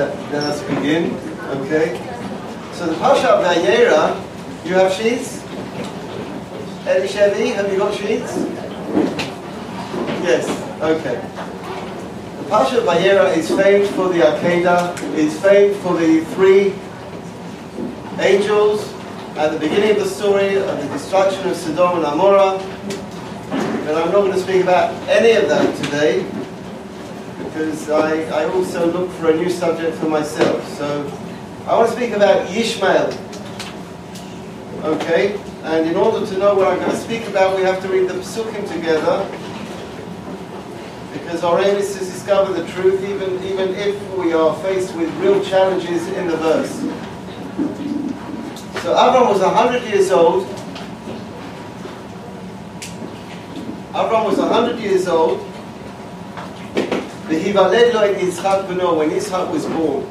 let, 0.00 0.32
let 0.32 0.44
us 0.44 0.62
begin. 0.62 1.14
Okay. 1.60 1.92
So 2.72 2.86
the 2.86 2.94
Parsha 2.94 3.26
of 3.36 3.44
Vayera, 3.44 4.16
you 4.64 4.74
have 4.74 4.92
sheets? 4.92 5.44
Eli 6.88 7.06
Chevy, 7.06 7.48
have 7.48 7.70
you 7.70 7.76
got 7.76 7.94
sheets? 7.94 8.32
Yes. 10.24 10.48
Okay. 10.80 11.16
The 12.38 12.48
Parsha 12.48 12.78
of 12.78 12.84
Vayera 12.84 13.36
is 13.36 13.48
famed 13.50 13.88
for 13.94 14.08
the 14.08 14.20
Akedah, 14.20 14.96
is 15.12 15.38
famed 15.38 15.76
for 15.82 15.94
the 15.98 16.24
three 16.32 16.72
angels 18.20 18.94
at 19.36 19.52
the 19.52 19.58
beginning 19.58 19.90
of 19.90 19.98
the 19.98 20.08
story 20.08 20.56
of 20.56 20.80
the 20.80 20.88
destruction 20.88 21.46
of 21.46 21.56
Sodom 21.56 21.98
and 21.98 22.06
Amorah. 22.06 22.56
But 23.84 23.96
I'm 23.96 24.12
not 24.12 24.22
going 24.22 24.32
to 24.32 24.40
speak 24.40 24.62
about 24.62 24.94
any 25.10 25.32
of 25.32 25.46
that 25.50 25.84
today 25.84 26.24
because 27.52 27.90
I, 27.90 28.22
I 28.42 28.44
also 28.44 28.86
look 28.92 29.10
for 29.12 29.30
a 29.30 29.36
new 29.36 29.50
subject 29.50 29.96
for 29.96 30.08
myself. 30.08 30.66
So 30.78 31.02
I 31.66 31.76
want 31.76 31.90
to 31.90 31.96
speak 31.96 32.12
about 32.12 32.46
Yishmael. 32.46 33.10
Okay? 34.84 35.36
And 35.64 35.90
in 35.90 35.96
order 35.96 36.24
to 36.24 36.38
know 36.38 36.54
what 36.54 36.68
I'm 36.68 36.78
going 36.78 36.92
to 36.92 36.96
speak 36.96 37.26
about, 37.26 37.56
we 37.56 37.62
have 37.62 37.82
to 37.82 37.88
read 37.88 38.08
the 38.08 38.14
Psukim 38.14 38.70
together. 38.72 39.28
Because 41.12 41.42
our 41.42 41.60
aim 41.60 41.76
is 41.76 41.92
to 41.94 41.98
discover 41.98 42.52
the 42.52 42.66
truth, 42.68 43.02
even, 43.02 43.42
even 43.42 43.74
if 43.74 44.00
we 44.16 44.32
are 44.32 44.54
faced 44.62 44.94
with 44.94 45.12
real 45.16 45.42
challenges 45.44 46.06
in 46.06 46.28
the 46.28 46.36
verse. 46.36 46.74
So 48.82 48.94
Avram 48.94 49.28
was 49.28 49.40
100 49.40 49.82
years 49.92 50.12
old. 50.12 50.46
Avram 53.92 54.24
was 54.24 54.38
100 54.38 54.78
years 54.78 55.08
old. 55.08 55.49
והיוולד 57.29 57.93
לו 57.93 58.05
את 58.05 58.15
יצחק 58.17 58.57
בנו, 58.67 59.01
when 59.01 59.09
Yitzchak 59.09 59.51
was 59.51 59.65
born. 59.65 60.03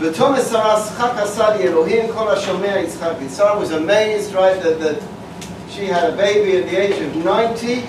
ותומא 0.00 0.40
שרה 0.40 0.80
שחק 0.80 1.10
עשה 1.16 1.56
לי 1.56 1.62
אלוהים 1.62 2.04
כל 2.14 2.28
השומע 2.28 2.78
יצחק. 2.78 3.12
And 3.20 3.30
Sarah 3.30 3.58
was 3.58 3.70
amazed, 3.70 4.34
right, 4.34 4.62
that, 4.62 4.80
that 4.80 4.96
she 5.70 5.86
had 5.86 6.04
a 6.04 6.16
baby 6.16 6.56
at 6.58 6.68
the 6.68 6.76
age 6.76 7.00
of 7.00 7.24
90. 7.24 7.82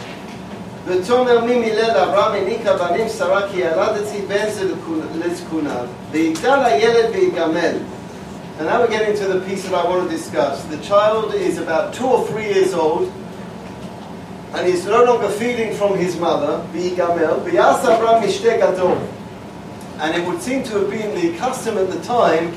ותאמר 0.88 1.46
מי 1.46 1.56
מילל 1.56 1.98
אברהם 1.98 2.42
הניקה 2.42 2.74
בנים 2.74 3.10
שרה 3.10 3.42
כי 3.52 3.60
ילדתי 3.60 4.22
בן 4.28 4.50
זה 4.50 4.74
לזקונה. 5.16 5.78
ויגדל 6.12 6.60
הילד 6.66 7.10
ויגמל. 7.14 7.76
And 8.58 8.68
now 8.68 8.80
we're 8.80 8.88
getting 8.88 9.18
to 9.18 9.28
the 9.28 9.42
piece 9.42 9.64
that 9.64 9.74
I 9.74 9.84
want 9.84 10.10
to 10.10 10.16
discuss. 10.18 10.64
The 10.66 10.78
child 10.78 11.34
is 11.34 11.58
about 11.58 11.94
two 11.94 12.06
or 12.06 12.26
three 12.26 12.46
years 12.46 12.74
old, 12.74 13.12
and 14.55 14.67
he's 14.67 14.85
no 14.87 15.05
longer 15.05 15.29
feeding 15.29 15.75
from 15.77 15.97
his 15.97 16.17
mother, 16.19 16.63
and 20.01 20.15
it 20.17 20.27
would 20.27 20.41
seem 20.41 20.63
to 20.65 20.79
have 20.81 20.91
been 20.91 21.15
the 21.21 21.37
custom 21.39 21.77
at 21.79 21.91
the 21.91 22.01
time 22.03 22.53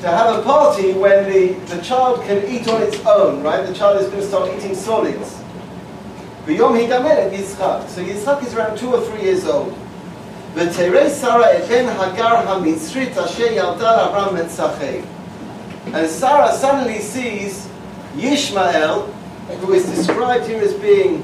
to 0.00 0.08
have 0.08 0.38
a 0.38 0.42
party 0.42 0.92
when 0.92 1.24
the, 1.30 1.54
the 1.74 1.80
child 1.82 2.22
can 2.24 2.42
eat 2.48 2.66
on 2.68 2.82
its 2.82 2.98
own, 3.06 3.42
right? 3.42 3.66
The 3.66 3.74
child 3.74 4.00
is 4.00 4.08
going 4.08 4.20
to 4.20 4.26
start 4.26 4.50
eating 4.56 4.74
solids. 4.74 5.40
So 7.88 8.02
Yitzchak 8.02 8.42
is 8.46 8.54
around 8.54 8.76
two 8.78 8.92
or 8.92 9.00
three 9.00 9.22
years 9.22 9.44
old. 9.46 9.74
And 15.92 16.08
Sarah 16.08 16.52
suddenly 16.52 17.00
sees 17.00 17.68
Yishmael, 18.16 19.08
who 19.48 19.72
is 19.72 19.86
described 19.86 20.46
here 20.46 20.62
as 20.62 20.74
being 20.74 21.22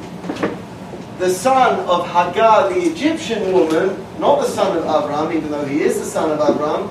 the 1.18 1.30
son 1.30 1.80
of 1.80 2.06
Hagar, 2.06 2.70
the 2.70 2.80
Egyptian 2.80 3.52
woman, 3.52 4.04
not 4.18 4.40
the 4.40 4.46
son 4.46 4.76
of 4.76 4.84
Abraham, 4.84 5.32
even 5.36 5.50
though 5.50 5.64
he 5.64 5.82
is 5.82 5.98
the 5.98 6.04
son 6.04 6.30
of 6.30 6.40
Abraham. 6.40 6.88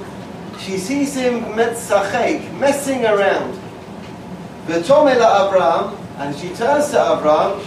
She 0.60 0.78
sees 0.78 1.16
him 1.16 1.42
metzachek, 1.56 2.58
messing 2.60 3.06
around. 3.06 3.60
V'tomela 4.68 5.48
Abraham, 5.48 5.98
and 6.18 6.36
she 6.36 6.50
turns 6.50 6.90
to 6.92 7.00
Abraham. 7.00 7.60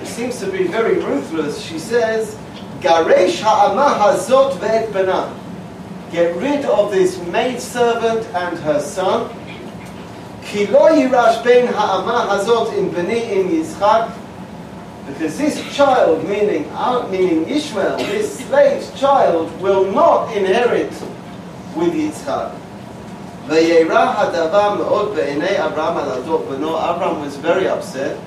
It 0.00 0.06
seems 0.06 0.38
to 0.40 0.50
be 0.50 0.64
very 0.64 0.98
ruthless. 0.98 1.60
She 1.60 1.78
says, 1.78 2.36
Garesh 2.80 3.40
ha'ama 3.40 3.98
hazot 3.98 4.52
ve'et. 4.58 5.42
Get 6.12 6.36
rid 6.36 6.64
of 6.66 6.92
this 6.92 7.18
maidservant 7.26 8.26
and 8.34 8.58
her 8.58 8.80
son. 8.80 9.35
Ki 10.45 10.67
lo 10.67 10.89
yirash 10.89 11.43
ben 11.43 11.67
ha'ama 11.67 12.27
hazot 12.29 12.77
in 12.77 12.89
beni 12.89 13.19
im 13.39 13.49
Yitzchak. 13.49 14.11
Because 15.07 15.37
this 15.37 15.75
child, 15.75 16.27
meaning, 16.27 16.69
uh, 16.73 17.07
meaning 17.09 17.49
Ishmael, 17.49 17.97
this 17.97 18.39
slave 18.45 18.83
child, 18.95 19.49
will 19.61 19.85
not 19.91 20.35
inherit 20.35 20.91
with 21.75 21.93
Yitzchak. 21.93 22.51
וירא 23.47 24.13
הדבר 24.17 24.73
מאוד 24.75 25.15
בעיני 25.15 25.65
אברהם 25.65 25.97
על 25.97 26.11
הדור 26.11 26.45
בנו. 26.49 26.77
Abraham 26.77 27.21
was 27.21 27.35
very 27.37 27.67
upset. 27.67 28.17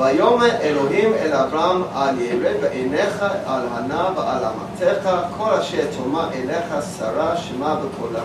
ויאמר 0.00 0.60
אלוהים 0.60 1.14
אל 1.14 1.32
אברהם 1.32 1.82
אל 1.96 2.20
ירא 2.20 2.50
בעיניך 2.60 3.24
על 3.46 3.62
הנה 3.72 4.08
ועל 4.16 4.44
אמתך 4.44 5.10
כל 5.38 5.54
אשר 5.54 5.86
תאמר 5.96 6.28
אליך 6.32 6.74
שרה 6.98 7.36
שמע 7.36 7.74
בקולה 7.74 8.22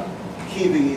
Ki. 0.51 0.97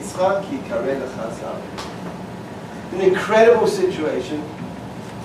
An 2.91 3.01
incredible 3.01 3.67
situation. 3.67 4.43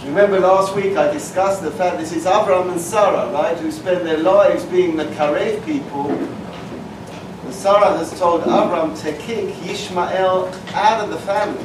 Remember 0.05 0.41
last 0.41 0.75
week 0.75 0.97
I 0.97 1.12
discussed 1.12 1.62
the 1.62 1.71
fact 1.71 1.99
this 1.99 2.12
is 2.12 2.25
Abraham 2.25 2.71
and 2.71 2.81
Sarah, 2.81 3.31
right, 3.33 3.59
who 3.59 3.71
spend 3.71 4.06
their 4.06 4.19
lives 4.19 4.65
being 4.65 4.97
the 4.97 5.05
Karev 5.05 5.65
people. 5.66 6.11
And 6.11 7.53
Sarah 7.55 7.97
has 7.99 8.19
told 8.19 8.43
Abraham 8.43 8.94
to 8.97 9.12
kick 9.19 9.55
Yishmael 9.56 10.55
out 10.72 11.05
of 11.05 11.10
the 11.10 11.19
family. 11.19 11.65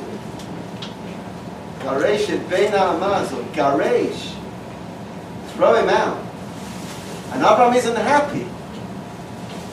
Garesh 1.79 2.29
et 2.29 2.49
Bena 2.49 2.77
Amaz, 2.77 3.31
or 3.33 3.43
Garesh. 3.53 4.33
Throw 5.55 5.75
him 5.75 5.89
out. 5.89 6.17
And 7.33 7.41
Abraham 7.41 7.73
isn't 7.73 7.95
happy. 7.95 8.45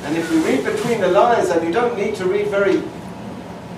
And 0.05 0.17
if 0.17 0.31
we 0.31 0.39
read 0.45 0.65
between 0.65 1.01
the 1.01 1.09
lines, 1.09 1.49
and 1.51 1.67
you 1.67 1.73
don't 1.73 1.97
need 1.97 2.15
to 2.17 2.27
read 2.27 2.49
very 2.49 2.83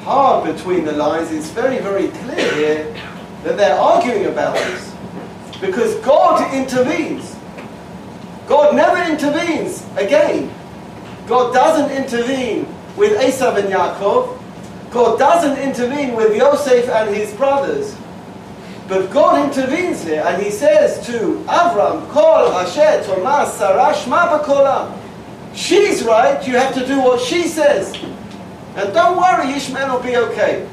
hard 0.02 0.54
between 0.54 0.84
the 0.84 0.92
lines, 0.92 1.30
it's 1.30 1.50
very, 1.50 1.78
very 1.78 2.08
clear 2.08 2.54
here 2.54 2.94
that 3.42 3.56
they're 3.56 3.78
arguing 3.78 4.26
about 4.26 4.54
this. 4.54 4.94
Because 5.60 5.94
God 5.96 6.52
intervenes. 6.54 7.36
God 8.46 8.74
never 8.74 9.10
intervenes 9.10 9.84
again. 9.96 10.52
God 11.26 11.52
doesn't 11.52 11.90
intervene 11.96 12.66
with 12.96 13.18
Esav 13.20 13.56
and 13.56 13.68
Yaakov. 13.68 14.38
God 14.90 15.18
doesn't 15.18 15.58
intervene 15.58 16.14
with 16.14 16.36
Yosef 16.36 16.88
and 16.88 17.14
his 17.14 17.32
brothers. 17.34 17.96
But 18.88 19.10
God 19.10 19.48
intervenes 19.48 20.04
here 20.04 20.22
and 20.26 20.42
he 20.42 20.50
says 20.50 21.04
to 21.06 21.42
Avram, 21.46 22.08
Kol 22.10 22.52
Asher 22.52 23.02
Tomar 23.04 23.46
Sarah 23.46 23.94
Shma 23.94 24.38
B'kolam. 24.38 25.01
She's 25.54 26.02
right, 26.02 26.46
you 26.46 26.56
have 26.56 26.74
to 26.74 26.86
do 26.86 27.00
what 27.00 27.20
she 27.20 27.46
says. 27.48 27.94
And 28.74 28.92
don't 28.94 29.16
worry, 29.16 29.52
Ishmael 29.52 29.94
will 29.94 30.02
be 30.02 30.16
okay. 30.16 30.68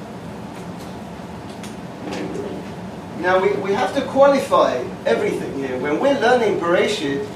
Now 3.19 3.41
we, 3.41 3.51
we 3.57 3.73
have 3.73 3.93
to 3.95 4.01
qualify 4.03 4.75
everything 5.05 5.53
here. 5.55 5.77
When 5.77 5.99
we're 5.99 6.19
learning 6.19 6.59
Bereshit, 6.59 7.27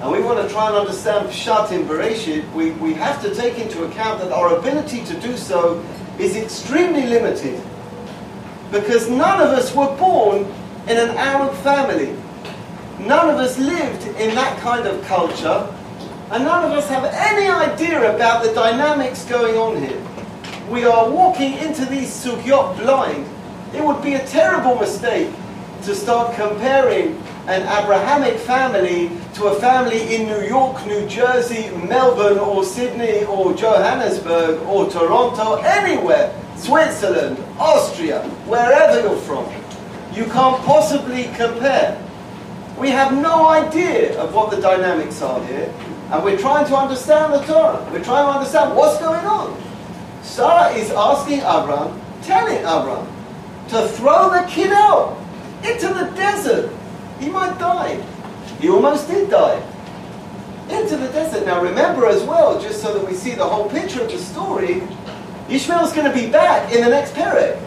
and 0.00 0.12
we 0.12 0.20
want 0.20 0.46
to 0.46 0.52
try 0.52 0.68
and 0.68 0.76
understand 0.76 1.28
Pshat 1.30 1.72
in 1.72 1.86
Bereshit, 1.86 2.52
we, 2.52 2.72
we 2.72 2.92
have 2.92 3.22
to 3.22 3.34
take 3.34 3.58
into 3.58 3.84
account 3.84 4.20
that 4.20 4.32
our 4.32 4.58
ability 4.58 5.02
to 5.06 5.18
do 5.20 5.36
so 5.38 5.82
is 6.18 6.36
extremely 6.36 7.06
limited. 7.06 7.58
Because 8.70 9.08
none 9.08 9.40
of 9.40 9.48
us 9.48 9.74
were 9.74 9.96
born 9.96 10.42
in 10.88 10.98
an 10.98 11.16
Arab 11.16 11.54
family. 11.58 12.14
None 12.98 13.30
of 13.30 13.36
us 13.36 13.58
lived 13.58 14.06
in 14.20 14.34
that 14.34 14.58
kind 14.60 14.86
of 14.86 15.02
culture. 15.06 15.66
And 16.34 16.42
none 16.42 16.64
of 16.64 16.72
us 16.72 16.88
have 16.88 17.04
any 17.04 17.46
idea 17.46 18.12
about 18.12 18.42
the 18.42 18.52
dynamics 18.52 19.24
going 19.24 19.54
on 19.56 19.80
here. 19.80 20.02
We 20.68 20.84
are 20.84 21.08
walking 21.08 21.52
into 21.52 21.84
these 21.84 22.10
sugyot 22.10 22.76
blind. 22.76 23.24
It 23.72 23.84
would 23.84 24.02
be 24.02 24.14
a 24.14 24.26
terrible 24.26 24.74
mistake 24.74 25.32
to 25.82 25.94
start 25.94 26.34
comparing 26.34 27.22
an 27.46 27.62
Abrahamic 27.62 28.36
family 28.40 29.12
to 29.34 29.44
a 29.44 29.60
family 29.60 30.12
in 30.12 30.26
New 30.26 30.40
York, 30.40 30.84
New 30.88 31.06
Jersey, 31.06 31.70
Melbourne, 31.86 32.40
or 32.40 32.64
Sydney, 32.64 33.22
or 33.26 33.54
Johannesburg, 33.54 34.60
or 34.62 34.90
Toronto, 34.90 35.62
anywhere, 35.62 36.34
Switzerland, 36.56 37.38
Austria, 37.60 38.28
wherever 38.46 39.00
you're 39.00 39.20
from. 39.20 39.46
You 40.12 40.24
can't 40.24 40.60
possibly 40.64 41.26
compare. 41.36 41.96
We 42.76 42.90
have 42.90 43.12
no 43.12 43.46
idea 43.50 44.20
of 44.20 44.34
what 44.34 44.50
the 44.50 44.60
dynamics 44.60 45.22
are 45.22 45.40
here, 45.46 45.72
and 46.10 46.22
we're 46.24 46.38
trying 46.38 46.66
to 46.66 46.76
understand 46.76 47.32
the 47.32 47.40
Torah. 47.44 47.86
We're 47.92 48.04
trying 48.04 48.26
to 48.26 48.32
understand 48.38 48.76
what's 48.76 48.98
going 48.98 49.24
on. 49.24 49.60
Sarah 50.22 50.70
is 50.72 50.90
asking 50.90 51.38
Abraham, 51.38 52.00
telling 52.22 52.58
Abraham, 52.58 53.06
to 53.68 53.88
throw 53.88 54.30
the 54.30 54.46
kid 54.48 54.72
out 54.72 55.16
into 55.64 55.88
the 55.88 56.10
desert. 56.16 56.70
He 57.20 57.28
might 57.30 57.58
die. 57.58 58.00
He 58.60 58.68
almost 58.68 59.08
did 59.08 59.30
die. 59.30 59.62
into 60.68 60.96
the 60.96 61.08
desert. 61.08 61.44
Now 61.46 61.62
remember 61.62 62.06
as 62.06 62.22
well, 62.22 62.60
just 62.60 62.80
so 62.80 62.94
that 62.96 63.06
we 63.06 63.14
see 63.14 63.34
the 63.34 63.44
whole 63.44 63.68
picture 63.68 64.02
of 64.02 64.10
the 64.10 64.18
story, 64.18 64.82
Ishmael's 65.48 65.92
going 65.92 66.10
to 66.10 66.14
be 66.14 66.30
back 66.30 66.72
in 66.72 66.82
the 66.82 66.88
next 66.88 67.14
period. 67.14 67.58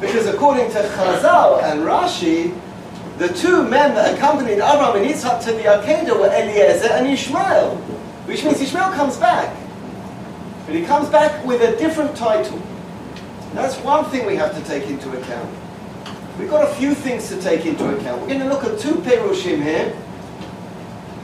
Because 0.00 0.26
according 0.26 0.70
to 0.72 0.78
Chazal 0.78 1.62
and 1.62 1.80
Rashi, 1.82 2.58
the 3.20 3.28
two 3.28 3.68
men 3.68 3.94
that 3.94 4.14
accompanied 4.14 4.54
Abraham 4.54 4.96
and 4.96 5.04
Yitzhak 5.04 5.44
to 5.44 5.52
the 5.52 5.64
Akedah 5.64 6.18
were 6.18 6.32
Eliezer 6.32 6.88
and 6.90 7.06
Ishmael, 7.06 7.76
which 8.24 8.42
means 8.42 8.62
Ishmael 8.62 8.92
comes 8.92 9.18
back. 9.18 9.54
But 10.64 10.74
he 10.74 10.86
comes 10.86 11.10
back 11.10 11.44
with 11.44 11.60
a 11.60 11.76
different 11.76 12.16
title. 12.16 12.58
That's 13.52 13.76
one 13.80 14.06
thing 14.06 14.24
we 14.24 14.36
have 14.36 14.56
to 14.56 14.64
take 14.64 14.88
into 14.88 15.10
account. 15.20 15.54
We've 16.38 16.48
got 16.48 16.66
a 16.66 16.74
few 16.76 16.94
things 16.94 17.28
to 17.28 17.38
take 17.42 17.66
into 17.66 17.94
account. 17.94 18.22
We're 18.22 18.28
going 18.28 18.40
to 18.40 18.48
look 18.48 18.64
at 18.64 18.78
two 18.78 18.94
Perushim 18.94 19.62
here. 19.62 19.94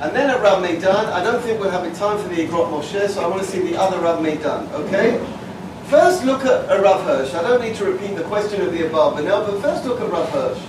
And 0.03 0.15
then 0.15 0.29
at 0.29 0.43
Rav 0.43 0.63
Meidan, 0.63 1.07
I 1.07 1.25
don't 1.25 1.43
think 1.43 1.59
we'll 1.59 1.71
have 1.71 1.85
time 1.97 2.19
for 2.19 2.29
the 2.29 2.47
Igrot 2.47 2.69
Moshe, 2.71 3.09
so 3.09 3.25
I 3.25 3.27
want 3.27 3.43
to 3.43 3.49
see 3.49 3.61
the 3.61 3.81
other 3.81 3.99
Rav 4.01 4.23
Meidan, 4.23 4.71
okay? 4.73 5.19
First 5.87 6.25
look 6.27 6.45
at 6.45 6.71
a 6.71 6.83
Rav 6.83 7.01
Hirsch. 7.05 7.33
I 7.33 7.41
don't 7.41 7.63
need 7.63 7.77
to 7.77 7.87
repeat 7.87 8.17
the 8.17 8.25
question 8.25 8.61
of 8.61 8.73
the 8.73 8.81
Abarbanel, 8.81 9.47
but 9.47 9.63
first 9.63 9.87
look 9.87 10.03
at 10.03 10.11
Rav 10.11 10.29
Hirsch. 10.29 10.61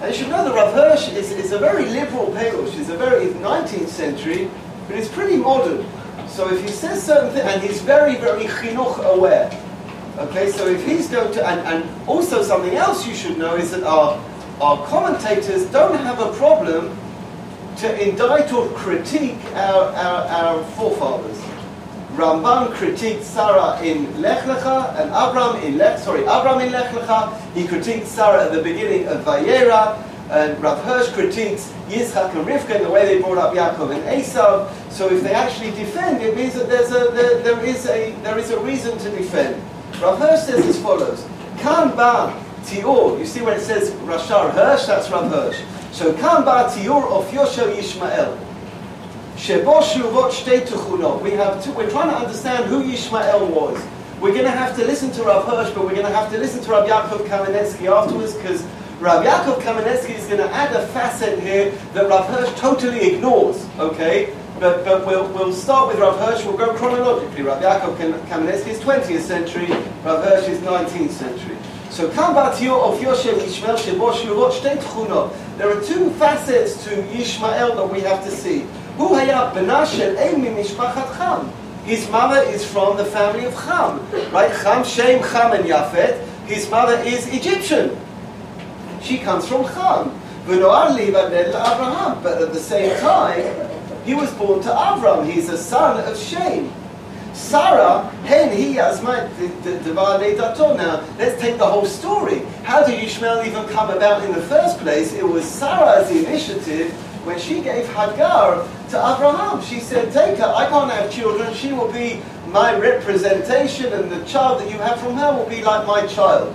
And 0.00 0.12
you 0.12 0.18
should 0.20 0.28
know 0.28 0.44
that 0.44 0.54
Rav 0.54 0.74
Hirsch 0.74 1.08
is, 1.12 1.32
is 1.32 1.52
a 1.52 1.58
very 1.58 1.86
liberal 1.86 2.26
Perush. 2.26 2.70
He's 2.70 2.90
a 2.90 2.96
very 2.96 3.26
19th 3.26 3.88
century, 3.88 4.50
but 4.86 4.96
he's 4.96 5.08
pretty 5.08 5.36
modern. 5.36 5.86
So 6.28 6.52
if 6.52 6.60
he 6.60 6.68
says 6.68 7.02
certain 7.02 7.30
things, 7.30 7.44
and 7.44 7.62
he's 7.62 7.80
very, 7.80 8.16
very 8.16 8.44
chinuch 8.44 9.02
aware. 9.14 9.50
Okay, 10.18 10.50
so 10.50 10.66
if 10.66 10.84
he's 10.84 11.08
going 11.08 11.32
to, 11.32 11.46
and, 11.46 11.60
and 11.60 12.08
also 12.08 12.42
something 12.42 12.74
else 12.74 13.06
you 13.06 13.14
should 13.14 13.38
know 13.38 13.56
is 13.56 13.70
that 13.70 13.84
our, 13.84 14.22
our 14.60 14.86
commentators 14.86 15.64
don't 15.66 15.96
have 15.98 16.20
a 16.20 16.32
problem 16.34 16.96
to 17.76 18.08
indict 18.08 18.52
or 18.52 18.68
critique 18.70 19.42
our, 19.54 19.92
our, 19.92 20.24
our 20.28 20.64
forefathers. 20.72 21.38
Ramban 22.16 22.72
critiqued 22.72 23.22
Sarah 23.22 23.78
in 23.82 24.22
Lech 24.22 24.44
Lecha 24.44 24.98
and 24.98 25.10
Abram 25.10 25.62
in 25.62 25.76
Lech, 25.76 25.98
sorry, 25.98 26.22
Abram 26.22 26.60
in 26.60 26.72
Lech 26.72 26.90
Lecha. 26.92 27.38
He 27.52 27.64
critiqued 27.64 28.06
Sarah 28.06 28.46
at 28.46 28.52
the 28.52 28.62
beginning 28.62 29.06
of 29.06 29.22
Vayera. 29.22 30.02
And 30.30 30.60
Rav 30.60 30.82
Hirsch 30.82 31.12
critiques 31.12 31.72
Yitzchak 31.88 32.34
and 32.34 32.46
Rivka 32.48 32.76
in 32.76 32.82
the 32.82 32.90
way 32.90 33.04
they 33.04 33.20
brought 33.20 33.38
up 33.38 33.54
Yaakov 33.54 33.94
and 33.94 34.02
Esav. 34.04 34.72
So 34.90 35.08
if 35.12 35.22
they 35.22 35.34
actually 35.34 35.72
defend, 35.72 36.22
it 36.22 36.34
means 36.34 36.54
that 36.54 36.68
there's 36.68 36.90
a, 36.90 37.12
there, 37.12 37.42
there, 37.42 37.64
is 37.64 37.86
a, 37.86 38.12
there 38.22 38.38
is 38.38 38.50
a 38.50 38.58
reason 38.60 38.98
to 38.98 39.10
defend. 39.10 39.62
Rav 40.00 40.18
Hirsch 40.18 40.46
says 40.46 40.66
as 40.66 40.80
follows. 40.80 41.24
Kan 41.58 41.94
ba 41.94 42.34
tior, 42.64 43.18
you 43.18 43.26
see 43.26 43.42
when 43.42 43.58
it 43.58 43.60
says 43.60 43.90
Rashar 44.08 44.50
Hirsch, 44.52 44.86
that's 44.86 45.10
Rav 45.10 45.30
Hirsch. 45.30 45.60
So 45.92 46.12
kan 46.14 46.44
ba 46.44 46.72
tior 46.72 47.04
of 47.12 47.30
Yoshel 47.30 47.76
Yishmael. 47.76 48.45
We 51.22 51.30
have 51.32 51.62
to, 51.62 51.72
we're 51.72 51.90
trying 51.90 52.08
to 52.08 52.16
understand 52.16 52.64
who 52.64 52.82
Yishmael 52.82 53.50
was. 53.50 53.86
We're 54.18 54.32
going 54.32 54.44
to 54.44 54.50
have 54.50 54.74
to 54.76 54.84
listen 54.84 55.12
to 55.12 55.24
Rav 55.24 55.44
Hirsch, 55.44 55.74
but 55.74 55.84
we're 55.84 55.92
going 55.92 56.06
to 56.06 56.12
have 56.12 56.32
to 56.32 56.38
listen 56.38 56.64
to 56.64 56.70
Rav 56.70 56.88
Yaakov 56.88 57.26
Kamenetsky 57.28 57.86
afterwards 57.86 58.32
because 58.32 58.62
Rav 58.98 59.26
Yaakov 59.26 59.60
Kamenetsky 59.60 60.16
is 60.16 60.26
going 60.26 60.38
to 60.38 60.50
add 60.50 60.74
a 60.74 60.86
facet 60.88 61.38
here 61.38 61.70
that 61.92 62.08
Rav 62.08 62.26
Hirsch 62.28 62.58
totally 62.58 63.12
ignores. 63.12 63.68
Okay, 63.78 64.34
but, 64.58 64.86
but 64.86 65.06
we'll, 65.06 65.28
we'll 65.34 65.52
start 65.52 65.88
with 65.88 65.98
Rav 65.98 66.18
Hirsch. 66.18 66.42
We'll 66.46 66.56
go 66.56 66.74
chronologically. 66.74 67.42
Rav 67.42 67.62
Yaakov 67.62 67.98
Kamenetsky 68.26 68.68
is 68.68 68.80
20th 68.80 69.20
century. 69.20 69.68
Rav 70.02 70.24
Hirsch 70.24 70.48
is 70.48 70.60
19th 70.60 71.10
century. 71.10 71.58
So 71.90 72.10
kam 72.10 72.34
batio 72.34 72.82
of 72.82 72.98
Yishmael 72.98 73.76
shebo 73.76 74.50
shtei. 74.50 75.58
There 75.58 75.70
are 75.70 75.80
two 75.82 76.10
facets 76.12 76.82
to 76.84 76.90
Yishmael 76.90 77.76
that 77.76 77.86
we 77.86 78.00
have 78.00 78.24
to 78.24 78.30
see. 78.30 78.66
Hu 78.96 79.14
haya 79.14 79.50
bena 79.54 79.86
shel 79.86 80.16
mishpachat 80.16 81.16
Cham. 81.16 81.52
His 81.84 82.08
mother 82.10 82.40
is 82.50 82.64
from 82.64 82.96
the 82.96 83.04
family 83.04 83.44
of 83.44 83.54
Cham, 83.54 84.00
right? 84.32 84.50
Cham, 84.62 84.84
Shem, 84.84 85.22
Cham, 85.22 85.52
and 85.52 85.64
Yafet. 85.64 86.18
His 86.46 86.68
mother 86.70 86.96
is 87.02 87.28
Egyptian. 87.28 87.96
She 89.02 89.18
comes 89.18 89.46
from 89.46 89.64
Cham. 89.64 90.10
Abraham. 90.48 92.22
But 92.22 92.42
at 92.42 92.52
the 92.52 92.60
same 92.60 92.98
time, 93.00 93.44
he 94.04 94.14
was 94.14 94.32
born 94.34 94.62
to 94.62 94.68
Avram. 94.68 95.30
He's 95.30 95.48
a 95.48 95.58
son 95.58 96.00
of 96.04 96.16
Shem. 96.18 96.72
Sarah, 97.34 98.08
hen 98.24 98.56
he 98.56 98.78
as 98.78 99.02
my 99.02 99.28
Now, 100.76 101.04
let's 101.18 101.40
take 101.40 101.58
the 101.58 101.66
whole 101.66 101.84
story. 101.84 102.38
How 102.64 102.82
did 102.82 103.02
Ishmael 103.02 103.44
even 103.44 103.66
come 103.68 103.90
about 103.90 104.24
in 104.24 104.32
the 104.32 104.40
first 104.42 104.78
place? 104.78 105.12
It 105.12 105.24
was 105.24 105.44
Sarah's 105.44 106.10
initiative 106.10 106.92
when 107.26 107.38
she 107.38 107.60
gave 107.60 107.86
Hagar 107.88 108.66
to 108.89 108.97
Abraham. 108.97 109.61
She 109.61 109.79
said, 109.79 110.11
Take 110.11 110.37
her, 110.37 110.45
I 110.45 110.67
can't 110.67 110.91
have 110.91 111.11
children, 111.11 111.53
she 111.53 111.71
will 111.73 111.91
be 111.91 112.21
my 112.47 112.77
representation, 112.77 113.93
and 113.93 114.11
the 114.11 114.23
child 114.25 114.61
that 114.61 114.69
you 114.69 114.77
have 114.77 114.99
from 114.99 115.15
her 115.15 115.37
will 115.37 115.49
be 115.49 115.63
like 115.63 115.87
my 115.87 116.05
child. 116.07 116.53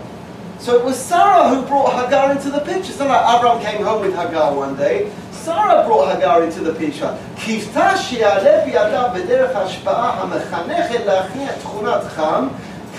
So 0.59 0.77
it 0.79 0.85
was 0.85 0.99
Sarah 0.99 1.49
who 1.49 1.63
brought 1.67 1.93
Hagar 1.93 2.33
into 2.33 2.51
the 2.51 2.61
picture. 2.61 2.91
It's 2.91 2.99
not 2.99 3.09
like 3.09 3.39
Abraham 3.39 3.61
came 3.63 3.85
home 3.85 4.01
with 4.01 4.15
Hagar 4.15 4.55
one 4.55 4.75
day. 4.77 5.13
Sarah 5.31 5.85
brought 5.87 6.15
Hagar 6.15 6.43
into 6.45 6.61
the 6.61 6.75
picture. 6.75 7.17
קיוותה 7.37 7.97
שיעלה 7.97 8.65
בידה 8.65 9.09
בדרך 9.09 9.57
השפעה 9.57 10.23
המחנכת 10.23 11.05
להכניע 11.07 11.53
תכונת 11.53 12.03
חם, 12.17 12.49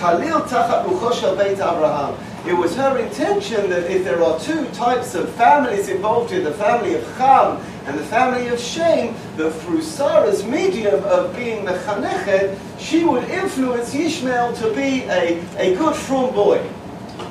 Talil 0.03 1.37
Beit 1.37 1.59
Abraham. 1.59 2.13
It 2.45 2.51
was 2.51 2.75
her 2.75 2.97
intention 2.97 3.69
that 3.69 3.89
if 3.89 4.03
there 4.03 4.21
are 4.21 4.37
two 4.37 4.67
types 4.71 5.15
of 5.15 5.29
families 5.35 5.87
involved 5.87 6.31
here, 6.31 6.43
the 6.43 6.51
family 6.51 6.95
of 6.95 7.07
Ham 7.15 7.57
and 7.85 7.97
the 7.97 8.03
family 8.03 8.49
of 8.49 8.59
Shem, 8.59 9.15
that 9.37 9.51
through 9.61 9.81
Sarah's 9.81 10.43
medium 10.43 11.01
of 11.05 11.33
being 11.37 11.63
the 11.63 11.71
Chanechet, 11.85 12.59
she 12.77 13.05
would 13.05 13.23
influence 13.29 13.93
Yishmael 13.93 14.53
to 14.59 14.75
be 14.75 15.03
a, 15.03 15.39
a 15.57 15.73
good 15.77 15.95
frum 15.95 16.33
boy. 16.33 16.59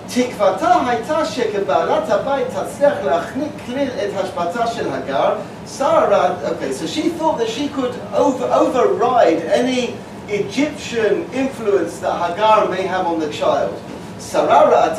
תקוותה 0.08 0.76
הייתה 0.86 1.24
שכבעלת 1.24 2.10
הבית 2.10 2.46
תצליח 2.48 2.94
להחניק 3.04 3.52
כליל 3.66 3.88
את 3.88 4.10
השפעתה 4.16 4.66
של 4.66 4.92
הגר, 4.92 5.34
שרה, 5.78 6.34
okay, 6.44 6.72
so 6.72 6.86
she 6.86 7.08
thought 7.08 7.38
that 7.38 7.48
she 7.48 7.68
could 7.68 7.94
over, 8.14 8.44
override 8.44 9.42
any 9.42 9.94
Egyptian 10.28 11.30
influence 11.32 11.98
that 12.00 12.30
Hagar 12.30 12.68
may 12.68 12.82
have 12.82 13.06
on 13.06 13.18
the 13.18 13.30
child. 13.32 13.80
Sarah 14.18 14.94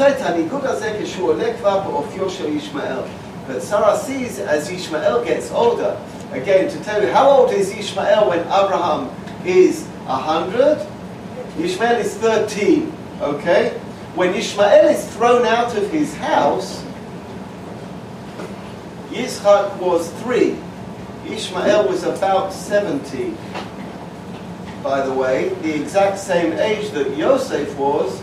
But 3.48 3.62
Sarah 3.62 3.98
sees 3.98 4.40
as 4.40 4.70
Ishmael 4.70 5.24
gets 5.26 5.52
older. 5.52 5.98
Again, 6.32 6.70
to 6.70 6.84
tell 6.84 7.02
you, 7.02 7.12
how 7.12 7.30
old 7.30 7.52
is 7.52 7.72
Ishmael 7.72 8.30
when 8.30 8.40
Abraham 8.40 9.10
is 9.46 9.86
100? 10.06 10.88
Ishmael 11.60 12.00
is 12.00 12.16
13, 12.16 12.92
okay? 13.22 13.70
When 14.16 14.34
Ishmael 14.34 14.90
is 14.90 15.08
thrown 15.16 15.46
out 15.46 15.76
of 15.78 15.90
his 15.92 16.16
house, 16.16 16.84
Yitzchak 19.10 19.78
was 19.80 20.12
3. 20.24 20.58
Ishmael 21.28 21.88
was 21.88 22.04
about 22.04 22.52
70 22.52 23.36
by 24.84 25.02
the 25.02 25.14
way, 25.14 25.50
the 25.62 25.82
exact 25.82 26.20
same 26.20 26.54
age 26.54 26.92
that 26.92 27.18
Yosef 27.18 27.76
was 27.78 28.20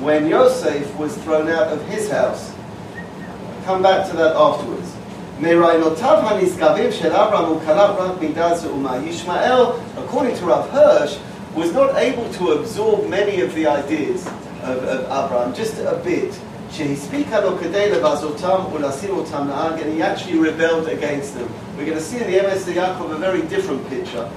when 0.00 0.28
Yosef 0.28 0.94
was 0.96 1.16
thrown 1.18 1.50
out 1.50 1.72
of 1.72 1.84
his 1.88 2.08
house. 2.08 2.54
I'll 2.94 3.64
come 3.64 3.82
back 3.82 4.08
to 4.10 4.16
that 4.16 4.36
afterwards. 4.36 4.94
Yishmael, 9.04 9.82
according 9.98 10.36
to 10.36 10.46
Rav 10.46 10.70
Hirsch, 10.70 11.18
was 11.54 11.72
not 11.72 11.96
able 11.96 12.32
to 12.34 12.52
absorb 12.52 13.08
many 13.08 13.40
of 13.40 13.54
the 13.54 13.66
ideas 13.66 14.26
of, 14.62 14.78
of 14.84 15.00
Abraham, 15.04 15.54
just 15.54 15.78
a 15.78 16.00
bit. 16.04 16.38
And 16.78 16.96
he 19.92 20.02
actually 20.02 20.38
rebelled 20.38 20.88
against 20.88 21.34
them. 21.34 21.50
We're 21.76 21.86
going 21.86 21.98
to 21.98 22.00
see 22.00 22.18
in 22.18 22.30
the 22.30 22.38
Emes 22.38 22.64
Yaakov 22.72 23.12
a 23.12 23.18
very 23.18 23.42
different 23.42 23.88
picture. 23.88 24.30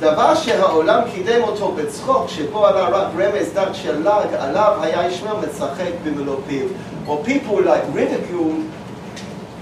דבר 0.00 0.34
שהעולם 0.34 1.00
קידם 1.14 1.42
אותו 1.42 1.72
בצחוק, 1.72 2.28
שבו 2.28 2.66
עלה 2.66 2.88
רק 2.88 3.08
רמז 3.18 3.52
דת 3.54 3.74
של 3.74 4.02
לעג, 4.02 4.34
עליו 4.38 4.72
היה 4.80 5.08
ישמעאל 5.08 5.36
מצחק 5.46 5.90
במלוא 6.04 6.36
פיו. 6.46 6.66
Or 7.08 7.24
people 7.24 7.60
like 7.60 7.84
ridicule, 7.94 8.56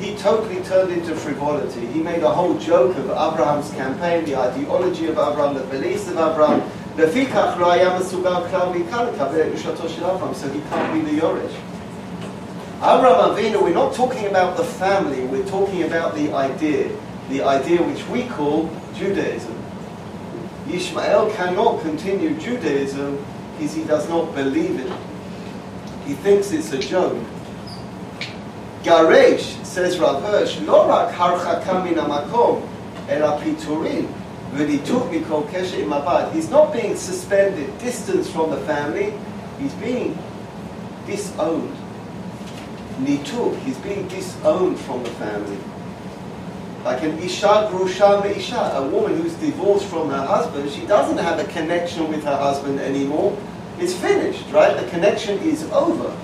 he 0.00 0.14
totally 0.14 0.60
turned 0.70 0.90
into 0.90 1.14
frivolity. 1.14 1.86
He 1.94 2.00
made 2.00 2.22
a 2.22 2.32
whole 2.38 2.54
joke 2.54 2.96
of 2.96 3.06
Abraham's 3.10 3.70
campaign, 3.80 4.24
the 4.24 4.36
ideology 4.48 5.06
of 5.06 5.16
Abraham, 5.26 5.54
the 5.54 5.66
beliefs 5.74 6.08
of 6.08 6.16
Abraham. 6.18 6.60
לפיכך 6.98 7.54
לא 7.58 7.72
היה 7.72 7.98
מסוגל 7.98 8.34
כלל 8.50 8.68
ועיקר 8.72 9.02
לקבל 9.02 9.40
את 9.40 9.46
קדושתו 9.52 9.88
של 9.88 10.04
אברהם, 10.04 10.32
so 10.32 10.46
he 10.46 10.74
can't 10.74 10.92
be 10.94 11.10
the 11.10 11.22
יורש. 11.22 11.52
Abraham 12.82 13.30
Avinu, 13.30 13.62
we're 13.62 13.72
not 13.72 13.94
talking 13.94 14.26
about 14.26 14.56
the 14.56 14.64
family, 14.64 15.26
we're 15.26 15.48
talking 15.56 15.82
about 15.84 16.14
the 16.14 16.32
idea, 16.34 16.88
the 17.30 17.42
idea 17.42 17.80
which 17.82 18.06
we 18.08 18.24
call 18.36 18.68
Judaism. 18.98 19.57
Ishmael 20.70 21.30
cannot 21.32 21.82
continue 21.82 22.34
Judaism 22.38 23.24
because 23.58 23.74
he 23.74 23.84
does 23.84 24.08
not 24.08 24.34
believe 24.34 24.80
it. 24.80 24.92
He 26.06 26.14
thinks 26.14 26.52
it's 26.52 26.72
a 26.72 26.78
joke. 26.78 27.18
Garesh, 28.82 29.64
says 29.64 29.98
Rav 29.98 30.22
Hirsch, 30.22 30.60
לא 30.66 30.86
רק 30.88 31.14
הרחקה 31.16 31.78
מן 31.84 31.98
המקום, 31.98 32.60
אלא 33.08 33.38
פיטורין. 33.38 34.06
v'nituk 34.54 35.10
mikol 35.10 35.42
kesher 35.50 35.80
im 35.82 35.92
abad. 35.92 36.32
He's 36.32 36.48
not 36.48 36.72
being 36.72 36.96
suspended, 36.96 37.76
distanced 37.78 38.30
from 38.30 38.50
the 38.50 38.58
family. 38.58 39.12
He's 39.58 39.74
being 39.74 40.16
disowned. 41.06 41.74
Nituk, 43.00 43.58
he's 43.64 43.78
being 43.78 44.06
disowned 44.08 44.78
from 44.78 45.02
the 45.02 45.10
family. 45.10 45.58
Like 46.83 47.03
an 47.03 47.19
Isha 47.19 47.69
Grusha 47.71 48.23
Isha, 48.25 48.73
a 48.75 48.87
woman 48.87 49.17
who's 49.21 49.33
divorced 49.35 49.85
from 49.85 50.09
her 50.09 50.25
husband, 50.25 50.71
she 50.71 50.85
doesn't 50.85 51.17
have 51.17 51.37
a 51.39 51.43
connection 51.51 52.07
with 52.07 52.23
her 52.23 52.37
husband 52.37 52.79
anymore. 52.79 53.37
It's 53.79 53.93
finished, 53.93 54.45
right? 54.51 54.75
The 54.79 54.89
connection 54.89 55.39
is 55.39 55.63
over. 55.71 56.15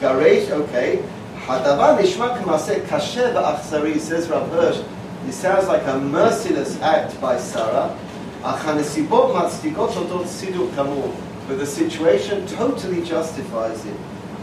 Garesh, 0.00 0.50
okay. 0.50 1.02
Hadavar 1.36 1.98
nishma 1.98 2.36
k'maseh 2.42 2.84
kasher 2.86 3.32
v'achzari, 3.32 4.00
says 4.00 4.28
Rav 4.28 4.48
Hirsch. 4.50 4.82
It 5.28 5.32
sounds 5.32 5.68
like 5.68 5.86
a 5.86 5.98
merciless 5.98 6.80
act 6.80 7.20
by 7.20 7.38
Sarah. 7.38 7.96
Ach 8.44 8.58
hanesibot 8.64 9.32
matzdikot 9.34 9.90
otot 9.90 10.26
siduk 10.26 10.70
kamur. 10.74 11.14
But 11.46 11.58
the 11.58 11.66
situation 11.66 12.46
totally 12.48 13.02
justifies 13.04 13.84
it. 13.86 13.96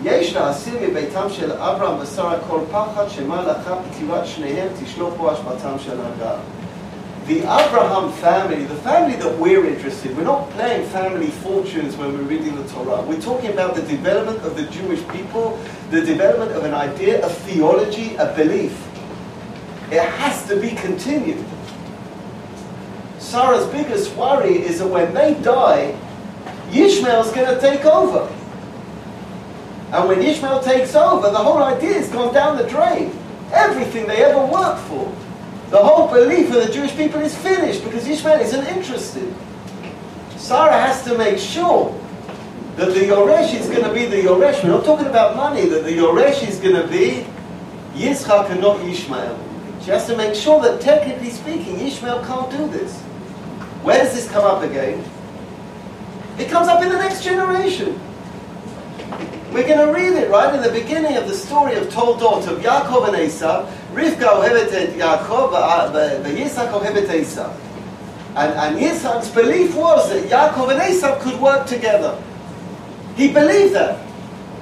יש 0.04 0.34
להסיר 0.34 0.74
מביתם 0.82 1.26
של 1.30 1.52
אברהם 1.52 1.96
ושרה 2.00 2.34
כל 2.48 2.58
פחד 2.72 3.08
שמא 3.08 3.34
לאחר 3.46 3.74
פטירת 3.90 4.26
שניהם 4.26 4.68
תשלוף 4.82 5.14
בו 5.16 5.30
השפעתם 5.30 5.78
של 5.78 5.96
הגר. 6.00 6.36
The 7.26 7.40
Abraham 7.40 8.12
family, 8.12 8.64
the 8.64 8.80
family 8.88 9.16
that 9.16 9.38
we're 9.38 9.64
interested, 9.64 10.14
we're 10.14 10.24
not 10.24 10.50
playing 10.50 10.86
family 10.88 11.28
fortunes 11.28 11.96
when 11.96 12.12
we're 12.12 12.28
reading 12.34 12.54
the 12.54 12.68
Torah. 12.68 13.00
We're 13.00 13.26
talking 13.30 13.50
about 13.50 13.74
the 13.74 13.80
development 13.80 14.40
of 14.44 14.56
the 14.58 14.64
Jewish 14.64 15.02
people, 15.08 15.58
the 15.90 16.02
development 16.02 16.52
of 16.52 16.64
an 16.64 16.74
idea, 16.74 17.24
a 17.24 17.30
theology, 17.30 18.14
a 18.16 18.26
belief. 18.34 18.76
It 19.90 20.02
has 20.02 20.46
to 20.48 20.60
be 20.60 20.72
continued. 20.72 21.42
Sarah's 23.18 23.66
biggest 23.68 24.14
worry 24.16 24.56
is 24.58 24.80
that 24.80 24.88
when 24.88 25.14
they 25.14 25.32
die, 25.40 25.96
Ishmael's 26.74 27.32
going 27.32 27.48
to 27.54 27.58
take 27.58 27.86
over. 27.86 28.28
And 29.91 30.07
when 30.07 30.21
Ishmael 30.21 30.61
takes 30.61 30.95
over, 30.95 31.31
the 31.31 31.37
whole 31.37 31.63
idea 31.63 31.93
has 31.93 32.09
gone 32.09 32.33
down 32.33 32.57
the 32.57 32.67
drain. 32.67 33.17
Everything 33.51 34.05
they 34.07 34.23
ever 34.23 34.45
worked 34.45 34.81
for. 34.81 35.11
The 35.71 35.79
whole 35.79 36.07
belief 36.07 36.47
of 36.47 36.67
the 36.67 36.71
Jewish 36.71 36.95
people 36.95 37.21
is 37.21 37.35
finished 37.35 37.83
because 37.83 38.07
Ishmael 38.07 38.39
isn't 38.39 38.65
interested. 38.67 39.33
Sarah 40.37 40.73
has 40.73 41.03
to 41.03 41.17
make 41.17 41.39
sure 41.39 41.95
that 42.75 42.93
the 42.93 43.01
Yoresh 43.01 43.53
is 43.53 43.67
going 43.67 43.83
to 43.83 43.93
be 43.93 44.05
the 44.05 44.21
Yoresh. 44.21 44.63
We're 44.63 44.69
not 44.69 44.85
talking 44.85 45.07
about 45.07 45.35
money, 45.35 45.67
that 45.67 45.83
the 45.83 45.91
Yoresh 45.91 46.47
is 46.47 46.59
going 46.59 46.75
to 46.75 46.87
be 46.87 47.25
Yitzchak 47.93 48.49
and 48.51 48.61
not 48.61 48.79
Ishmael. 48.81 49.37
She 49.81 49.91
has 49.91 50.05
to 50.07 50.15
make 50.15 50.35
sure 50.35 50.61
that 50.61 50.81
technically 50.81 51.29
speaking, 51.29 51.79
Ishmael 51.79 52.23
can't 52.25 52.51
do 52.51 52.67
this. 52.67 52.99
Where 53.81 53.97
does 53.97 54.13
this 54.13 54.29
come 54.29 54.45
up 54.45 54.63
again? 54.63 55.03
It 56.37 56.49
comes 56.49 56.67
up 56.67 56.81
in 56.81 56.89
the 56.89 56.97
next 56.97 57.23
generation. 57.23 57.99
We're 59.51 59.67
going 59.67 59.79
to 59.79 59.91
read 59.91 60.13
it 60.13 60.29
right 60.29 60.53
in 60.53 60.61
the 60.61 60.71
beginning 60.71 61.17
of 61.17 61.27
the 61.27 61.33
story 61.33 61.73
of 61.73 61.87
Toldot 61.87 62.47
of 62.47 62.59
Yaakov 62.59 63.07
and 63.07 63.17
Esau. 63.17 63.65
Rivka 63.93 64.27
ohevet 64.27 64.71
et 64.73 64.89
Yaakov, 64.89 65.91
v'Yitzhak 65.91 66.71
ohevet 66.71 67.11
Esau. 67.11 67.51
And, 68.35 68.53
and 68.53 68.77
Yitzhak's 68.77 69.29
belief 69.29 69.75
was 69.75 70.07
that 70.11 70.29
Yaakov 70.29 70.71
and 70.71 70.93
Esau 70.93 71.19
could 71.21 71.41
work 71.41 71.65
together. 71.65 72.21
He 73.15 73.33
believed 73.33 73.73
that. 73.73 74.05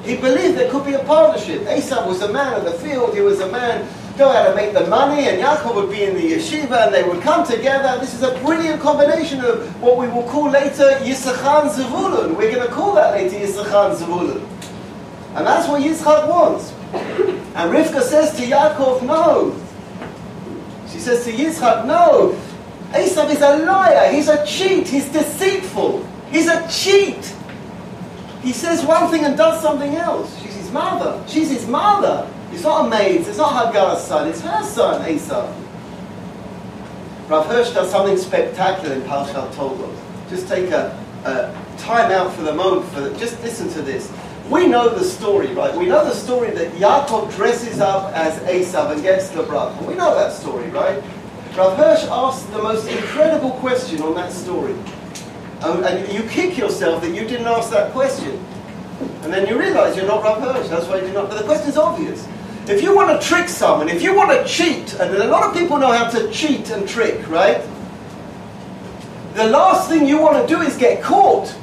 He 0.03 0.15
believed 0.15 0.57
there 0.57 0.71
could 0.71 0.85
be 0.85 0.93
a 0.93 1.03
partnership. 1.03 1.67
Esau 1.67 2.07
was 2.07 2.21
a 2.21 2.31
man 2.31 2.53
of 2.53 2.63
the 2.63 2.71
field. 2.71 3.13
He 3.13 3.19
was 3.19 3.41
a 3.41 3.51
man 3.51 3.85
go 4.17 4.29
out 4.29 4.47
and 4.47 4.55
make 4.55 4.73
the 4.73 4.87
money, 4.87 5.27
and 5.27 5.41
Yaakov 5.41 5.75
would 5.75 5.91
be 5.91 6.03
in 6.03 6.15
the 6.15 6.31
yeshiva, 6.31 6.85
and 6.85 6.95
they 6.95 7.03
would 7.03 7.21
come 7.21 7.45
together. 7.45 7.99
This 7.99 8.13
is 8.13 8.23
a 8.23 8.39
brilliant 8.39 8.81
combination 8.81 9.41
of 9.41 9.81
what 9.81 9.97
we 9.97 10.07
will 10.07 10.23
call 10.23 10.49
later 10.49 10.97
Yisachar 11.01 11.69
Zavulun. 11.69 12.37
We're 12.37 12.53
going 12.55 12.65
to 12.65 12.73
call 12.73 12.95
that 12.95 13.15
later 13.15 13.35
Yisachar 13.35 13.93
Zavulun. 13.97 14.56
And 15.37 15.45
that's 15.45 15.69
what 15.69 15.83
Yitzchak 15.83 16.27
wants. 16.27 16.71
And 17.53 17.71
Rivka 17.71 18.01
says 18.01 18.35
to 18.37 18.41
Yaakov, 18.41 19.03
no. 19.03 19.55
She 20.89 20.97
says 20.97 21.23
to 21.25 21.31
Yitzchak, 21.31 21.85
no. 21.85 22.35
Esav 22.89 23.29
is 23.29 23.41
a 23.41 23.57
liar. 23.57 24.11
He's 24.11 24.29
a 24.29 24.43
cheat. 24.47 24.87
He's 24.87 25.07
deceitful. 25.09 26.03
He's 26.31 26.47
a 26.47 26.67
cheat. 26.67 27.35
He 28.41 28.51
says 28.51 28.83
one 28.83 29.11
thing 29.11 29.25
and 29.25 29.37
does 29.37 29.61
something 29.61 29.95
else. 29.95 30.41
She's 30.41 30.55
his 30.55 30.71
mother. 30.71 31.23
She's 31.27 31.51
his 31.51 31.67
mother. 31.67 32.27
It's 32.51 32.63
not 32.63 32.87
a 32.87 32.89
maid. 32.89 33.21
It's 33.27 33.37
not 33.37 33.71
Hagar's 33.71 34.01
son. 34.01 34.27
It's 34.27 34.41
her 34.41 34.63
son, 34.63 35.05
Esav. 35.05 35.53
Rav 37.29 37.45
Hirsch 37.45 37.73
does 37.75 37.91
something 37.91 38.17
spectacular 38.17 38.95
in 38.95 39.01
Parshat 39.01 39.51
Toldot. 39.51 39.95
Just 40.31 40.47
take 40.47 40.71
a, 40.71 40.97
a 41.25 41.77
time 41.77 42.11
out 42.11 42.33
for 42.33 42.41
the 42.41 42.53
moment. 42.53 42.91
For 42.91 43.01
the, 43.01 43.19
just 43.19 43.39
listen 43.43 43.69
to 43.73 43.83
this. 43.83 44.11
We 44.49 44.65
know 44.65 44.87
the 44.89 45.03
story, 45.03 45.53
right? 45.53 45.75
We 45.75 45.87
know 45.87 46.05
the 46.05 46.13
story 46.13 46.51
that 46.51 46.71
Yaakov 46.73 47.35
dresses 47.35 47.81
up 47.81 48.13
as 48.13 48.39
Esav 48.43 48.91
and 48.91 49.01
gets 49.01 49.29
the 49.29 49.43
bracha. 49.43 49.85
We 49.85 49.93
know 49.93 50.15
that 50.15 50.31
story, 50.31 50.69
right? 50.69 51.03
Rav 51.57 51.75
Hirsch 51.75 52.05
asked 52.09 52.49
the 52.53 52.61
most 52.61 52.87
incredible 52.87 53.51
question 53.51 54.01
on 54.01 54.15
that 54.15 54.31
story. 54.31 54.73
Um, 55.61 55.83
and 55.83 56.13
you 56.13 56.23
kick 56.29 56.57
yourself 56.57 57.01
that 57.01 57.13
you 57.13 57.27
didn't 57.27 57.47
ask 57.47 57.71
that 57.71 57.91
question. 57.91 58.41
And 59.23 59.33
then 59.33 59.47
you 59.47 59.59
realize 59.59 59.97
you're 59.97 60.05
not 60.05 60.23
Rav 60.23 60.41
Hirsch. 60.41 60.69
That's 60.69 60.87
why 60.87 60.97
you 60.97 61.01
did 61.01 61.13
not. 61.13 61.29
But 61.29 61.39
the 61.39 61.45
question's 61.45 61.77
obvious. 61.77 62.25
If 62.67 62.81
you 62.81 62.95
want 62.95 63.19
to 63.19 63.27
trick 63.27 63.49
someone, 63.49 63.89
if 63.89 64.01
you 64.01 64.15
want 64.15 64.31
to 64.31 64.45
cheat, 64.45 64.93
and 64.93 65.13
a 65.13 65.27
lot 65.27 65.43
of 65.43 65.53
people 65.53 65.77
know 65.77 65.91
how 65.91 66.09
to 66.09 66.31
cheat 66.31 66.69
and 66.69 66.87
trick, 66.87 67.27
right? 67.27 67.61
The 69.33 69.47
last 69.47 69.89
thing 69.89 70.07
you 70.07 70.19
want 70.19 70.47
to 70.47 70.53
do 70.53 70.61
is 70.61 70.77
get 70.77 71.01
caught. 71.01 71.53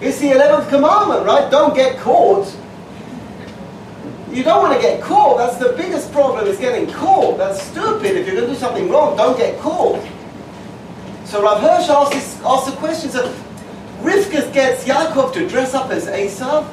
It's 0.00 0.20
the 0.20 0.28
11th 0.28 0.68
commandment, 0.68 1.26
right? 1.26 1.50
Don't 1.50 1.74
get 1.74 1.98
caught. 1.98 2.54
You 4.30 4.44
don't 4.44 4.62
want 4.62 4.74
to 4.74 4.80
get 4.80 5.02
caught. 5.02 5.38
That's 5.38 5.56
the 5.56 5.72
biggest 5.76 6.12
problem 6.12 6.46
is 6.46 6.58
getting 6.58 6.92
caught. 6.92 7.38
That's 7.38 7.60
stupid. 7.62 8.16
If 8.16 8.26
you're 8.26 8.36
going 8.36 8.46
to 8.46 8.52
do 8.52 8.58
something 8.58 8.88
wrong, 8.88 9.16
don't 9.16 9.36
get 9.36 9.58
caught. 9.58 10.00
So 11.24 11.42
Rav 11.42 11.60
Hirsch 11.60 11.88
asks, 11.88 12.14
this, 12.14 12.40
asks 12.44 12.70
the 12.70 12.76
question, 12.76 13.10
so 13.10 13.34
Rivka 14.00 14.52
gets 14.52 14.84
Yaakov 14.84 15.32
to 15.34 15.48
dress 15.48 15.74
up 15.74 15.90
as 15.90 16.06
Esav. 16.06 16.64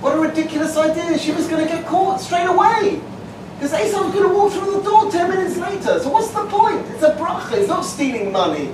What 0.00 0.16
a 0.16 0.20
ridiculous 0.20 0.76
idea. 0.76 1.18
She 1.18 1.32
was 1.32 1.48
going 1.48 1.66
to 1.66 1.72
get 1.72 1.86
caught 1.86 2.20
straight 2.20 2.46
away. 2.46 3.00
Because 3.54 3.72
Esav's 3.72 4.14
going 4.14 4.28
to 4.28 4.34
walk 4.34 4.52
through 4.52 4.72
the 4.72 4.82
door 4.82 5.10
10 5.10 5.30
minutes 5.30 5.56
later. 5.56 5.98
So 5.98 6.10
what's 6.10 6.28
the 6.28 6.46
point? 6.46 6.86
It's 6.90 7.02
a 7.02 7.16
bracha. 7.16 7.52
It's 7.52 7.68
not 7.68 7.82
stealing 7.82 8.30
money. 8.30 8.72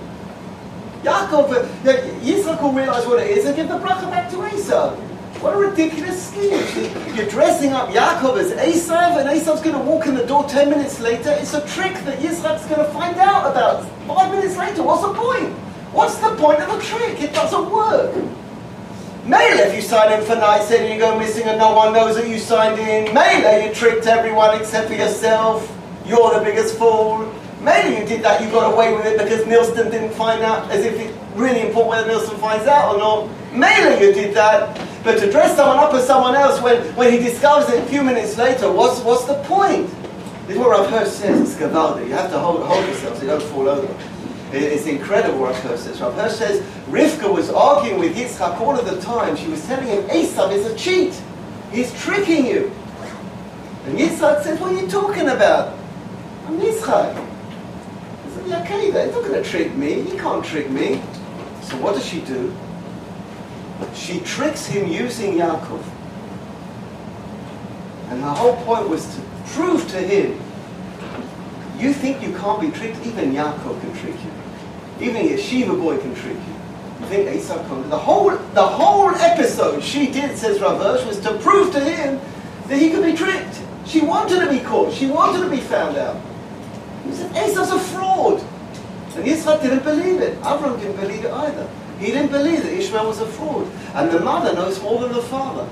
Yaakov, 1.02 1.52
eh, 1.84 2.10
Yitzchak 2.20 2.62
will 2.62 2.72
realize 2.72 3.06
what 3.06 3.20
it 3.20 3.36
is 3.36 3.44
and 3.44 3.56
give 3.56 3.68
the 3.68 3.78
bracha 3.78 4.08
back 4.08 4.30
to 4.30 4.36
Esav. 4.36 4.96
What 5.40 5.54
a 5.54 5.56
ridiculous 5.56 6.28
scheme. 6.28 7.16
You're 7.16 7.28
dressing 7.28 7.72
up 7.72 7.88
Yaakov 7.88 8.38
as 8.38 8.52
Esav, 8.52 9.18
and 9.18 9.28
Esav's 9.28 9.60
going 9.62 9.74
to 9.74 9.82
walk 9.82 10.06
in 10.06 10.14
the 10.14 10.24
door 10.24 10.44
10 10.44 10.70
minutes 10.70 11.00
later. 11.00 11.30
It's 11.32 11.54
a 11.54 11.66
trick 11.66 11.94
that 12.04 12.20
Yitzchak's 12.20 12.66
going 12.66 12.86
to 12.86 12.92
find 12.92 13.16
out 13.16 13.50
about 13.50 13.84
five 14.06 14.30
minutes 14.30 14.56
later. 14.56 14.84
What's 14.84 15.02
the 15.02 15.12
point? 15.12 15.52
What's 15.92 16.16
the 16.18 16.36
point 16.36 16.60
of 16.60 16.76
the 16.76 16.80
trick? 16.80 17.20
It 17.20 17.34
doesn't 17.34 17.68
work. 17.68 18.14
Mele, 19.26 19.58
if 19.58 19.74
you 19.74 19.82
sign 19.82 20.12
in 20.12 20.24
for 20.24 20.36
nights 20.36 20.70
in 20.70 20.84
and 20.84 20.94
you 20.94 21.00
go 21.00 21.18
missing 21.18 21.46
and 21.48 21.58
no 21.58 21.74
one 21.74 21.92
knows 21.92 22.14
that 22.14 22.28
you 22.28 22.38
signed 22.38 22.78
in. 22.78 23.12
Mele, 23.12 23.66
you 23.66 23.74
tricked 23.74 24.06
everyone 24.06 24.60
except 24.60 24.86
for 24.86 24.94
yourself. 24.94 25.68
You're 26.06 26.38
the 26.38 26.44
biggest 26.44 26.78
fool. 26.78 27.32
Maybe 27.62 28.00
you 28.00 28.04
did 28.04 28.22
that, 28.24 28.42
you 28.42 28.50
got 28.50 28.74
away 28.74 28.92
with 28.92 29.06
it 29.06 29.16
because 29.16 29.46
Nilsson 29.46 29.88
didn't 29.88 30.12
find 30.14 30.42
out 30.42 30.68
as 30.70 30.84
if 30.84 30.98
it's 30.98 31.16
really 31.36 31.60
important 31.60 31.90
whether 31.90 32.08
Nilsson 32.08 32.36
finds 32.38 32.66
out 32.66 32.94
or 32.94 32.98
not. 32.98 33.30
Maybe 33.52 34.04
you 34.04 34.12
did 34.12 34.34
that. 34.34 34.76
But 35.04 35.20
to 35.20 35.30
dress 35.30 35.56
someone 35.56 35.78
up 35.78 35.94
as 35.94 36.04
someone 36.04 36.34
else 36.34 36.60
when, 36.60 36.82
when 36.96 37.12
he 37.12 37.18
discovers 37.18 37.72
it 37.72 37.84
a 37.84 37.86
few 37.86 38.02
minutes 38.02 38.36
later, 38.36 38.70
what's, 38.70 39.00
what's 39.00 39.26
the 39.26 39.40
point? 39.44 39.88
This 40.46 40.56
is 40.56 40.58
what 40.58 40.70
Rav 40.70 40.90
Hirsch 40.90 41.10
says, 41.10 41.40
it's 41.40 41.54
Gavaldi. 41.60 42.08
You 42.08 42.14
have 42.14 42.30
to 42.32 42.38
hold, 42.38 42.64
hold 42.64 42.84
yourself 42.84 43.16
so 43.16 43.22
you 43.22 43.28
don't 43.28 43.42
fall 43.44 43.68
over. 43.68 43.96
It's 44.52 44.86
incredible 44.86 45.38
Rav 45.38 45.56
Hirsch 45.62 45.80
says. 45.80 46.00
Rav 46.00 46.14
Hirsch 46.14 46.34
says, 46.34 46.60
Rivka 46.88 47.32
was 47.32 47.48
arguing 47.48 48.00
with 48.00 48.16
Yitzchak 48.16 48.60
all 48.60 48.76
of 48.76 48.90
the 48.90 49.00
time. 49.00 49.36
She 49.36 49.46
was 49.46 49.64
telling 49.66 49.86
him, 49.86 50.02
Esav 50.08 50.52
is 50.52 50.66
a 50.66 50.76
cheat. 50.76 51.14
He's 51.70 51.92
tricking 52.02 52.44
you. 52.44 52.72
And 53.86 53.96
Yitzchak 53.96 54.42
said, 54.42 54.60
what 54.60 54.72
are 54.72 54.80
you 54.80 54.88
talking 54.88 55.28
about? 55.28 55.78
I'm 56.46 56.58
Yitzchak. 56.60 57.31
Okay 58.50 58.90
then, 58.90 59.06
he's 59.06 59.14
not 59.14 59.24
going 59.24 59.42
to 59.42 59.48
trick 59.48 59.74
me. 59.74 60.02
He 60.02 60.18
can't 60.18 60.44
trick 60.44 60.70
me. 60.70 61.02
So 61.62 61.76
what 61.78 61.94
does 61.94 62.04
she 62.04 62.20
do? 62.22 62.54
She 63.94 64.20
tricks 64.20 64.66
him 64.66 64.88
using 64.88 65.34
Yaakov. 65.34 65.82
And 68.08 68.20
her 68.20 68.30
whole 68.30 68.56
point 68.64 68.88
was 68.88 69.14
to 69.14 69.22
prove 69.46 69.88
to 69.90 69.98
him, 69.98 70.38
you 71.78 71.92
think 71.92 72.22
you 72.22 72.32
can't 72.36 72.60
be 72.60 72.70
tricked? 72.70 73.04
Even 73.06 73.32
Yaakov 73.32 73.80
can 73.80 73.96
trick 73.96 74.14
you. 74.14 75.06
Even 75.06 75.26
yeshiva 75.26 75.80
boy 75.80 75.98
can 75.98 76.14
trick 76.14 76.36
you. 76.36 76.54
You 77.00 77.06
think 77.06 77.36
Esau 77.36 77.66
can? 77.68 77.90
The 77.90 77.98
whole, 77.98 78.30
the 78.30 78.62
whole 78.62 79.10
episode 79.16 79.82
she 79.82 80.06
did, 80.10 80.36
says 80.36 80.60
Rav 80.60 80.78
was 81.06 81.18
to 81.20 81.38
prove 81.38 81.72
to 81.72 81.80
him 81.80 82.20
that 82.68 82.78
he 82.78 82.90
could 82.90 83.04
be 83.04 83.14
tricked. 83.14 83.60
She 83.84 84.00
wanted 84.00 84.40
to 84.40 84.48
be 84.48 84.60
caught. 84.60 84.92
She 84.92 85.06
wanted 85.06 85.42
to 85.44 85.50
be 85.50 85.60
found 85.60 85.96
out. 85.96 86.20
He 87.04 87.14
said, 87.14 87.30
Esau's 87.36 87.70
a 87.70 87.78
fraud. 87.78 88.40
And 89.16 89.24
Yitzchak 89.26 89.62
didn't 89.62 89.84
believe 89.84 90.20
it. 90.20 90.40
Avram 90.40 90.78
didn't 90.80 90.96
believe 90.96 91.24
it 91.24 91.30
either. 91.30 91.68
He 91.98 92.06
didn't 92.06 92.30
believe 92.32 92.62
that 92.62 92.72
Ishmael 92.72 93.06
was 93.06 93.20
a 93.20 93.26
fraud. 93.26 93.70
And 93.94 94.10
the 94.10 94.20
mother 94.20 94.54
knows 94.54 94.80
more 94.82 95.00
than 95.00 95.12
the 95.12 95.22
father. 95.22 95.68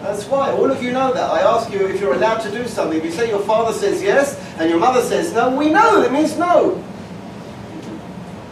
That's 0.00 0.26
why. 0.26 0.50
All 0.50 0.70
of 0.70 0.82
you 0.82 0.92
know 0.92 1.12
that. 1.12 1.30
I 1.30 1.40
ask 1.40 1.72
you 1.72 1.86
if 1.86 2.00
you're 2.00 2.14
allowed 2.14 2.40
to 2.40 2.50
do 2.50 2.66
something. 2.66 2.98
If 2.98 3.04
you 3.04 3.12
say 3.12 3.28
your 3.28 3.42
father 3.42 3.72
says 3.72 4.02
yes 4.02 4.36
and 4.58 4.68
your 4.68 4.78
mother 4.78 5.00
says 5.02 5.32
no, 5.32 5.56
we 5.56 5.70
know 5.70 6.00
that 6.02 6.12
means 6.12 6.36
no. 6.36 6.82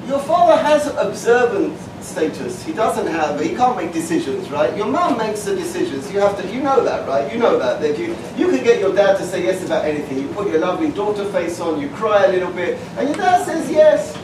Your 0.07 0.21
father 0.21 0.63
has 0.63 0.87
observant 0.97 1.77
status. 2.11 2.63
He 2.63 2.73
doesn't 2.73 3.07
have, 3.07 3.41
he 3.41 3.55
can't 3.55 3.77
make 3.77 3.93
decisions, 3.93 4.51
right? 4.51 4.77
Your 4.77 4.87
mom 4.87 5.17
makes 5.17 5.45
the 5.45 5.55
decisions. 5.55 6.11
You 6.13 6.21
have 6.21 6.41
to, 6.41 6.53
you 6.53 6.61
know 6.61 6.85
that, 6.85 7.07
right? 7.07 7.33
You 7.33 7.39
know 7.39 7.59
that. 7.59 7.81
That 7.81 7.99
you, 7.99 8.17
you 8.37 8.49
can 8.51 8.65
get 8.65 8.81
your 8.81 8.95
dad 8.95 9.17
to 9.19 9.25
say 9.25 9.45
yes 9.45 9.65
about 9.65 9.85
anything. 9.85 10.19
You 10.21 10.29
put 10.29 10.49
your 10.49 10.59
lovely 10.59 10.91
daughter 10.91 11.25
face 11.33 11.61
on, 11.61 11.81
you 11.81 11.89
cry 11.91 12.27
a 12.27 12.33
little 12.33 12.53
bit, 12.53 12.79
and 12.97 13.09
your 13.09 13.17
dad 13.17 13.45
says 13.45 13.71
yes. 13.71 14.17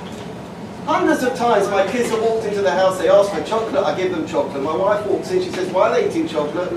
Hundreds 0.85 1.23
of 1.25 1.35
times 1.35 1.69
my 1.69 1.85
kids 1.91 2.11
have 2.11 2.23
walked 2.23 2.47
into 2.47 2.63
the 2.63 2.71
house, 2.71 2.99
they 2.99 3.09
ask 3.09 3.33
for 3.33 3.43
chocolate, 3.43 3.83
I 3.83 3.97
give 3.97 4.13
them 4.13 4.27
chocolate. 4.27 4.63
My 4.63 4.77
wife 4.77 5.05
walks 5.07 5.31
in, 5.33 5.43
she 5.43 5.51
says, 5.51 5.69
why 5.73 5.91
are 5.91 5.95
they 5.95 6.09
eating 6.09 6.29
chocolate? 6.29 6.71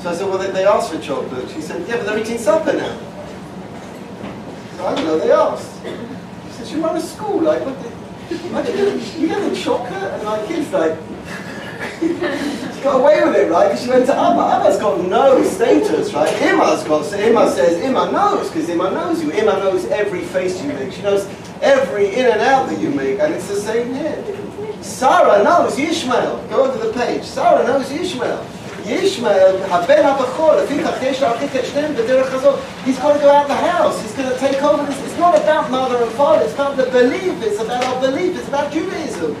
So 0.00 0.10
I 0.10 0.14
said, 0.14 0.28
well, 0.28 0.36
they, 0.36 0.50
they 0.50 0.66
asked 0.66 0.92
for 0.92 1.00
chocolate. 1.00 1.48
She 1.50 1.62
said, 1.62 1.88
yeah, 1.88 1.96
but 1.96 2.04
they're 2.04 2.18
eating 2.18 2.36
supper 2.36 2.74
now. 2.74 2.98
So 4.76 4.86
I 4.86 4.94
don't 4.94 5.04
know, 5.06 5.18
they 5.18 5.32
asked. 5.32 5.82
She 5.82 6.52
said, 6.52 6.68
you 6.68 6.84
run 6.84 6.96
a 6.96 7.00
school, 7.00 7.40
like, 7.40 7.64
what 7.64 7.80
the, 8.29 9.19
you 9.19 9.27
get 9.27 9.49
the 9.49 9.55
chocolate? 9.55 9.93
And 9.93 10.23
my 10.23 10.45
kid's 10.45 10.71
like, 10.71 10.97
she 11.99 12.81
got 12.81 12.99
away 12.99 13.23
with 13.23 13.35
it, 13.35 13.51
right? 13.51 13.67
Because 13.67 13.83
she 13.83 13.89
went 13.89 14.05
to 14.07 14.15
Amma. 14.15 14.59
Amma's 14.59 14.77
got 14.77 15.01
no 15.07 15.43
status, 15.43 16.13
right? 16.13 16.41
Imma's 16.41 16.83
got, 16.83 17.05
so 17.05 17.17
Imma 17.17 17.49
says, 17.51 17.81
Imma 17.81 18.11
knows, 18.11 18.49
because 18.49 18.69
Imma 18.69 18.91
knows 18.91 19.21
you. 19.23 19.31
Imma 19.31 19.59
knows 19.59 19.85
every 19.87 20.21
face 20.21 20.61
you 20.61 20.73
make. 20.73 20.93
She 20.93 21.01
knows 21.01 21.27
every 21.61 22.13
in 22.13 22.25
and 22.25 22.41
out 22.41 22.69
that 22.69 22.79
you 22.79 22.89
make, 22.89 23.19
and 23.19 23.33
it's 23.33 23.47
the 23.47 23.55
same 23.55 23.93
here. 23.93 24.23
Sarah 24.81 25.43
knows 25.43 25.77
Ishmael. 25.77 26.47
Go 26.49 26.65
over 26.65 26.85
the 26.85 26.93
page. 26.93 27.23
Sarah 27.23 27.65
knows 27.65 27.91
Ishmael. 27.91 28.45
Ishmael, 28.85 29.55
הבן 29.69 30.05
הבכור, 30.05 30.55
לפיכך 30.55 31.01
יש 31.01 31.21
להרחיק 31.21 31.55
את 31.55 31.65
שניהם 31.65 31.93
בדרך 31.95 32.33
הזאת. 32.33 32.59
He's 32.85 32.97
got 32.97 33.13
to 33.13 33.19
go 33.19 33.29
out 33.29 33.47
the 33.47 33.55
house. 33.55 34.01
He's 34.01 34.13
going 34.13 34.29
to 34.29 34.39
take 34.39 34.61
over 34.63 34.83
this. 34.85 35.04
It's 35.35 35.35
not 35.35 35.35
about 35.37 35.69
mother 35.69 36.01
and 36.01 36.11
father. 36.13 36.45
It's 36.45 36.53
about 36.53 36.77
the 36.77 36.85
belief. 36.85 37.43
It's 37.43 37.59
about 37.59 37.83
our 37.83 37.99
belief. 37.99 38.37
It's 38.37 38.47
about 38.47 38.71
Judaism. 38.71 39.35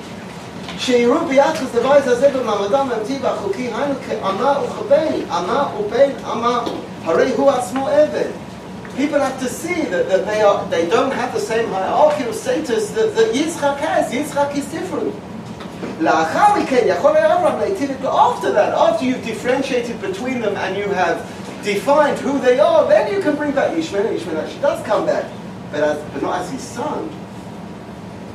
שיראו 0.77 1.25
ביחס 1.27 1.75
לבית 1.75 2.07
הזה 2.07 2.29
במעמדם 2.29 2.87
האמיתי 2.91 3.17
והחוקי, 3.21 3.69
היינו 3.75 3.95
כאמה 4.07 4.59
וכבן, 4.63 5.13
אמה 5.29 5.69
ובן 5.79 6.09
אמה, 6.31 6.63
הרי 7.05 7.31
הוא 7.35 7.51
עצמו 7.51 7.87
עבד. 7.87 8.29
People 8.97 9.19
have 9.19 9.39
to 9.39 9.47
see 9.47 9.83
that, 9.83 10.09
that 10.09 10.25
they, 10.25 10.41
are, 10.41 10.65
they 10.69 10.89
don't 10.89 11.13
have 11.13 11.33
the 11.33 11.39
same 11.39 11.69
hierarchical 11.69 12.33
status 12.33 12.91
that, 12.91 13.15
that 13.15 13.33
Yitzchak 13.33 13.77
has. 13.77 14.11
Yitzchak 14.11 14.57
is 14.57 14.65
different. 14.65 15.13
לאחר 16.01 16.55
מכן 16.59 16.83
יכול 16.85 17.15
היה 17.15 17.35
אברהם 17.35 17.59
להיטיב 17.59 17.91
את 17.91 18.05
after 18.05 18.51
that, 18.51 18.73
after 18.73 19.05
you've 19.05 19.25
differentiated 19.25 20.01
between 20.01 20.41
them 20.41 20.55
and 20.57 20.75
you 20.75 20.89
have 20.89 21.17
defined 21.63 22.19
who 22.19 22.39
they 22.39 22.59
are, 22.59 22.87
then 22.87 23.13
you 23.13 23.21
can 23.21 23.35
bring 23.35 23.51
back 23.51 23.77
Ishmael, 23.77 24.07
and 24.07 24.15
Ishmael 24.15 24.37
actually 24.39 24.61
does 24.61 24.85
come 24.85 25.05
back, 25.05 25.25
but, 25.71 25.83
as, 25.83 25.97
but 26.13 26.21
not 26.21 26.41
as 26.41 26.51
his 26.51 26.61
son, 26.61 27.09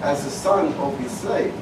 as 0.02 0.24
the 0.24 0.30
son 0.30 0.72
of 0.74 0.98
his 0.98 1.12
slave. 1.12 1.52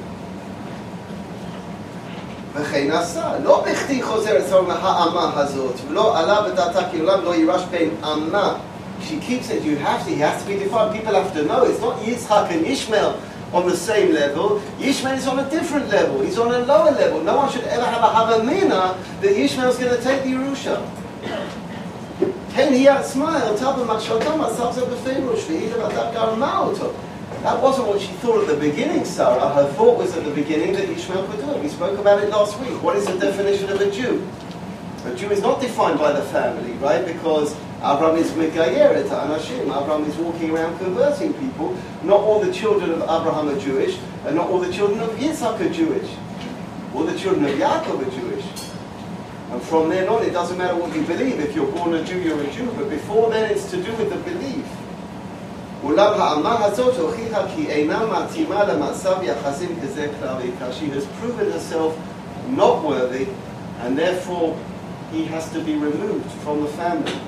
וכן 2.53 2.91
עשה, 2.91 3.31
לא 3.43 3.63
בכדי 3.67 4.01
חוזר 4.01 4.37
אצלנו 4.39 4.71
האמה 4.71 5.31
הזאת, 5.35 5.75
ולא 5.89 6.19
עלה 6.19 6.41
בדעתה 6.41 6.79
כי 6.91 7.01
לעולם 7.01 7.25
לא 7.25 7.35
יירש 7.35 7.61
בין 7.71 7.89
אמה. 8.03 8.53
She 9.01 9.19
keeps 9.19 9.49
it, 9.49 9.63
you 9.63 9.75
have 9.75 10.05
to, 10.05 10.09
he 10.09 10.19
has 10.21 10.41
to 10.41 10.47
be 10.47 10.55
defined, 10.55 10.95
people 10.95 11.13
have 11.13 11.33
to 11.33 11.43
know, 11.43 11.63
it's 11.63 11.81
not 11.81 11.99
Yitzhak 11.99 12.49
and 12.51 12.65
Ishmael, 12.65 13.19
on 13.53 13.67
the 13.67 13.75
same 13.75 14.13
level. 14.13 14.61
Ishmael 14.81 15.17
is 15.17 15.27
on 15.27 15.39
a 15.39 15.49
different 15.49 15.89
level. 15.89 16.21
He's 16.21 16.37
on 16.37 16.53
a 16.53 16.59
lower 16.59 16.91
level. 16.91 17.23
No 17.23 17.37
one 17.37 17.51
should 17.51 17.63
ever 17.63 17.85
have 17.85 18.03
a 18.03 18.07
havamina 18.07 18.97
that 19.21 19.31
Ishmael's 19.31 19.77
going 19.77 19.95
to 19.95 20.01
take 20.03 20.23
the 20.23 20.31
Yerusha. 20.31 20.75
That 27.42 27.62
wasn't 27.62 27.88
what 27.88 28.00
she 28.00 28.08
thought 28.14 28.42
at 28.42 28.48
the 28.48 28.56
beginning, 28.56 29.04
Sarah. 29.04 29.48
Her 29.50 29.72
thought 29.72 29.96
was 29.96 30.16
at 30.16 30.24
the 30.24 30.30
beginning 30.30 30.74
that 30.74 30.90
Ishmael 30.90 31.26
could 31.28 31.40
do 31.40 31.50
it. 31.52 31.62
We 31.62 31.68
spoke 31.68 31.98
about 31.98 32.22
it 32.22 32.28
last 32.28 32.58
week. 32.60 32.82
What 32.82 32.96
is 32.96 33.06
the 33.06 33.18
definition 33.18 33.70
of 33.70 33.80
a 33.80 33.90
Jew? 33.90 34.26
A 35.06 35.14
Jew 35.14 35.30
is 35.30 35.40
not 35.40 35.60
defined 35.60 35.98
by 35.98 36.12
the 36.12 36.22
family, 36.22 36.72
right? 36.74 37.06
Because 37.06 37.54
Abraham 37.78 38.16
is 38.16 38.32
Megayeret 38.32 39.08
Anashim. 39.08 39.62
Abraham 39.62 40.04
is 40.04 40.16
walking 40.16 40.50
around 40.50 40.76
converting 40.78 41.32
people. 41.34 41.74
Not 42.02 42.20
all 42.20 42.40
the 42.40 42.52
children 42.52 42.90
of 42.90 43.00
Abraham 43.02 43.48
are 43.48 43.58
Jewish, 43.58 43.98
and 44.26 44.36
not 44.36 44.50
all 44.50 44.58
the 44.58 44.72
children 44.72 45.00
of 45.00 45.10
Yitzhak 45.10 45.60
are 45.60 45.72
Jewish. 45.72 46.10
All 46.94 47.04
the 47.04 47.16
children 47.16 47.46
of 47.46 47.52
Yaakov 47.52 48.06
are 48.06 48.10
Jewish. 48.10 48.19
And 49.50 49.60
from 49.62 49.88
then 49.88 50.08
on, 50.08 50.22
it 50.22 50.30
doesn't 50.30 50.56
matter 50.56 50.76
what 50.76 50.94
you 50.94 51.02
believe. 51.02 51.40
If 51.40 51.56
you're 51.56 51.70
born 51.72 51.94
a 51.94 52.04
Jew, 52.04 52.20
you're 52.20 52.40
a 52.40 52.50
Jew. 52.52 52.70
But 52.76 52.88
before 52.88 53.30
then, 53.30 53.50
it's 53.50 53.68
to 53.70 53.82
do 53.82 53.92
with 53.96 54.10
the 54.10 54.18
belief. 54.18 54.64
She 60.72 60.88
has 60.88 61.06
proven 61.06 61.50
herself 61.50 61.98
not 62.48 62.84
worthy, 62.84 63.26
and 63.80 63.98
therefore 63.98 64.56
he 65.10 65.24
has 65.24 65.50
to 65.52 65.60
be 65.60 65.74
removed 65.74 66.30
from 66.42 66.60
the 66.62 66.68
family. 66.68 67.18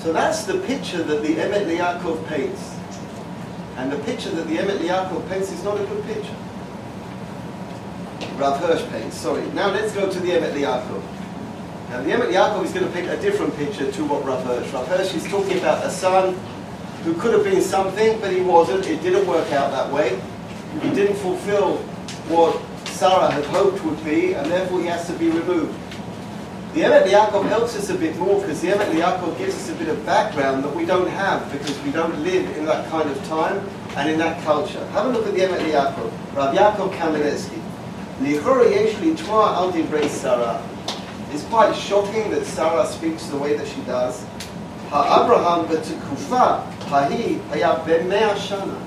So 0.00 0.12
that's 0.12 0.44
the 0.44 0.58
picture 0.60 1.02
that 1.02 1.22
the 1.22 1.34
Emet 1.34 1.66
Liakov 1.66 2.24
paints. 2.28 2.76
And 3.76 3.90
the 3.90 3.98
picture 3.98 4.30
that 4.30 4.46
the 4.46 4.58
Emet 4.58 4.78
Liakov 4.78 5.28
paints 5.28 5.50
is 5.50 5.64
not 5.64 5.80
a 5.80 5.84
good 5.84 6.04
picture. 6.04 6.36
Rav 8.36 8.58
Hirsch 8.60 8.84
paints, 8.90 9.16
sorry. 9.16 9.46
Now 9.52 9.70
let's 9.70 9.92
go 9.92 10.10
to 10.10 10.20
the 10.20 10.30
Emet 10.30 10.54
Yaakov. 10.54 11.02
Now 11.90 12.02
the 12.02 12.10
Emet 12.10 12.32
Yaakov 12.32 12.64
is 12.64 12.72
going 12.72 12.86
to 12.86 12.92
paint 12.92 13.08
a 13.08 13.16
different 13.20 13.56
picture 13.56 13.90
to 13.90 14.04
what 14.04 14.24
Rav 14.24 14.44
Hirsch. 14.44 14.72
Rav 14.72 14.86
Hirsch 14.88 15.14
is 15.14 15.26
talking 15.28 15.58
about 15.58 15.84
a 15.84 15.90
son 15.90 16.34
who 17.04 17.14
could 17.14 17.32
have 17.32 17.44
been 17.44 17.62
something, 17.62 18.20
but 18.20 18.32
he 18.32 18.40
wasn't. 18.40 18.86
It 18.86 19.00
didn't 19.02 19.26
work 19.26 19.50
out 19.52 19.70
that 19.70 19.92
way. 19.92 20.20
He 20.82 20.90
didn't 20.90 21.16
fulfill 21.16 21.78
what 22.28 22.60
Sarah 22.88 23.30
had 23.30 23.44
hoped 23.46 23.84
would 23.84 24.04
be, 24.04 24.34
and 24.34 24.50
therefore 24.50 24.80
he 24.80 24.86
has 24.86 25.06
to 25.06 25.12
be 25.14 25.30
removed. 25.30 25.78
The 26.74 26.82
Emet 26.82 27.06
Yaakov 27.06 27.48
helps 27.48 27.76
us 27.76 27.88
a 27.88 27.94
bit 27.94 28.16
more 28.18 28.40
because 28.40 28.60
the 28.60 28.68
Emet 28.68 28.92
Yaakov 28.92 29.38
gives 29.38 29.54
us 29.54 29.70
a 29.70 29.74
bit 29.74 29.88
of 29.88 30.04
background 30.04 30.62
that 30.64 30.74
we 30.74 30.84
don't 30.84 31.08
have 31.08 31.50
because 31.50 31.80
we 31.82 31.90
don't 31.90 32.22
live 32.22 32.56
in 32.56 32.66
that 32.66 32.88
kind 32.90 33.08
of 33.08 33.16
time 33.26 33.66
and 33.96 34.10
in 34.10 34.18
that 34.18 34.44
culture. 34.44 34.84
Have 34.88 35.06
a 35.06 35.08
look 35.08 35.26
at 35.26 35.34
the 35.34 35.40
Emet 35.40 35.72
Yaakov. 35.72 36.36
Rav 36.36 36.54
Yaakov 36.54 36.92
Kamenetsky. 36.94 37.57
Nehuri 38.20 38.84
actually 38.84 39.14
tore 39.14 39.44
out 39.44 39.76
embraced 39.76 40.20
Sarah. 40.20 40.60
It's 41.30 41.44
quite 41.44 41.74
shocking 41.74 42.30
that 42.30 42.44
Sarah 42.44 42.86
speaks 42.86 43.26
the 43.26 43.36
way 43.36 43.56
that 43.56 43.68
she 43.68 43.80
does. 43.82 44.24
Abraham 44.86 45.66
betikufa 45.66 46.64
hahi 46.88 47.40
haya 47.50 47.84
b'mea 47.86 48.34
shana. 48.34 48.80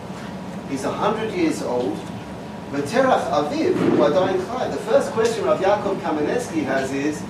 He's 0.70 0.84
a 0.84 0.92
hundred 0.92 1.32
years 1.34 1.62
old. 1.62 1.98
V'terach 2.72 3.30
aviv 3.32 3.74
wadayin 3.96 4.46
chai. 4.48 4.68
The 4.68 4.78
first 4.78 5.12
question 5.12 5.46
Rav 5.46 5.60
Yaakov 5.62 6.02
Kamenetsky 6.02 6.64
has 6.66 6.92
is, 6.92 7.22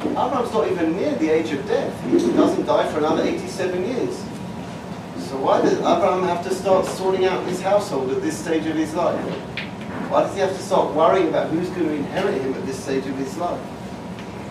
Abraham's 0.00 0.52
not 0.52 0.70
even 0.70 0.96
near 0.96 1.14
the 1.14 1.28
age 1.30 1.52
of 1.52 1.64
death. 1.68 1.94
He 2.10 2.18
doesn't 2.32 2.66
die 2.66 2.90
for 2.90 2.98
another 2.98 3.22
87 3.22 3.84
years. 3.84 4.16
So 5.28 5.38
why 5.38 5.60
does 5.62 5.78
Abraham 5.78 6.24
have 6.24 6.42
to 6.44 6.54
start 6.54 6.86
sorting 6.86 7.24
out 7.24 7.44
his 7.46 7.60
household 7.60 8.10
at 8.10 8.20
this 8.20 8.36
stage 8.36 8.66
of 8.66 8.74
his 8.74 8.94
life? 8.94 9.20
Why 10.09 10.23
does 10.23 10.33
he 10.33 10.41
have 10.41 10.55
to 10.55 10.61
start 10.61 10.95
worrying 10.95 11.29
about 11.29 11.49
who's 11.49 11.69
going 11.69 11.87
to 11.87 11.93
inherit 11.93 12.41
him 12.41 12.53
at 12.53 12.65
this 12.65 12.81
stage 12.83 13.05
of 13.05 13.15
his 13.17 13.37
life? 13.37 13.61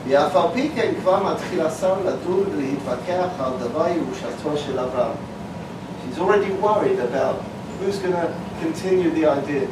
ואף 0.08 0.36
על 0.36 0.48
פי 0.54 0.70
כן 0.74 0.92
כבר 1.00 1.32
מתחיל 1.32 1.60
השר 1.60 1.94
לדון 2.04 2.44
ולהתווכח 2.52 3.28
על 3.40 3.52
דבר 3.60 3.86
ירושתו 3.88 4.56
של 4.56 4.78
אברהם. 4.78 5.16
She's 6.04 6.18
already 6.18 6.50
worried 6.62 6.98
about 6.98 7.36
who's 7.80 7.98
going 7.98 8.14
to 8.14 8.28
continue 8.60 9.10
the 9.10 9.26
idea, 9.26 9.66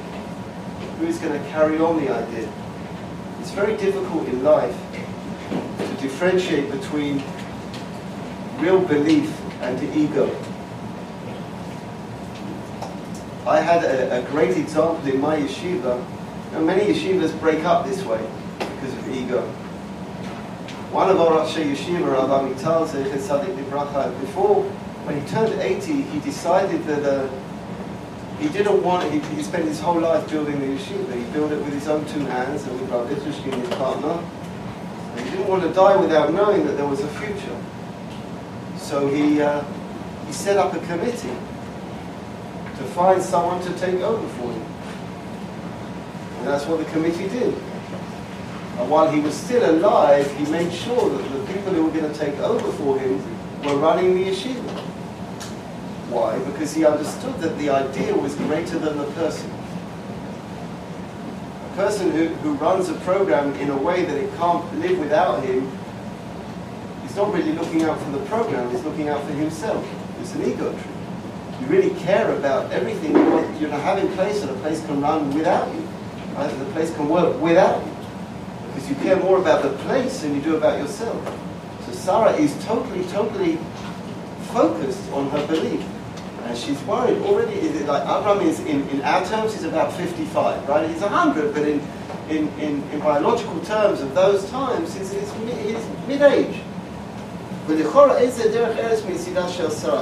who's 0.98 1.18
going 1.18 1.32
to 1.32 1.44
carry 1.50 1.78
on 1.78 1.96
the 2.02 2.10
idea. 2.10 2.48
It's 3.40 3.52
very 3.52 3.76
difficult 3.76 4.28
in 4.28 4.44
life 4.44 4.76
to 5.78 6.02
differentiate 6.02 6.70
between 6.70 7.22
real 8.60 8.80
belief 8.80 9.30
and 9.62 9.82
ego. 9.96 10.28
I 13.45 13.59
had 13.59 13.83
a, 13.83 14.19
a 14.19 14.29
great 14.29 14.55
example 14.55 15.05
in 15.07 15.19
my 15.19 15.37
yeshiva. 15.37 16.05
And 16.53 16.67
many 16.67 16.93
yeshivas 16.93 17.37
break 17.39 17.63
up 17.63 17.87
this 17.87 18.03
way 18.03 18.23
because 18.59 18.93
of 18.93 19.09
ego. 19.09 19.41
One 20.91 21.09
of 21.09 21.21
our 21.21 21.45
Rashi 21.45 21.71
Yeshiva, 21.71 22.11
Rav 22.11 22.29
Amital, 22.29 24.19
before, 24.19 24.63
when 25.05 25.21
he 25.21 25.27
turned 25.27 25.53
80, 25.53 26.01
he 26.01 26.19
decided 26.19 26.83
that 26.83 27.03
uh, 27.05 27.29
he 28.39 28.49
didn't 28.49 28.83
want, 28.83 29.09
he, 29.09 29.19
he 29.35 29.41
spent 29.41 29.65
his 29.65 29.79
whole 29.79 30.01
life 30.01 30.29
building 30.29 30.59
the 30.59 30.65
yeshiva. 30.65 31.15
He 31.15 31.31
built 31.31 31.53
it 31.53 31.63
with 31.63 31.73
his 31.73 31.87
own 31.87 32.05
two 32.05 32.19
hands 32.25 32.63
and 32.67 32.79
with 32.79 32.89
Rav 32.91 33.07
Yitzchak, 33.09 33.53
his 33.53 33.69
partner. 33.69 34.21
And 35.15 35.25
he 35.25 35.31
didn't 35.31 35.47
want 35.47 35.63
to 35.63 35.71
die 35.71 35.95
without 35.95 36.33
knowing 36.33 36.65
that 36.67 36.75
there 36.75 36.87
was 36.87 36.99
a 36.99 37.07
future. 37.07 37.63
So 38.77 39.07
he, 39.07 39.41
uh, 39.41 39.63
he 40.27 40.33
set 40.33 40.57
up 40.57 40.73
a 40.73 40.79
committee 40.85 41.33
to 42.81 42.87
find 42.89 43.21
someone 43.21 43.61
to 43.63 43.73
take 43.79 43.95
over 44.01 44.27
for 44.35 44.51
him. 44.51 44.61
And 46.39 46.47
that's 46.47 46.65
what 46.65 46.79
the 46.79 46.85
committee 46.91 47.29
did. 47.29 47.53
And 48.77 48.89
while 48.89 49.11
he 49.11 49.19
was 49.19 49.35
still 49.35 49.69
alive, 49.69 50.29
he 50.37 50.45
made 50.51 50.73
sure 50.73 51.09
that 51.09 51.31
the 51.31 51.53
people 51.53 51.73
who 51.73 51.85
were 51.85 51.91
going 51.91 52.11
to 52.11 52.17
take 52.17 52.37
over 52.39 52.71
for 52.73 52.97
him 52.97 53.17
were 53.63 53.77
running 53.77 54.15
the 54.15 54.23
yeshiva. 54.31 54.79
Why? 56.09 56.39
Because 56.39 56.73
he 56.73 56.85
understood 56.85 57.39
that 57.39 57.57
the 57.57 57.69
idea 57.69 58.15
was 58.15 58.35
greater 58.35 58.79
than 58.79 58.97
the 58.97 59.11
person. 59.11 59.49
A 61.71 61.75
person 61.75 62.11
who, 62.11 62.27
who 62.27 62.53
runs 62.55 62.89
a 62.89 62.95
program 62.95 63.53
in 63.55 63.69
a 63.69 63.77
way 63.77 64.03
that 64.03 64.17
it 64.17 64.33
can't 64.35 64.79
live 64.79 64.97
without 64.99 65.43
him 65.43 65.71
He's 67.11 67.17
not 67.17 67.33
really 67.33 67.51
looking 67.51 67.83
out 67.83 67.99
for 67.99 68.09
the 68.11 68.25
program, 68.27 68.71
he's 68.71 68.85
looking 68.85 69.09
out 69.09 69.21
for 69.25 69.33
himself. 69.33 69.85
It's 70.21 70.33
an 70.33 70.49
ego 70.49 70.71
trip. 70.71 70.90
You 71.61 71.67
really 71.67 71.91
care 72.01 72.35
about 72.35 72.71
everything 72.71 73.15
you 73.15 73.23
want 73.29 73.61
you 73.61 73.67
to 73.67 73.77
have 73.77 73.99
in 73.99 74.11
place 74.13 74.41
so 74.41 74.47
the 74.47 74.59
place 74.61 74.83
can 74.85 74.99
run 74.99 75.31
without 75.33 75.71
you. 75.73 75.81
Right? 76.33 76.49
The 76.57 76.65
place 76.65 76.93
can 76.95 77.07
work 77.07 77.39
without 77.39 77.85
you. 77.85 77.95
Because 78.67 78.89
you 78.89 78.95
care 78.95 79.17
more 79.17 79.37
about 79.37 79.61
the 79.61 79.69
place 79.83 80.21
than 80.21 80.33
you 80.33 80.41
do 80.41 80.55
about 80.57 80.79
yourself. 80.79 81.23
So 81.85 81.91
Sarah 81.91 82.33
is 82.33 82.51
totally, 82.65 83.03
totally 83.05 83.59
focused 84.51 85.11
on 85.11 85.29
her 85.29 85.45
belief. 85.45 85.85
And 86.45 86.57
she's 86.57 86.81
worried 86.83 87.21
already. 87.21 87.53
Is 87.53 87.81
like 87.83 88.01
Abraham 88.03 88.41
is 88.47 88.59
in, 88.61 88.87
in 88.89 89.01
our 89.03 89.23
terms 89.25 89.53
he's 89.53 89.63
about 89.63 89.93
55, 89.93 90.67
right? 90.67 90.89
He's 90.89 91.01
100, 91.01 91.53
but 91.53 91.67
in, 91.67 91.79
in, 92.29 92.47
in, 92.59 92.81
in 92.89 92.99
biological 93.01 93.59
terms 93.61 94.01
of 94.01 94.15
those 94.15 94.49
times, 94.49 94.95
he's, 94.95 95.13
he's 95.13 95.31
mid-age. 96.07 96.61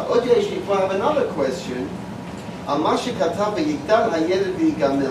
עוד 0.08 0.24
יש 0.26 0.50
לי 0.50 0.58
כבר 0.64 0.88
have 0.88 0.92
another 0.92 1.40
question 1.40 1.84
על 2.66 2.78
מה 2.78 2.98
שכתב 2.98 3.50
ויגדל 3.54 4.02
הילד 4.12 4.52
ויגמל. 4.58 5.06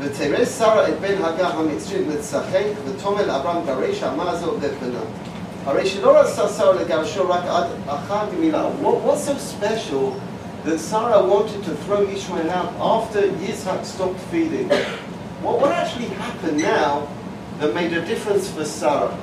ותראה 0.00 0.46
שרה 0.46 0.88
את 0.88 1.00
בן 1.00 1.24
הגר 1.24 1.50
המצרית 1.58 2.06
מצחק 2.08 2.64
ותאמר 2.84 3.26
לאברהם 3.26 3.66
גרש 3.66 4.02
אמר 4.02 4.36
זאת 4.36 4.58
בבנה. 4.58 4.98
הרי 5.66 5.86
שלא 5.86 6.18
רצה 6.18 6.48
שרה 6.48 6.72
לגרשו 6.72 7.28
רק 7.28 7.42
עד 7.48 7.64
אחר 7.86 8.24
גמילה. 8.36 8.64
What, 8.82 8.86
what's 8.86 9.24
so 9.24 9.38
special 9.38 10.20
that 10.64 10.78
Sarah 10.78 11.22
wanted 11.24 11.62
to 11.64 11.74
throw 11.84 12.02
Ishmael 12.02 12.50
out 12.50 12.72
after 12.80 13.20
Yitzhak 13.42 13.84
stopped 13.84 14.20
feeding? 14.30 14.68
What, 15.42 15.60
what 15.60 15.72
actually 15.72 16.08
happened 16.24 16.58
now 16.58 17.06
that 17.60 17.74
made 17.74 17.92
a 17.92 18.02
difference 18.04 18.48
for 18.54 18.64
Sarah? 18.64 19.16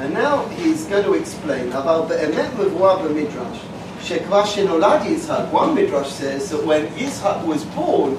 And 0.00 0.12
now 0.12 0.44
he's 0.48 0.84
going 0.84 1.04
to 1.04 1.14
explain 1.14 1.68
about 1.72 2.08
the 2.08 2.16
Emet 2.16 2.50
Mevua 2.56 3.10
Midrash. 3.14 3.60
שכבר 4.02 4.44
שנולד 4.44 5.00
יצחק, 5.04 5.52
one 5.52 5.74
Midrash 5.74 6.10
says 6.10 6.50
that 6.50 6.64
when 6.64 6.86
Yitzhak 6.98 7.44
was 7.44 7.64
born, 7.64 8.18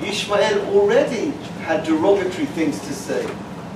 Yishmael 0.00 0.58
already 0.74 1.32
had 1.66 1.84
derogatory 1.84 2.46
things 2.56 2.78
to 2.80 2.92
say. 2.92 3.24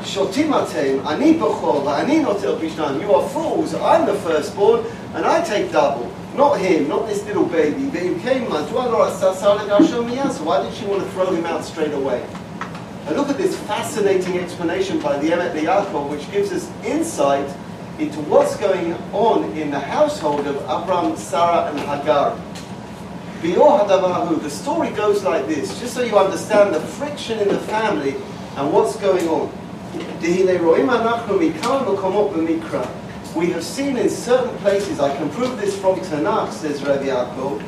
שוטים 0.04 0.54
אתם, 0.54 1.06
אני 1.06 1.32
בכור 1.32 1.82
ואני 1.86 2.18
נוטל 2.18 2.54
בשניים. 2.54 3.00
You 3.00 3.14
are 3.14 3.28
fools, 3.28 3.74
I'm 3.74 4.06
the 4.06 4.14
firstborn, 4.26 4.80
and 5.14 5.24
I 5.24 5.40
take 5.42 5.70
double. 5.72 6.10
Not 6.36 6.58
him, 6.58 6.88
not 6.88 7.06
this 7.06 7.24
little 7.26 7.44
baby. 7.44 7.90
ואם 7.92 8.14
כן, 8.24 8.42
מדוע 8.48 8.86
לא 8.88 9.04
רצה 9.04 9.34
שר 9.40 9.54
לגרשו 9.54 10.02
מיד? 10.02 10.30
So 10.30 10.44
why 10.44 10.62
did 10.62 10.74
she 10.74 10.86
want 10.86 11.02
to 11.02 11.08
throw 11.14 11.30
him 11.30 11.46
out 11.46 11.64
straight 11.64 11.92
away? 11.92 12.22
And 13.07 13.15
look 13.15 13.29
at 13.29 13.37
this 13.37 13.57
fascinating 13.61 14.37
explanation 14.37 14.99
by 14.99 15.17
the 15.17 15.29
Emet 15.29 15.53
Yaakov, 15.53 16.09
which 16.09 16.29
gives 16.29 16.51
us 16.51 16.69
insight 16.83 17.49
into 17.99 18.19
what's 18.21 18.57
going 18.57 18.93
on 19.13 19.45
in 19.53 19.71
the 19.71 19.79
household 19.79 20.45
of 20.45 20.57
Abram, 20.67 21.15
Sarah, 21.15 21.71
and 21.71 21.79
Hagar. 21.79 22.37
The 23.41 24.49
story 24.49 24.89
goes 24.89 25.23
like 25.23 25.47
this, 25.47 25.79
just 25.79 25.93
so 25.93 26.01
you 26.03 26.17
understand 26.17 26.75
the 26.75 26.81
friction 26.81 27.39
in 27.39 27.47
the 27.47 27.59
family 27.59 28.15
and 28.57 28.73
what's 28.73 28.97
going 28.97 29.25
on. 29.29 29.49
We 33.35 33.51
have 33.51 33.63
seen 33.63 33.97
in 33.97 34.09
certain 34.09 34.57
places, 34.57 34.99
I 34.99 35.15
can 35.15 35.29
prove 35.29 35.57
this 35.57 35.79
from 35.79 35.99
Tanakh, 36.01 36.51
says 36.51 36.83
Rabbi 36.83 37.05
Yaakov, 37.05 37.61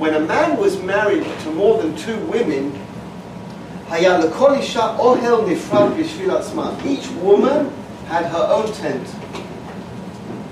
when 0.00 0.14
a 0.14 0.20
man 0.20 0.56
was 0.56 0.80
married 0.82 1.24
to 1.42 1.50
more 1.50 1.80
than 1.82 1.96
two 1.96 2.18
women, 2.26 2.72
each 6.84 7.08
woman 7.22 7.72
had 8.06 8.24
her 8.26 8.46
own 8.50 8.72
tent. 8.72 9.08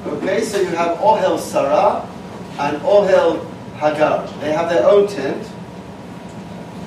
Okay, 0.06 0.40
so 0.42 0.60
you 0.60 0.68
have 0.68 0.98
Ohel 0.98 1.38
Sarah 1.38 2.06
and 2.58 2.76
Ohel 2.82 3.44
Hagar. 3.76 4.26
They 4.40 4.52
have 4.52 4.68
their 4.70 4.86
own 4.86 5.06
tent. 5.08 5.46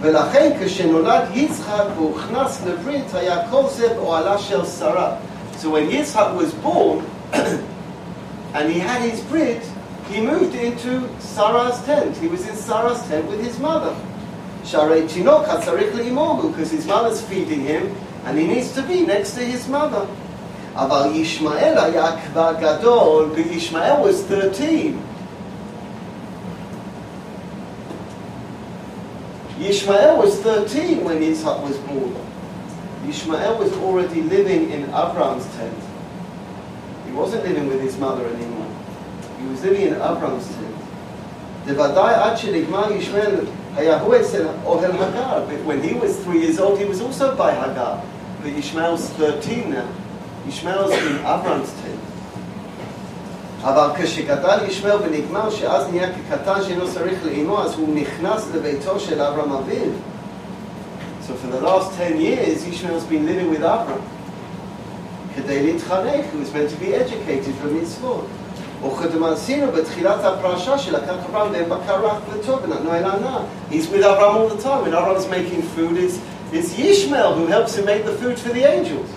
ולכן 0.01 0.51
כשנולד 0.61 1.23
יצחק 1.33 1.83
והוכנס 1.95 2.61
לברית 2.65 3.13
היה 3.13 3.49
כל 3.49 3.63
זה 3.69 3.93
באוהלה 3.93 4.37
של 4.37 4.65
שרה. 4.65 5.15
So 5.59 5.69
when 5.71 5.89
Yitzhak 5.89 6.35
was 6.35 6.53
born 6.53 7.03
and 8.53 8.71
he 8.71 8.79
had 8.79 9.01
his 9.01 9.21
brit, 9.21 9.63
he 10.11 10.21
moved 10.21 10.55
into 10.55 11.09
Sarah's 11.19 11.83
tent. 11.83 12.15
He 12.17 12.27
was 12.27 12.47
in 12.47 12.55
Sarah's 12.55 13.01
tent 13.07 13.27
with 13.27 13.43
his 13.43 13.59
mother. 13.59 13.95
Sharei 14.63 15.07
Tinok 15.07 15.45
because 16.41 16.71
his 16.71 16.85
mother's 16.85 17.21
feeding 17.21 17.61
him 17.61 17.95
and 18.25 18.37
he 18.37 18.47
needs 18.47 18.73
to 18.73 18.81
be 18.83 19.05
next 19.05 19.33
to 19.35 19.43
his 19.43 19.67
mother. 19.67 20.07
אבל 20.75 21.15
ישמעאל 21.15 21.77
היה 21.77 22.11
כבר 22.21 22.53
גדול, 22.59 23.31
וישמעאל 23.35 24.01
was 24.03 24.23
13. 24.23 24.99
Yishmael 29.59 30.17
was 30.17 30.39
13 30.41 31.03
when 31.03 31.19
Yitzhak 31.19 31.63
was 31.63 31.77
born. 31.77 32.15
Yishmael 33.05 33.57
was 33.57 33.73
already 33.73 34.21
living 34.21 34.69
in 34.69 34.83
Abraham's 34.83 35.47
tent. 35.55 35.73
He 37.07 37.11
wasn't 37.11 37.43
living 37.43 37.67
with 37.67 37.81
his 37.81 37.97
mother 37.97 38.27
anymore. 38.27 38.70
He 39.41 39.47
was 39.51 39.63
living 39.63 39.87
in 39.87 39.93
Abraham's 39.95 40.47
tent. 40.47 40.77
בוודאי 41.65 42.13
עד 42.13 42.37
שנגמר 42.37 42.91
ישמעאל 42.91 43.35
היה 43.75 43.99
הוא 44.01 44.15
אצל 44.15 44.45
אוהל 44.65 44.91
הגר. 44.91 45.43
But 45.49 45.67
when 45.67 45.81
he 45.83 45.93
was 45.93 46.15
three 46.25 46.39
years 46.45 46.59
old, 46.59 46.79
he 46.79 46.85
was 46.85 47.01
also 47.01 47.35
by 47.35 47.51
Hagar. 47.51 48.01
But 48.43 48.53
Ishmael's 48.53 49.09
13 49.09 49.71
now. 49.71 49.87
Ishmael's 50.47 50.91
in 50.91 51.17
Abraham's 51.25 51.71
tent. 51.81 52.07
אבל 53.63 53.89
כשגדל 53.97 54.57
ישמעאל 54.67 54.97
ונגמר 55.03 55.49
שאז 55.49 55.87
נהיה 55.91 56.07
כקטן 56.13 56.63
שאינו 56.63 56.87
צריך 56.93 57.25
לאימו, 57.25 57.61
אז 57.61 57.73
הוא 57.73 57.95
נכנס 57.95 58.47
לביתו 58.55 58.99
של 58.99 59.21
אברהם 59.21 59.51
אביו. 59.51 59.91
So 61.27 61.31
for 61.31 61.47
the 61.47 61.61
last 61.61 61.91
10 61.97 62.21
years, 62.21 62.65
Ishmael's 62.67 63.03
been 63.03 63.25
living 63.25 63.49
with 63.51 63.63
Abraham. 63.63 64.01
כדי 65.35 65.63
להתחנך, 65.63 66.25
he 66.33 66.37
was 66.37 66.53
meant 66.53 66.69
to 66.69 66.77
be 66.79 66.93
educated 66.93 67.53
במצוות. 68.81 68.93
וכדמעשינו 68.93 69.71
בתחילת 69.71 70.23
הפרשה 70.23 70.77
שלקח 70.77 71.15
אברהם 71.29 71.51
והם 71.51 71.69
בקר 71.69 72.07
וטוב 72.33 72.59
ונתנו 72.63 72.93
אל 72.93 73.05
ענה. 73.05 73.39
He's 73.71 73.89
with 73.91 74.03
Abraham 74.03 74.37
all 74.37 74.49
the 74.49 74.63
time. 74.63 74.83
When 74.83 74.93
Abraham's 74.93 75.27
making 75.27 75.61
food, 75.75 75.97
it's, 75.97 76.19
it's 76.53 76.73
Yishmael 76.73 77.35
who 77.35 77.47
helps 77.47 77.75
him 77.75 77.85
make 77.85 78.05
the 78.05 78.13
food 78.13 78.37
for 78.39 78.49
the 78.49 78.63
angels. 78.63 79.09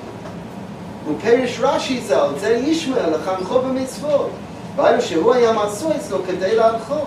ופירש 1.08 1.60
רש"י 1.60 2.00
ז"ל, 2.00 2.28
זה 2.40 2.48
ישמעאל 2.50 3.10
לחנכו 3.10 3.60
במצוות. 3.60 4.30
ראינו 4.78 5.02
שהוא 5.02 5.34
היה 5.34 5.52
מצוי 5.52 5.96
אצלו 5.96 6.18
כדי 6.26 6.56
להנחו. 6.56 7.00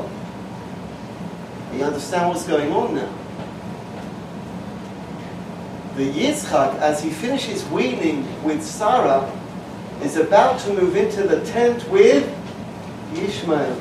You 1.77 1.83
understand 1.83 2.29
what's 2.29 2.45
going 2.45 2.71
on 2.71 2.95
now? 2.95 3.09
The 5.97 6.07
Yitzchak, 6.11 6.79
as 6.79 7.01
he 7.01 7.09
finishes 7.09 7.65
weaning 7.65 8.25
with 8.43 8.63
Sarah, 8.63 9.23
is 10.03 10.17
about 10.17 10.59
to 10.61 10.73
move 10.73 10.95
into 10.95 11.23
the 11.23 11.39
tent 11.45 11.87
with 11.89 12.23
Ishmael. 13.15 13.75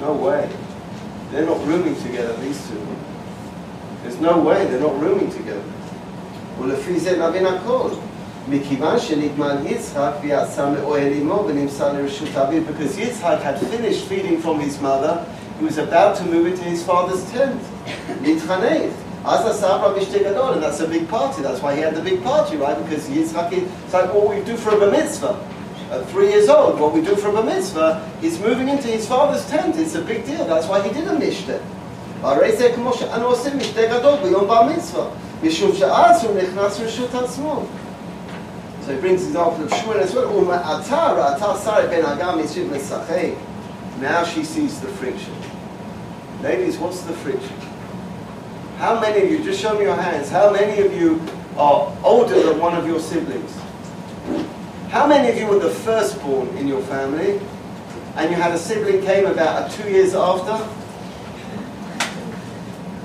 No 0.00 0.12
way. 0.12 0.48
They're 1.30 1.46
not 1.46 1.64
rooming 1.66 1.96
together, 2.02 2.36
these 2.36 2.60
two. 2.68 2.80
There's 4.02 4.20
no 4.20 4.38
way 4.38 4.66
they're 4.66 4.80
not 4.80 5.00
rooming 5.00 5.30
together. 5.30 5.62
ולפי 6.60 7.00
זה 7.00 7.28
נבין 7.28 7.46
הכל. 7.46 7.88
מכיוון 8.48 8.98
שנגמל 8.98 9.56
יצחק 9.66 10.10
ויצא 10.22 10.70
מאוהל 10.70 11.12
אמו 11.12 11.44
ונמסר 11.46 11.92
לרשות 11.92 12.28
אביו, 12.36 12.62
because 12.62 12.96
Yitzhak 12.96 13.42
had 13.42 13.58
finished 13.58 14.04
feeding 14.06 14.40
from 14.40 14.60
his 14.60 14.80
mother, 14.80 15.24
he 15.58 15.64
was 15.64 15.78
about 15.78 16.16
to 16.16 16.24
move 16.24 16.46
into 16.46 16.64
his 16.64 16.82
father's 16.82 17.24
tent. 17.32 17.60
להתחנך. 18.22 18.92
אז 19.24 19.46
עשה 19.46 19.74
אברהם 19.76 19.98
משתה 19.98 20.18
גדול, 20.18 20.54
and 20.54 20.62
that's 20.62 20.80
a 20.80 20.86
big 20.86 21.08
party. 21.10 21.42
That's 21.42 21.60
why 21.60 21.74
he 21.74 21.80
had 21.80 21.94
the 21.96 22.02
big 22.10 22.22
party, 22.22 22.56
right? 22.56 22.76
Because 22.84 23.08
Yitzhak, 23.08 23.52
it's 23.52 23.92
like 23.92 24.14
what 24.14 24.28
we 24.28 24.40
do 24.42 24.56
for 24.56 24.70
a 24.70 24.90
mitzvah 24.90 25.34
at 25.90 26.08
three 26.10 26.28
years 26.28 26.48
old, 26.48 26.80
what 26.80 26.92
we 26.92 27.00
do 27.00 27.14
for 27.16 27.28
a 27.28 27.42
mitzvah, 27.42 28.02
he's 28.20 28.38
moving 28.40 28.68
into 28.68 28.88
his 28.88 29.06
father's 29.06 29.44
tent. 29.48 29.76
It's 29.76 29.94
a 29.94 30.02
big 30.02 30.26
deal. 30.26 30.44
That's 30.44 30.66
why 30.66 30.80
he 30.82 30.92
did 30.92 31.06
a 31.06 31.16
mishte. 31.16 31.60
הרי 32.22 32.56
זה 32.56 32.72
כמו 32.74 32.92
שאנו 32.92 33.26
עושים 33.26 33.58
משתה 33.58 33.86
גדול 33.86 34.14
ביום 34.22 34.48
בר 34.48 34.62
מצווה, 34.62 35.04
משום 35.42 35.74
שאז 35.74 36.24
הוא 36.24 36.34
נכנס 36.36 36.80
רשות 36.80 37.14
עצמו. 37.14 37.62
So 38.84 38.86
So 38.86 38.92
he 38.92 39.00
brings 39.00 39.22
the 39.22 39.30
example 39.30 39.64
of 39.64 39.70
Shmuel 39.72 39.96
as 39.96 40.14
well. 40.14 40.28
"Uma 40.32 40.62
ata 40.64 41.14
ra'ata 41.18 41.56
Sarah 41.58 41.88
ben 41.88 42.04
Hagar 42.04 42.34
mishiv 42.34 42.68
mesachek." 42.70 43.34
Now 44.00 44.22
she 44.22 44.44
sees 44.44 44.78
the 44.78 44.86
friction. 44.86 45.34
Ladies, 46.40 46.78
what's 46.78 47.00
the 47.00 47.12
friction? 47.12 47.56
How 48.78 49.00
many 49.00 49.22
of 49.22 49.30
you, 49.30 49.38
just 49.42 49.60
show 49.60 49.74
me 49.74 49.84
your 49.84 49.96
hands, 49.96 50.30
how 50.30 50.50
many 50.50 50.80
of 50.86 50.94
you 50.94 51.20
are 51.58 51.92
older 52.04 52.40
than 52.40 52.60
one 52.60 52.76
of 52.76 52.86
your 52.86 53.00
siblings? 53.00 53.52
How 54.91 55.07
many 55.07 55.29
of 55.29 55.37
you 55.37 55.47
were 55.47 55.57
the 55.57 55.69
firstborn 55.69 56.49
in 56.57 56.67
your 56.67 56.81
family 56.81 57.39
and 58.17 58.29
you 58.29 58.35
had 58.35 58.51
a 58.51 58.57
sibling 58.57 59.01
came 59.01 59.25
about 59.25 59.71
two 59.71 59.89
years 59.89 60.13
after? 60.13 60.57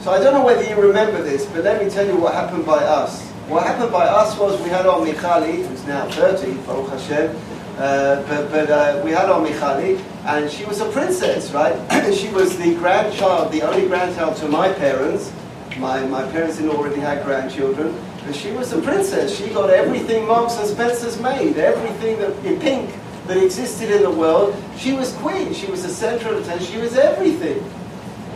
So 0.02 0.10
I 0.10 0.18
don't 0.18 0.34
know 0.34 0.44
whether 0.44 0.68
you 0.68 0.74
remember 0.74 1.22
this, 1.22 1.46
but 1.46 1.62
let 1.62 1.80
me 1.80 1.88
tell 1.88 2.04
you 2.04 2.16
what 2.16 2.34
happened 2.34 2.66
by 2.66 2.82
us. 2.82 3.22
What 3.46 3.68
happened 3.68 3.92
by 3.92 4.04
us 4.04 4.36
was 4.36 4.60
we 4.62 4.68
had 4.68 4.84
our 4.84 4.98
Michali, 4.98 5.64
who's 5.64 5.86
now 5.86 6.10
30, 6.10 6.54
Baruch 6.66 6.88
Hashem, 6.90 7.36
uh, 7.78 8.20
but, 8.26 8.50
but 8.50 8.68
uh, 8.68 9.00
we 9.04 9.12
had 9.12 9.30
our 9.30 9.40
Michali, 9.40 10.02
and 10.24 10.50
she 10.50 10.64
was 10.64 10.80
a 10.80 10.90
princess, 10.90 11.52
right? 11.52 11.76
she 12.12 12.30
was 12.30 12.58
the 12.58 12.74
grandchild, 12.74 13.52
the 13.52 13.62
only 13.62 13.86
grandchild 13.86 14.36
to 14.38 14.48
my 14.48 14.72
parents. 14.72 15.32
My, 15.78 16.04
my 16.04 16.28
parents 16.32 16.58
had 16.58 16.68
already 16.68 16.98
had 16.98 17.24
grandchildren. 17.24 17.94
And 18.26 18.34
she 18.34 18.50
was 18.50 18.72
a 18.72 18.82
princess. 18.82 19.36
She 19.38 19.48
got 19.50 19.70
everything 19.70 20.26
Marks 20.26 20.58
and 20.58 20.66
Spencer's 20.66 21.20
made, 21.20 21.58
everything 21.58 22.18
that, 22.18 22.36
in 22.44 22.58
pink 22.58 22.90
that 23.28 23.36
existed 23.36 23.88
in 23.88 24.02
the 24.02 24.10
world. 24.10 24.52
She 24.76 24.94
was 24.94 25.12
queen. 25.18 25.54
She 25.54 25.70
was 25.70 25.84
the 25.84 25.88
center 25.88 26.30
of 26.30 26.42
attention. 26.42 26.66
She 26.66 26.78
was 26.78 26.96
everything. 26.96 27.62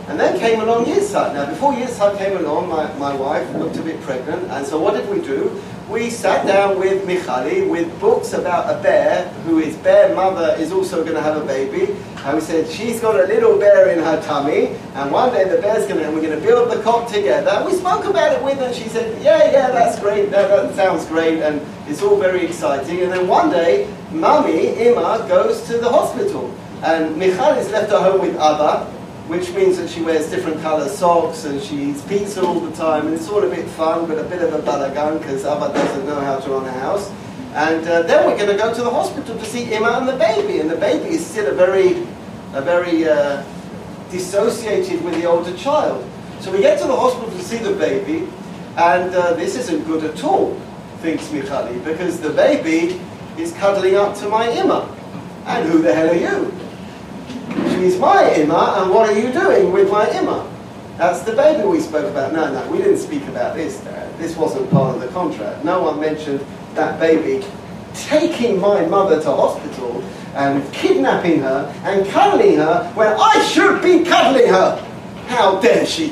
And 0.07 0.17
then 0.17 0.39
came 0.39 0.61
along 0.61 0.85
Yitzhak. 0.85 1.33
Now, 1.33 1.49
before 1.49 1.73
Yitzhak 1.73 2.17
came 2.17 2.37
along, 2.37 2.69
my, 2.69 2.91
my 2.93 3.13
wife 3.13 3.53
looked 3.55 3.75
a 3.77 3.81
bit 3.81 3.99
pregnant. 4.01 4.49
And 4.49 4.65
so 4.65 4.79
what 4.79 4.93
did 4.93 5.09
we 5.09 5.21
do? 5.21 5.61
We 5.91 6.09
sat 6.09 6.47
down 6.47 6.79
with 6.79 7.05
Michali 7.05 7.69
with 7.69 7.99
books 7.99 8.31
about 8.31 8.73
a 8.73 8.81
bear, 8.81 9.27
who 9.43 9.59
is 9.59 9.75
bear 9.75 10.15
mother 10.15 10.55
is 10.57 10.71
also 10.71 11.03
going 11.03 11.15
to 11.15 11.21
have 11.21 11.35
a 11.35 11.45
baby. 11.45 11.93
And 12.23 12.35
we 12.35 12.41
said, 12.41 12.69
she's 12.69 13.01
got 13.01 13.19
a 13.19 13.27
little 13.27 13.59
bear 13.59 13.89
in 13.89 13.99
her 13.99 14.21
tummy. 14.23 14.67
And 14.95 15.11
one 15.11 15.33
day 15.33 15.43
the 15.43 15.61
bear's 15.61 15.85
going 15.87 15.97
to, 15.97 16.05
and 16.05 16.15
we're 16.15 16.21
going 16.21 16.39
to 16.39 16.47
build 16.47 16.71
the 16.71 16.81
cot 16.81 17.09
together. 17.09 17.49
And 17.49 17.65
we 17.65 17.73
spoke 17.73 18.05
about 18.05 18.31
it 18.31 18.41
with 18.41 18.57
her. 18.59 18.67
And 18.67 18.75
she 18.75 18.87
said, 18.87 19.21
yeah, 19.21 19.51
yeah, 19.51 19.69
that's 19.71 19.99
great. 19.99 20.31
That, 20.31 20.47
that 20.47 20.75
sounds 20.75 21.05
great. 21.07 21.41
And 21.41 21.61
it's 21.89 22.01
all 22.01 22.17
very 22.17 22.45
exciting. 22.45 23.01
And 23.01 23.11
then 23.11 23.27
one 23.27 23.49
day, 23.49 23.93
mummy, 24.11 24.87
Ima, 24.87 25.25
goes 25.27 25.61
to 25.67 25.77
the 25.77 25.89
hospital. 25.89 26.55
And 26.83 27.17
Michal 27.17 27.57
is 27.57 27.69
left 27.69 27.91
at 27.91 28.01
home 28.01 28.21
with 28.21 28.37
Abba 28.37 29.00
which 29.27 29.51
means 29.53 29.77
that 29.77 29.89
she 29.89 30.01
wears 30.01 30.29
different 30.29 30.61
colour 30.61 30.89
socks 30.89 31.45
and 31.45 31.61
she 31.61 31.89
eats 31.89 32.01
pizza 32.03 32.41
all 32.45 32.59
the 32.59 32.75
time, 32.75 33.07
and 33.07 33.15
it's 33.15 33.29
all 33.29 33.43
a 33.43 33.49
bit 33.49 33.67
fun, 33.69 34.07
but 34.07 34.17
a 34.17 34.23
bit 34.23 34.41
of 34.41 34.53
a 34.53 34.59
balagan 34.59 35.19
because 35.19 35.45
Abba 35.45 35.73
doesn't 35.73 36.05
know 36.05 36.19
how 36.19 36.39
to 36.39 36.49
run 36.49 36.65
a 36.65 36.71
house. 36.71 37.11
And 37.53 37.85
uh, 37.87 38.03
then 38.03 38.25
we're 38.25 38.37
going 38.37 38.49
to 38.49 38.57
go 38.57 38.73
to 38.73 38.81
the 38.81 38.89
hospital 38.89 39.37
to 39.37 39.45
see 39.45 39.73
Emma 39.73 39.97
and 39.99 40.07
the 40.07 40.15
baby, 40.15 40.59
and 40.59 40.69
the 40.69 40.77
baby 40.77 41.15
is 41.15 41.25
still 41.25 41.47
a 41.47 41.53
very, 41.53 42.01
a 42.53 42.61
very 42.61 43.07
uh, 43.07 43.43
dissociated 44.09 45.03
with 45.03 45.15
the 45.15 45.25
older 45.25 45.55
child. 45.57 46.05
So 46.39 46.51
we 46.51 46.59
get 46.59 46.79
to 46.79 46.87
the 46.87 46.95
hospital 46.95 47.29
to 47.29 47.43
see 47.43 47.57
the 47.57 47.73
baby, 47.73 48.27
and 48.77 49.13
uh, 49.13 49.33
this 49.33 49.55
isn't 49.57 49.85
good 49.85 50.03
at 50.03 50.23
all, 50.23 50.55
thinks 50.99 51.27
Michali, 51.27 51.83
because 51.83 52.19
the 52.19 52.29
baby 52.31 52.99
is 53.37 53.53
cuddling 53.53 53.95
up 53.95 54.15
to 54.17 54.29
my 54.29 54.49
Emma. 54.49 54.89
And 55.45 55.67
who 55.69 55.81
the 55.81 55.93
hell 55.93 56.09
are 56.09 56.15
you? 56.15 56.53
She's 57.81 57.97
my 57.97 58.31
Imma, 58.35 58.75
and 58.77 58.91
what 58.91 59.09
are 59.09 59.19
you 59.19 59.31
doing 59.33 59.71
with 59.71 59.89
my 59.89 60.07
Imma? 60.11 60.47
That's 60.97 61.21
the 61.21 61.31
baby 61.31 61.67
we 61.67 61.79
spoke 61.79 62.11
about. 62.11 62.31
No, 62.31 62.53
no, 62.53 62.71
we 62.71 62.77
didn't 62.77 62.99
speak 62.99 63.23
about 63.23 63.55
this, 63.55 63.79
Dad. 63.79 64.15
This 64.19 64.37
wasn't 64.37 64.69
part 64.69 64.93
of 64.93 65.01
the 65.01 65.07
contract. 65.07 65.65
No 65.65 65.81
one 65.81 65.99
mentioned 65.99 66.45
that 66.75 66.99
baby 66.99 67.43
taking 67.95 68.59
my 68.59 68.85
mother 68.85 69.19
to 69.19 69.31
hospital 69.31 70.03
and 70.35 70.71
kidnapping 70.71 71.39
her 71.39 71.73
and 71.83 72.05
cuddling 72.11 72.57
her 72.57 72.87
when 72.93 73.13
I 73.19 73.43
should 73.45 73.81
be 73.81 74.03
cuddling 74.03 74.49
her. 74.49 74.77
How 75.25 75.59
dare 75.59 75.87
she? 75.87 76.11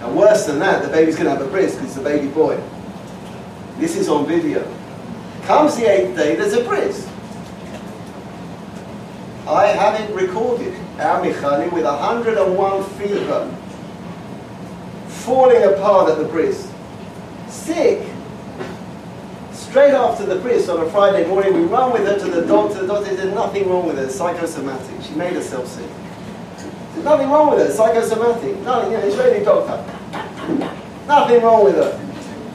And 0.00 0.14
worse 0.14 0.44
than 0.44 0.58
that, 0.58 0.82
the 0.82 0.90
baby's 0.90 1.16
going 1.16 1.30
to 1.30 1.30
have 1.30 1.40
a 1.40 1.50
bris 1.50 1.76
because 1.76 1.88
it's 1.88 1.96
a 1.96 2.02
baby 2.02 2.28
boy. 2.28 2.62
This 3.78 3.96
is 3.96 4.10
on 4.10 4.26
video. 4.26 4.70
Comes 5.44 5.76
the 5.76 5.90
eighth 5.90 6.14
day, 6.14 6.36
there's 6.36 6.52
a 6.52 6.62
bris. 6.62 7.08
I 9.46 9.66
have 9.66 10.00
it 10.00 10.14
recorded. 10.14 10.74
Amichani 10.98 11.72
with 11.72 11.84
101 11.84 12.84
fever, 12.90 13.56
falling 15.08 15.62
apart 15.64 16.10
at 16.10 16.18
the 16.18 16.24
bris, 16.24 16.70
sick. 17.48 18.08
Straight 19.52 19.94
after 19.94 20.26
the 20.26 20.36
bris 20.36 20.68
on 20.68 20.86
a 20.86 20.90
Friday 20.90 21.26
morning, 21.26 21.54
we 21.54 21.62
run 21.62 21.92
with 21.92 22.06
her 22.06 22.18
to 22.18 22.30
the 22.30 22.46
doctor. 22.46 22.82
The 22.82 22.86
doctor 22.86 23.16
said 23.16 23.34
nothing 23.34 23.68
wrong 23.68 23.86
with 23.86 23.96
her, 23.96 24.08
psychosomatic. 24.08 25.02
She 25.02 25.14
made 25.14 25.32
herself 25.32 25.66
sick. 25.66 25.88
There's 26.92 27.04
nothing 27.04 27.30
wrong 27.30 27.50
with 27.50 27.66
her, 27.66 27.72
psychosomatic. 27.72 28.58
Nothing, 28.58 28.92
yeah, 28.92 28.98
Israeli 28.98 29.44
doctor. 29.44 29.82
Nothing 31.08 31.42
wrong 31.42 31.64
with 31.64 31.76
her. 31.76 31.98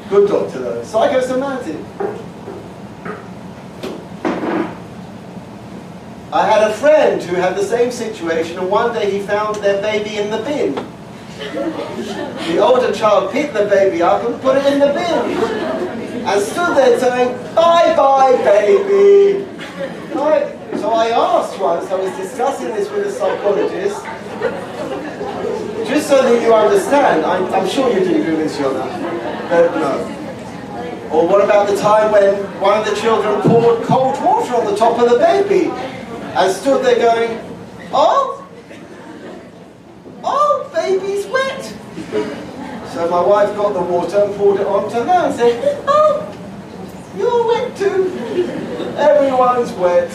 Good 0.09 0.29
doctor 0.29 0.59
though, 0.59 0.83
psychosomatic. 0.83 1.77
I 6.37 6.45
had 6.45 6.69
a 6.69 6.73
friend 6.75 7.19
who 7.23 7.35
had 7.35 7.55
the 7.55 7.63
same 7.63 7.89
situation, 7.89 8.59
and 8.59 8.69
one 8.69 8.93
day 8.93 9.09
he 9.09 9.25
found 9.25 9.55
their 9.55 9.81
baby 9.81 10.17
in 10.17 10.29
the 10.29 10.37
bin. 10.37 10.75
The 12.53 12.59
older 12.59 12.93
child 12.93 13.31
picked 13.31 13.55
the 13.55 13.65
baby 13.65 14.03
up 14.03 14.23
and 14.23 14.39
put 14.39 14.55
it 14.55 14.71
in 14.71 14.77
the 14.77 14.93
bin, 14.93 16.23
and 16.29 16.39
stood 16.39 16.77
there 16.77 16.99
saying, 16.99 17.35
"Bye, 17.55 17.91
bye, 17.95 18.37
baby." 18.43 19.47
Right? 20.13 20.55
So 20.77 20.91
I 20.91 21.07
asked 21.09 21.57
once. 21.59 21.89
I 21.89 21.95
was 21.95 22.15
discussing 22.15 22.67
this 22.67 22.87
with 22.91 23.07
a 23.07 23.11
psychologist, 23.11 23.97
just 25.89 26.07
so 26.07 26.21
that 26.21 26.39
you 26.39 26.53
understand. 26.53 27.25
I'm, 27.25 27.51
I'm 27.51 27.67
sure 27.67 27.91
you 27.91 28.01
didn't 28.01 28.27
do 28.27 28.35
this, 28.37 28.55
Yona, 28.57 28.85
but 29.49 29.73
no. 29.73 30.13
Or 31.11 31.27
what 31.27 31.43
about 31.43 31.67
the 31.67 31.77
time 31.77 32.11
when 32.11 32.35
one 32.61 32.77
of 32.77 32.85
the 32.85 32.95
children 32.95 33.41
poured 33.41 33.83
cold 33.85 34.21
water 34.23 34.53
on 34.53 34.65
the 34.65 34.75
top 34.75 34.99
of 34.99 35.09
the 35.09 35.17
baby? 35.17 35.71
And 36.37 36.55
stood 36.55 36.85
there 36.85 36.95
going, 36.97 37.39
Oh, 37.91 38.47
oh, 40.23 40.69
baby's 40.73 41.25
wet. 41.27 41.63
So 42.93 43.09
my 43.09 43.21
wife 43.21 43.55
got 43.55 43.73
the 43.73 43.81
water 43.81 44.23
and 44.23 44.35
poured 44.35 44.61
it 44.61 44.67
onto 44.67 44.97
her 44.97 45.27
and 45.27 45.35
said, 45.35 45.83
Oh, 45.87 46.23
you're 47.17 47.47
wet 47.47 47.75
too. 47.75 48.13
Everyone's 48.97 49.71
wet. 49.73 50.11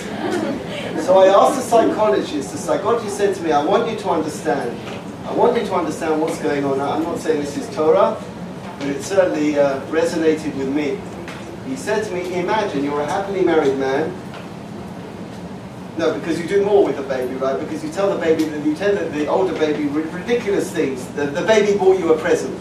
So 1.02 1.18
I 1.18 1.26
asked 1.26 1.56
the 1.56 1.62
psychologist, 1.62 2.52
the 2.52 2.58
psychologist 2.58 3.16
said 3.16 3.34
to 3.34 3.42
me, 3.42 3.50
I 3.50 3.64
want 3.64 3.90
you 3.90 3.96
to 3.98 4.10
understand. 4.10 4.78
I 5.26 5.32
want 5.34 5.56
you 5.56 5.66
to 5.66 5.74
understand 5.74 6.20
what's 6.20 6.40
going 6.40 6.64
on. 6.64 6.80
I'm 6.80 7.02
not 7.02 7.18
saying 7.18 7.40
this 7.40 7.56
is 7.56 7.74
Torah, 7.74 8.16
but 8.78 8.88
it 8.88 9.02
certainly 9.02 9.58
uh, 9.58 9.80
resonated 9.86 10.54
with 10.56 10.68
me. 10.68 11.00
He 11.66 11.76
said 11.76 12.04
to 12.04 12.12
me, 12.12 12.34
imagine 12.34 12.84
you're 12.84 13.00
a 13.00 13.06
happily 13.06 13.42
married 13.42 13.76
man, 13.78 14.14
no, 15.98 16.18
because 16.18 16.40
you 16.40 16.48
do 16.48 16.64
more 16.64 16.84
with 16.84 16.96
the 16.96 17.02
baby, 17.02 17.34
right? 17.34 17.58
Because 17.58 17.84
you 17.84 17.90
tell 17.90 18.12
the 18.12 18.20
baby 18.20 18.44
that 18.44 18.64
you 18.64 18.74
tell 18.74 18.94
the, 18.94 19.04
the 19.10 19.26
older 19.26 19.52
baby 19.52 19.84
ridiculous 19.86 20.70
things. 20.70 21.06
The, 21.08 21.26
the 21.26 21.42
baby 21.42 21.76
bought 21.78 21.98
you 21.98 22.12
a 22.14 22.18
present. 22.18 22.58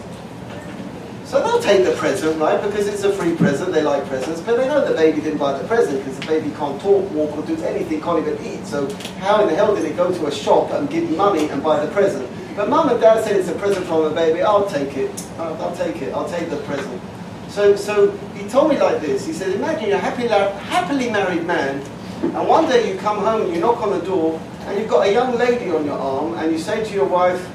So 1.24 1.42
they'll 1.42 1.62
take 1.62 1.86
the 1.86 1.92
present, 1.92 2.38
right? 2.38 2.62
Because 2.62 2.86
it's 2.86 3.04
a 3.04 3.12
free 3.12 3.34
present, 3.34 3.72
they 3.72 3.80
like 3.80 4.04
presents, 4.04 4.42
but 4.42 4.58
they 4.58 4.68
know 4.68 4.86
the 4.86 4.94
baby 4.94 5.22
didn't 5.22 5.38
buy 5.38 5.56
the 5.56 5.66
present 5.66 6.04
because 6.04 6.20
the 6.20 6.26
baby 6.26 6.50
can't 6.56 6.78
talk, 6.78 7.10
walk, 7.12 7.34
or 7.38 7.42
do 7.46 7.56
anything, 7.62 8.02
can't 8.02 8.18
even 8.18 8.44
eat. 8.44 8.66
So 8.66 8.92
how 9.20 9.40
in 9.40 9.48
the 9.48 9.54
hell 9.54 9.74
did 9.74 9.86
it 9.86 9.96
go 9.96 10.12
to 10.12 10.26
a 10.26 10.30
shop 10.30 10.70
and 10.72 10.90
give 10.90 11.08
money 11.16 11.48
and 11.48 11.62
buy 11.62 11.82
the 11.82 11.90
present? 11.90 12.28
But 12.54 12.68
mum 12.68 12.90
and 12.90 13.00
dad 13.00 13.24
said 13.24 13.36
it's 13.36 13.48
a 13.48 13.54
present 13.54 13.86
from 13.86 14.04
the 14.04 14.10
baby, 14.10 14.42
I'll 14.42 14.68
take 14.68 14.94
it. 14.98 15.26
I'll, 15.38 15.54
I'll 15.62 15.74
take 15.74 16.02
it, 16.02 16.12
I'll 16.12 16.28
take 16.28 16.50
the 16.50 16.58
present. 16.58 17.00
So, 17.48 17.76
so 17.76 18.10
he 18.34 18.46
told 18.46 18.68
me 18.68 18.78
like 18.78 19.00
this, 19.00 19.24
he 19.24 19.32
said, 19.32 19.54
imagine 19.54 19.88
you're 19.88 19.96
a 19.96 20.00
happily, 20.00 20.28
happily 20.28 21.10
married 21.10 21.46
man 21.46 21.82
and 22.22 22.48
one 22.48 22.66
day 22.66 22.92
you 22.92 22.98
come 22.98 23.18
home 23.18 23.42
and 23.42 23.54
you 23.54 23.60
knock 23.60 23.82
on 23.82 23.90
the 23.90 24.04
door 24.04 24.40
and 24.66 24.78
you've 24.78 24.88
got 24.88 25.06
a 25.06 25.12
young 25.12 25.36
lady 25.36 25.70
on 25.70 25.84
your 25.84 25.98
arm 25.98 26.34
and 26.34 26.52
you 26.52 26.58
say 26.58 26.84
to 26.84 26.94
your 26.94 27.06
wife, 27.06 27.50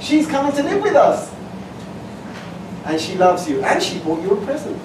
she's 0.00 0.26
coming 0.26 0.52
to 0.52 0.62
live 0.62 0.82
with 0.82 0.94
us. 0.94 1.30
And 2.84 3.00
she 3.00 3.16
loves 3.16 3.48
you 3.48 3.62
and 3.62 3.82
she 3.82 3.98
bought 3.98 4.22
you 4.22 4.30
a 4.30 4.44
present. 4.44 4.80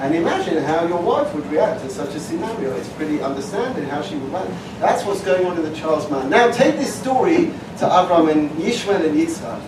And 0.00 0.14
imagine 0.14 0.62
how 0.62 0.86
your 0.86 1.02
wife 1.02 1.34
would 1.34 1.44
react 1.50 1.82
to 1.82 1.90
such 1.90 2.14
a 2.14 2.20
scenario. 2.20 2.72
It's 2.76 2.88
pretty 2.90 3.20
understanding 3.20 3.84
how 3.84 4.00
she 4.00 4.14
would 4.14 4.30
react. 4.30 4.52
That's 4.78 5.04
what's 5.04 5.22
going 5.22 5.44
on 5.44 5.56
in 5.56 5.64
the 5.64 5.74
child's 5.74 6.08
mind. 6.08 6.30
Now 6.30 6.52
take 6.52 6.76
this 6.76 6.94
story 6.94 7.46
to 7.78 7.84
Avram 7.84 8.30
and 8.30 8.48
Yishmael 8.52 9.04
and 9.04 9.18
Yitzhak. 9.18 9.60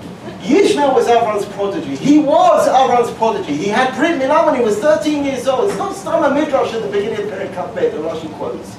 Yishmael 0.42 0.94
was 0.94 1.08
Avram's 1.08 1.46
prodigy. 1.46 1.96
He 1.96 2.20
was 2.20 2.68
Avram's 2.68 3.12
prodigy. 3.16 3.56
He 3.56 3.68
had 3.68 3.92
Brit 3.96 4.20
Milah 4.20 4.46
when 4.46 4.54
he 4.54 4.62
was 4.62 4.78
13 4.78 5.24
years 5.24 5.48
old. 5.48 5.68
It's 5.68 5.78
not 5.78 5.96
Stama 5.96 6.32
Midrash 6.32 6.72
at 6.74 6.82
the 6.82 6.88
beginning 6.88 7.26
of 7.26 7.32
Perikat 7.32 7.74
Bet, 7.74 7.92
the 7.92 7.98
Russian 7.98 8.32
quotes. 8.34 8.76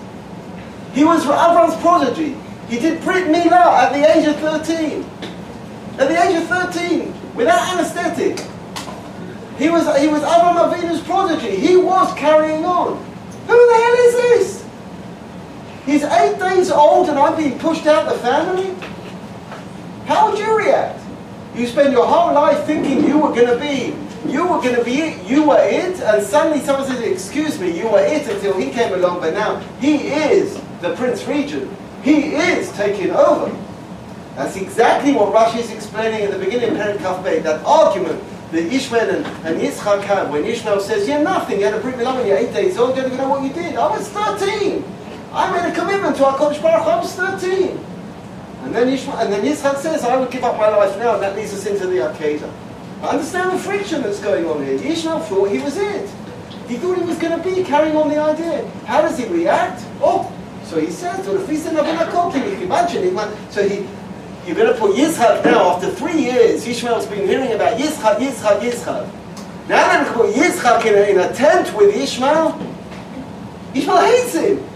He 0.93 1.03
was 1.03 1.25
Avram's 1.25 1.75
prodigy. 1.81 2.37
He 2.69 2.79
did 2.79 3.03
Brit 3.03 3.27
Milah 3.27 3.73
at 3.73 3.91
the 3.91 4.17
age 4.17 4.25
of 4.25 4.37
13. 4.37 5.03
At 5.99 6.07
the 6.07 6.23
age 6.23 6.41
of 6.41 6.47
13, 6.47 7.13
without 7.35 7.77
anesthetic. 7.77 8.39
He 9.61 9.69
was, 9.69 9.85
he 10.01 10.07
was 10.07 10.23
Avram 10.23 10.73
Avinu's 10.73 11.01
prodigy. 11.01 11.55
He 11.55 11.77
was 11.77 12.11
carrying 12.15 12.65
on. 12.65 12.97
Who 13.45 13.67
the 13.67 13.73
hell 13.75 13.93
is 13.93 14.13
this? 14.15 14.65
He's 15.85 16.03
eight 16.03 16.39
days 16.39 16.71
old 16.71 17.09
and 17.09 17.19
I'm 17.19 17.37
being 17.37 17.59
pushed 17.59 17.85
out 17.85 18.11
the 18.11 18.17
family? 18.21 18.73
How 20.07 20.31
would 20.31 20.39
you 20.39 20.57
react? 20.57 20.99
You 21.55 21.67
spend 21.67 21.93
your 21.93 22.07
whole 22.07 22.33
life 22.33 22.65
thinking 22.65 23.07
you 23.07 23.19
were 23.19 23.35
going 23.35 23.55
to 23.55 23.59
be, 23.59 23.95
you 24.27 24.47
were 24.47 24.59
going 24.63 24.77
to 24.77 24.83
be 24.83 24.95
it, 24.95 25.29
you 25.29 25.47
were 25.47 25.61
it, 25.61 26.01
and 26.01 26.25
suddenly 26.25 26.59
someone 26.65 26.87
says, 26.87 26.99
excuse 27.01 27.59
me, 27.59 27.77
you 27.77 27.87
were 27.87 28.03
it 28.03 28.27
until 28.27 28.57
he 28.57 28.71
came 28.71 28.91
along, 28.95 29.19
but 29.19 29.35
now 29.35 29.59
he 29.79 30.07
is 30.07 30.59
the 30.81 30.95
Prince 30.95 31.27
Regent. 31.27 31.71
He 32.01 32.33
is 32.33 32.71
taking 32.71 33.11
over. 33.11 33.55
That's 34.35 34.55
exactly 34.55 35.11
what 35.11 35.31
Rashi 35.31 35.59
is 35.59 35.69
explaining 35.69 36.23
at 36.23 36.31
the 36.31 36.43
beginning 36.43 36.71
of 36.71 36.77
Perek 36.77 36.97
Kaf 36.97 37.23
that 37.23 37.63
argument 37.63 38.23
that 38.51 38.63
Ishmael 38.73 39.09
and, 39.09 39.25
and 39.45 39.61
Yitzchak 39.61 40.03
had 40.03 40.29
when 40.31 40.43
Ishmael 40.43 40.81
says, 40.81 41.07
you're 41.07 41.23
nothing, 41.23 41.59
you 41.59 41.65
had 41.65 41.73
a 41.73 41.79
Brit 41.79 41.95
Milah 41.95 42.25
you're 42.25 42.37
eight 42.37 42.53
days 42.53 42.77
old, 42.77 42.95
you 42.95 43.03
don't 43.03 43.17
know 43.17 43.29
what 43.29 43.43
you 43.43 43.53
did. 43.53 43.75
I 43.75 43.87
was 43.87 44.09
13. 44.09 44.83
I 45.31 45.51
made 45.51 45.71
a 45.71 45.73
commitment 45.73 46.17
to 46.17 46.23
HaKadosh 46.23 46.61
Baruch 46.61 46.87
I 46.87 46.99
was 46.99 47.13
13. 47.15 47.79
And 48.63 48.75
then, 48.75 48.89
Ishmael, 48.89 49.17
and 49.17 49.33
then 49.33 49.43
Yitzchak 49.43 49.77
says, 49.77 50.03
I 50.03 50.17
would 50.17 50.29
give 50.29 50.43
up 50.43 50.57
my 50.57 50.69
life 50.69 50.97
now, 50.97 51.13
and 51.13 51.23
that 51.23 51.35
leads 51.35 51.53
us 51.53 51.65
into 51.65 51.87
the 51.87 51.97
Akedah. 51.97 52.51
I 53.01 53.07
understand 53.07 53.57
the 53.57 53.57
friction 53.57 54.03
that's 54.03 54.19
going 54.19 54.45
on 54.45 54.63
here. 54.63 54.75
Ishmael 54.75 55.21
thought 55.21 55.49
he 55.49 55.59
was 55.59 55.77
it. 55.77 56.09
He 56.67 56.77
thought 56.77 56.97
he 56.97 57.03
was 57.03 57.17
going 57.17 57.41
to 57.41 57.49
be 57.49 57.63
carrying 57.63 57.95
on 57.95 58.09
the 58.09 58.17
idea. 58.17 58.67
How 58.85 59.01
does 59.01 59.17
he 59.17 59.25
react? 59.25 59.83
Oh, 60.01 60.31
so 60.63 60.79
he 60.79 60.91
says, 60.91 61.25
to 61.25 61.31
the 61.31 61.47
feast 61.47 61.65
of 61.67 61.73
Nabonakok, 61.73 62.35
you 62.35 62.55
can 62.55 62.63
imagine. 62.63 63.03
He, 63.03 63.51
so 63.51 63.67
he, 63.67 63.87
you're 64.51 64.65
going 64.65 64.73
to 64.73 64.79
put 64.79 64.97
Yitzchak 64.97 65.45
now, 65.45 65.75
after 65.75 65.89
three 65.91 66.23
years, 66.23 66.67
Ishmael's 66.67 67.07
been 67.07 67.25
hearing 67.25 67.53
about 67.53 67.79
Yitzchak, 67.79 68.17
Yitzchak, 68.17 68.59
Yitzchak. 68.59 69.09
Now 69.69 70.03
going 70.03 70.05
to 70.05 70.11
put 70.13 70.35
Yitzchak 70.35 70.85
in 70.87 70.93
a, 70.93 71.11
in 71.11 71.19
a 71.31 71.33
tent 71.33 71.73
with 71.73 71.95
Ishmael. 71.95 72.59
Ishmael 73.73 74.01
hates 74.01 74.33
him. 74.33 74.67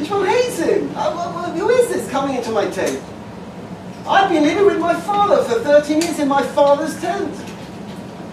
Ishmael 0.00 0.24
hates 0.24 0.58
him. 0.58 0.90
Uh, 0.94 1.52
who 1.52 1.68
is 1.68 1.88
this 1.90 2.10
coming 2.10 2.36
into 2.36 2.50
my 2.50 2.70
tent? 2.70 2.98
I've 4.06 4.30
been 4.30 4.44
living 4.44 4.64
with 4.64 4.78
my 4.78 4.98
father 4.98 5.44
for 5.44 5.60
13 5.60 6.00
years 6.00 6.18
in 6.18 6.28
my 6.28 6.42
father's 6.42 6.98
tent. 7.02 7.34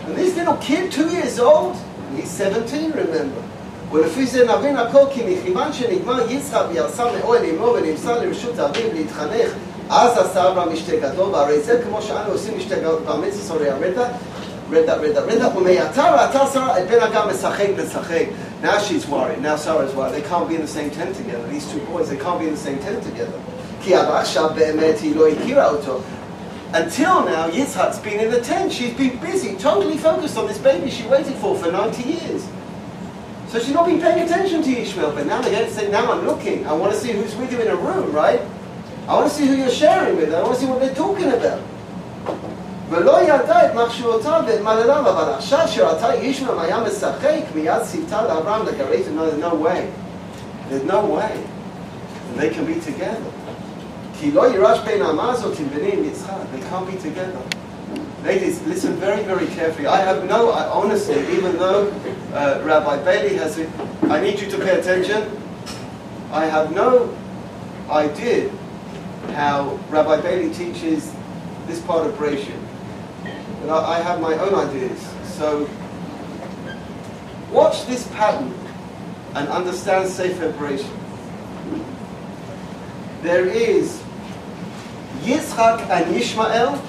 And 0.06 0.16
this 0.16 0.38
little 0.38 0.56
kid, 0.58 0.90
two 0.90 1.10
years 1.10 1.38
old, 1.38 1.76
he's 2.16 2.32
17, 2.32 2.92
remember. 2.92 3.44
ולפי 3.93 4.27
זה 4.27 4.45
נבין 4.45 4.77
הכל 4.77 5.05
כי 5.11 5.23
מכיוון 5.27 5.73
שנגמר 5.73 6.31
יצחק 6.31 6.63
ויצא 6.73 7.05
מאוהל 7.19 7.45
אמו 7.45 7.75
ונמסר 7.75 8.19
לרשות 8.19 8.59
אביו 8.59 8.87
להתחנך 8.95 9.51
אז 9.91 10.19
עשה 10.19 10.49
אברהם 10.49 10.73
משתה 10.73 10.97
גדול 10.97 11.31
והרי 11.31 11.61
זה 11.61 11.81
כמו 11.85 12.03
שאנו 12.03 12.33
עושים 12.33 12.59
משתה 12.59 12.77
גדול 12.77 13.01
באמץ 13.07 13.35
סורי 13.35 13.71
הרדע 13.71 14.09
רדע 14.73 14.95
רדע 14.95 15.21
רדע 15.21 15.49
ומעתה 15.57 16.11
ראתה 16.11 16.47
שרה 16.53 16.79
את 16.79 16.89
בן 16.89 17.01
אגם 17.01 17.29
משחק 17.29 17.67
משחק 17.85 18.25
Now 18.63 18.79
she's 18.79 19.07
worried, 19.07 19.41
now 19.41 19.57
Sarah's 19.57 19.95
worried, 19.95 20.15
they 20.17 20.29
can't 20.29 20.47
be 20.47 20.55
in 20.55 20.61
the 20.61 20.69
same 20.69 20.91
tent 20.91 21.17
together, 21.17 21.47
these 21.49 21.67
two 21.73 21.81
boys, 21.87 22.11
they 22.11 22.19
can't 22.19 22.39
be 22.39 22.47
in 22.47 22.53
the 22.53 22.65
same 22.69 22.79
tent 22.79 23.03
together. 23.03 23.39
כי 23.83 23.95
עד 23.95 24.07
עכשיו 24.11 24.51
באמת 24.55 24.99
היא 25.03 25.17
לא 25.17 25.29
הכירה 25.29 25.69
אותו. 25.69 26.01
Until 26.75 27.25
now, 27.25 27.49
Yitzhak's 27.49 27.99
been 27.99 28.21
in 28.21 28.31
the 28.31 28.41
tent, 28.43 28.71
she's 28.71 28.93
been 28.93 29.17
busy, 29.17 29.57
totally 29.57 29.97
focused 29.97 30.37
on 30.37 30.47
this 30.47 30.59
baby 30.59 30.91
she 30.91 31.05
waited 31.05 31.35
for 31.41 31.57
for 31.57 31.73
90 31.73 32.03
years. 32.03 32.43
So 33.49 33.59
she's 33.59 33.75
not 33.75 33.87
been 33.87 34.01
paying 34.01 34.23
attention 34.27 34.63
to 34.63 34.71
Ishmael, 34.71 35.13
but 35.13 35.27
now 35.27 35.41
they're 35.41 35.51
going 35.51 35.67
to 35.67 35.73
say, 35.73 35.91
now 35.91 36.13
I'm 36.13 36.25
looking. 36.25 36.67
I 36.67 36.73
want 36.73 36.93
to 36.93 36.99
see 36.99 37.13
who's 37.13 37.35
with 37.35 37.51
you 37.53 37.61
in 37.61 37.69
a 37.69 37.77
room, 37.77 38.13
right? 38.13 38.41
I 39.09 39.15
want 39.15 39.29
to 39.29 39.35
see 39.35 39.47
who 39.47 39.57
you're 39.57 39.71
sharing 39.71 40.17
with. 40.17 40.33
I 40.33 40.43
want 40.43 40.55
to 40.55 40.61
see 40.61 40.67
what 40.67 40.81
they're 40.81 40.95
talking 40.95 41.31
about. 41.33 41.61
ולא 42.91 43.23
ידע 43.23 43.67
את 43.67 43.75
מחשבותיו 43.75 44.43
ואת 44.47 44.61
מעלליו, 44.61 45.11
אבל 45.11 45.33
עכשיו 45.33 45.69
שראתה 45.69 46.15
ישמעאל 46.15 46.59
היה 46.59 46.81
משחק, 46.81 47.41
מיד 47.55 47.83
ציוותה 47.83 48.23
לאברהם 48.23 48.67
לגרש, 48.67 49.01
no, 49.17 49.21
there's 49.21 49.39
no 49.39 49.55
way. 49.55 49.83
There's 50.69 50.85
no 50.85 51.07
way. 51.07 51.39
And 52.31 52.41
they 52.41 52.51
can 52.51 52.65
be 52.65 52.81
together. 52.81 53.31
כי 54.21 54.31
לא 54.31 54.47
יירש 54.47 54.79
בין 54.79 55.03
האמה 55.03 55.31
הזאת 55.31 55.59
עם 55.59 55.67
בני 55.69 56.09
יצחק. 56.09 56.33
They 56.55 56.61
can't 56.61 56.87
be 56.87 56.97
together. 57.03 57.57
Ladies, 58.26 58.60
listen 58.64 58.96
very, 58.96 59.22
very 59.22 59.46
carefully. 59.46 59.86
I 59.86 60.02
have 60.02 60.28
no, 60.28 60.50
I, 60.50 60.68
honestly, 60.68 61.20
even 61.38 61.58
though 61.58 61.92
uh, 62.34 62.60
Rabbi 62.66 63.04
Bailey 63.04 63.38
has 63.38 63.60
it, 63.60 63.70
I 64.10 64.20
need 64.20 64.40
you 64.40 64.50
to 64.50 64.58
pay 64.58 64.80
attention. 64.80 65.40
I 66.32 66.46
have 66.46 66.74
no 66.74 67.16
idea 67.88 68.50
how 69.36 69.80
Rabbi 69.90 70.22
Bailey 70.22 70.52
teaches 70.56 71.14
this 71.68 71.80
part 71.82 72.08
of 72.08 72.16
Bereishit. 72.16 72.60
But 73.62 73.70
I, 73.70 74.00
I 74.00 74.02
have 74.02 74.20
my 74.20 74.34
own 74.34 74.56
ideas. 74.56 75.08
So 75.26 75.70
watch 77.52 77.86
this 77.86 78.08
pattern 78.08 78.52
and 79.36 79.48
understand 79.50 80.10
Sefer 80.10 80.52
Bereishit. 80.54 80.90
There 83.22 83.46
is 83.46 84.02
Yitzchak 85.22 85.88
and 85.92 86.16
Ishmael 86.16 86.82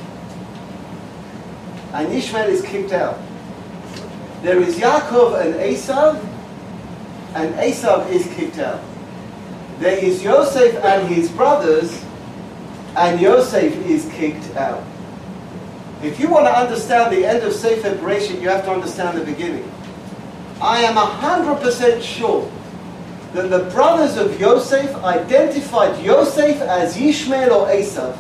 and 1.97 2.13
Ishmael 2.13 2.49
is 2.49 2.61
kicked 2.61 2.93
out. 2.93 3.19
There 4.43 4.61
is 4.61 4.77
Yaakov 4.77 5.41
and 5.41 5.55
Esav, 5.55 6.23
and 7.35 7.55
Esav 7.55 8.11
is 8.11 8.27
kicked 8.35 8.59
out. 8.59 8.83
There 9.79 9.97
is 9.97 10.23
Yosef 10.23 10.75
and 10.85 11.09
his 11.09 11.31
brothers, 11.31 12.05
and 12.97 13.19
Yosef 13.19 13.75
is 13.87 14.05
kicked 14.13 14.55
out. 14.57 14.85
If 16.03 16.21
you 16.21 16.29
want 16.29 16.45
to 16.47 16.59
understand 16.59 17.17
the 17.17 17.25
end 17.25 17.43
of 17.43 17.55
Sefer 17.55 17.95
Bereishit, 17.97 18.43
you 18.43 18.51
have 18.51 18.65
to 18.67 18.73
understand 18.73 19.19
the 19.19 19.25
beginning. 19.25 19.71
I 20.61 20.83
am 20.83 20.97
100% 20.97 22.03
sure 22.03 22.51
that 23.33 23.49
the 23.49 23.71
brothers 23.71 24.19
of 24.19 24.39
Yosef 24.39 24.95
identified 24.97 26.05
Yosef 26.05 26.61
as 26.61 26.97
Ishmael 26.97 27.53
or 27.53 27.69
Esav 27.69 28.19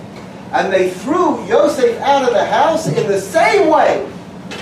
and 0.56 0.72
they 0.72 0.88
threw 0.88 1.44
Yosef 1.44 2.00
out 2.00 2.22
of 2.22 2.32
the 2.32 2.46
house 2.46 2.86
in 2.86 3.06
the 3.06 3.20
same 3.20 3.68
way 3.68 4.10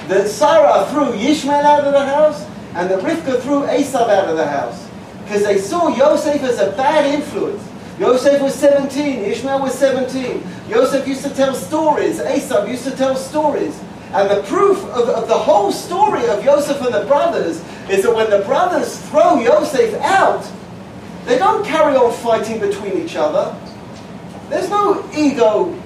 that 0.08 0.26
Sarah 0.26 0.86
threw 0.90 1.12
Yishmael 1.12 1.62
out 1.62 1.84
of 1.84 1.92
the 1.92 2.04
house 2.04 2.44
and 2.74 2.90
that 2.90 2.98
Rivka 2.98 3.40
threw 3.42 3.60
Esav 3.62 4.08
out 4.10 4.28
of 4.28 4.36
the 4.36 4.44
house. 4.46 4.88
Because 5.22 5.44
they 5.44 5.56
saw 5.56 5.94
Yosef 5.94 6.42
as 6.42 6.58
a 6.58 6.72
bad 6.72 7.06
influence. 7.06 7.62
Yosef 8.00 8.42
was 8.42 8.56
17, 8.56 9.20
Ishmael 9.20 9.60
was 9.60 9.72
17. 9.78 10.42
Yosef 10.68 11.06
used 11.06 11.22
to 11.22 11.30
tell 11.32 11.54
stories, 11.54 12.18
Esav 12.18 12.68
used 12.68 12.82
to 12.82 12.96
tell 12.96 13.14
stories. 13.14 13.80
And 14.12 14.28
the 14.28 14.42
proof 14.48 14.82
of, 14.86 15.08
of 15.08 15.28
the 15.28 15.38
whole 15.38 15.70
story 15.70 16.26
of 16.26 16.44
Yosef 16.44 16.82
and 16.82 16.92
the 16.92 17.06
brothers 17.06 17.62
is 17.88 18.02
that 18.02 18.12
when 18.12 18.30
the 18.30 18.40
brothers 18.40 19.00
throw 19.10 19.40
Yosef 19.40 19.94
out, 20.00 20.44
they 21.24 21.38
don't 21.38 21.64
carry 21.64 21.94
on 21.94 22.12
fighting 22.14 22.58
between 22.58 22.98
each 23.00 23.14
other. 23.14 23.56
There's 24.50 24.68
no 24.68 25.08
ego 25.16 25.80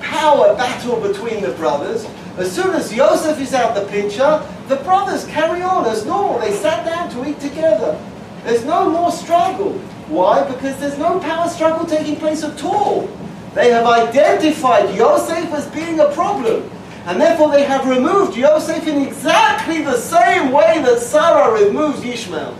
power 0.00 0.54
battle 0.56 1.00
between 1.00 1.42
the 1.42 1.52
brothers. 1.52 2.06
As 2.36 2.54
soon 2.54 2.74
as 2.74 2.92
Joseph 2.92 3.40
is 3.40 3.54
out 3.54 3.74
the 3.74 3.86
picture, 3.86 4.42
the 4.68 4.76
brothers 4.76 5.24
carry 5.26 5.62
on 5.62 5.86
as 5.86 6.04
normal. 6.04 6.38
They 6.38 6.52
sat 6.52 6.84
down 6.84 7.10
to 7.10 7.28
eat 7.28 7.40
together. 7.40 7.98
There's 8.44 8.64
no 8.64 8.90
more 8.90 9.10
struggle. 9.10 9.72
Why? 10.08 10.46
Because 10.46 10.78
there's 10.78 10.98
no 10.98 11.18
power 11.18 11.48
struggle 11.48 11.86
taking 11.86 12.16
place 12.16 12.44
at 12.44 12.62
all. 12.62 13.08
They 13.54 13.70
have 13.70 13.86
identified 13.86 14.94
Yosef 14.94 15.52
as 15.52 15.66
being 15.68 15.98
a 15.98 16.12
problem. 16.12 16.70
And 17.06 17.20
therefore 17.20 17.50
they 17.50 17.64
have 17.64 17.86
removed 17.86 18.36
Yosef 18.36 18.86
in 18.86 19.00
exactly 19.00 19.82
the 19.82 19.96
same 19.96 20.52
way 20.52 20.82
that 20.82 21.00
Sarah 21.00 21.64
removes 21.64 22.04
Ishmael. 22.04 22.52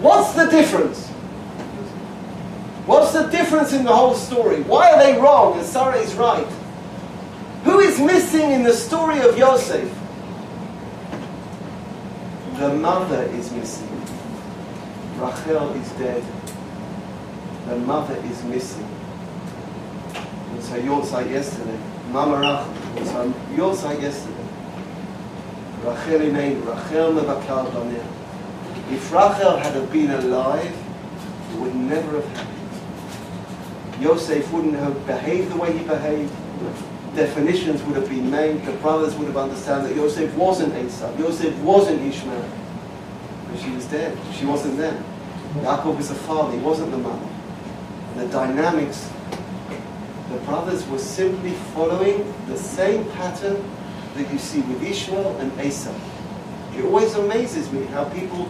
What's 0.00 0.34
the 0.34 0.46
difference? 0.46 1.07
What's 2.88 3.12
the 3.12 3.26
difference 3.26 3.74
in 3.74 3.84
the 3.84 3.94
whole 3.94 4.14
story? 4.14 4.62
Why 4.62 4.90
are 4.90 4.98
they 4.98 5.20
wrong 5.20 5.58
and 5.58 5.66
Sarah 5.66 5.98
is 5.98 6.14
right? 6.14 6.46
Who 7.64 7.80
is 7.80 8.00
missing 8.00 8.50
in 8.50 8.62
the 8.62 8.72
story 8.72 9.20
of 9.20 9.36
Yosef? 9.36 9.94
The 12.56 12.72
mother 12.72 13.24
is 13.24 13.52
missing. 13.52 13.90
Rachel 15.18 15.68
is 15.74 15.92
dead. 16.00 16.24
The 17.66 17.76
mother 17.76 18.16
is 18.24 18.42
missing. 18.44 18.88
It 20.14 20.56
was 20.56 20.70
her 20.70 20.78
Yortzeit 20.78 21.30
yesterday. 21.30 21.78
Mama 22.10 22.38
Rachel. 22.38 23.02
Was 23.02 23.10
her 23.10 23.34
Yortzeit 23.54 24.00
yesterday. 24.00 24.48
Rachel 25.84 26.22
in 26.22 26.64
Rachel 26.64 27.12
Mevakal 27.12 27.70
Baneh. 27.70 28.06
If 28.90 29.12
Rachel 29.12 29.58
had 29.58 29.92
been 29.92 30.10
alive, 30.10 30.74
it 31.52 31.60
would 31.60 31.74
never 31.74 32.22
have 32.22 32.28
happened. 32.28 32.57
Yosef 34.00 34.52
wouldn't 34.52 34.76
have 34.76 35.06
behaved 35.06 35.50
the 35.50 35.56
way 35.56 35.76
he 35.76 35.84
behaved. 35.84 36.32
Definitions 37.14 37.82
would 37.82 37.96
have 37.96 38.08
been 38.08 38.30
made. 38.30 38.64
The 38.64 38.72
brothers 38.72 39.14
would 39.16 39.26
have 39.26 39.36
understood 39.36 39.84
that 39.84 39.96
Yosef 39.96 40.32
wasn't 40.34 40.74
Esau. 40.76 41.16
Yosef 41.18 41.56
wasn't 41.58 42.02
Ishmael. 42.02 42.48
But 43.50 43.60
she 43.60 43.70
was 43.70 43.86
dead. 43.86 44.16
She 44.34 44.46
wasn't 44.46 44.76
there. 44.76 45.02
Yaakov 45.56 45.96
was 45.96 46.10
the 46.10 46.14
father. 46.14 46.56
He 46.56 46.62
wasn't 46.62 46.90
the 46.92 46.98
mother. 46.98 47.28
And 48.12 48.20
the 48.20 48.28
dynamics, 48.28 49.10
the 50.30 50.38
brothers 50.38 50.86
were 50.88 50.98
simply 50.98 51.52
following 51.74 52.32
the 52.46 52.56
same 52.56 53.04
pattern 53.12 53.68
that 54.14 54.30
you 54.30 54.38
see 54.38 54.60
with 54.60 54.82
Ishmael 54.82 55.36
and 55.38 55.60
Esau. 55.60 55.94
It 56.76 56.84
always 56.84 57.14
amazes 57.14 57.72
me 57.72 57.84
how 57.86 58.04
people 58.04 58.48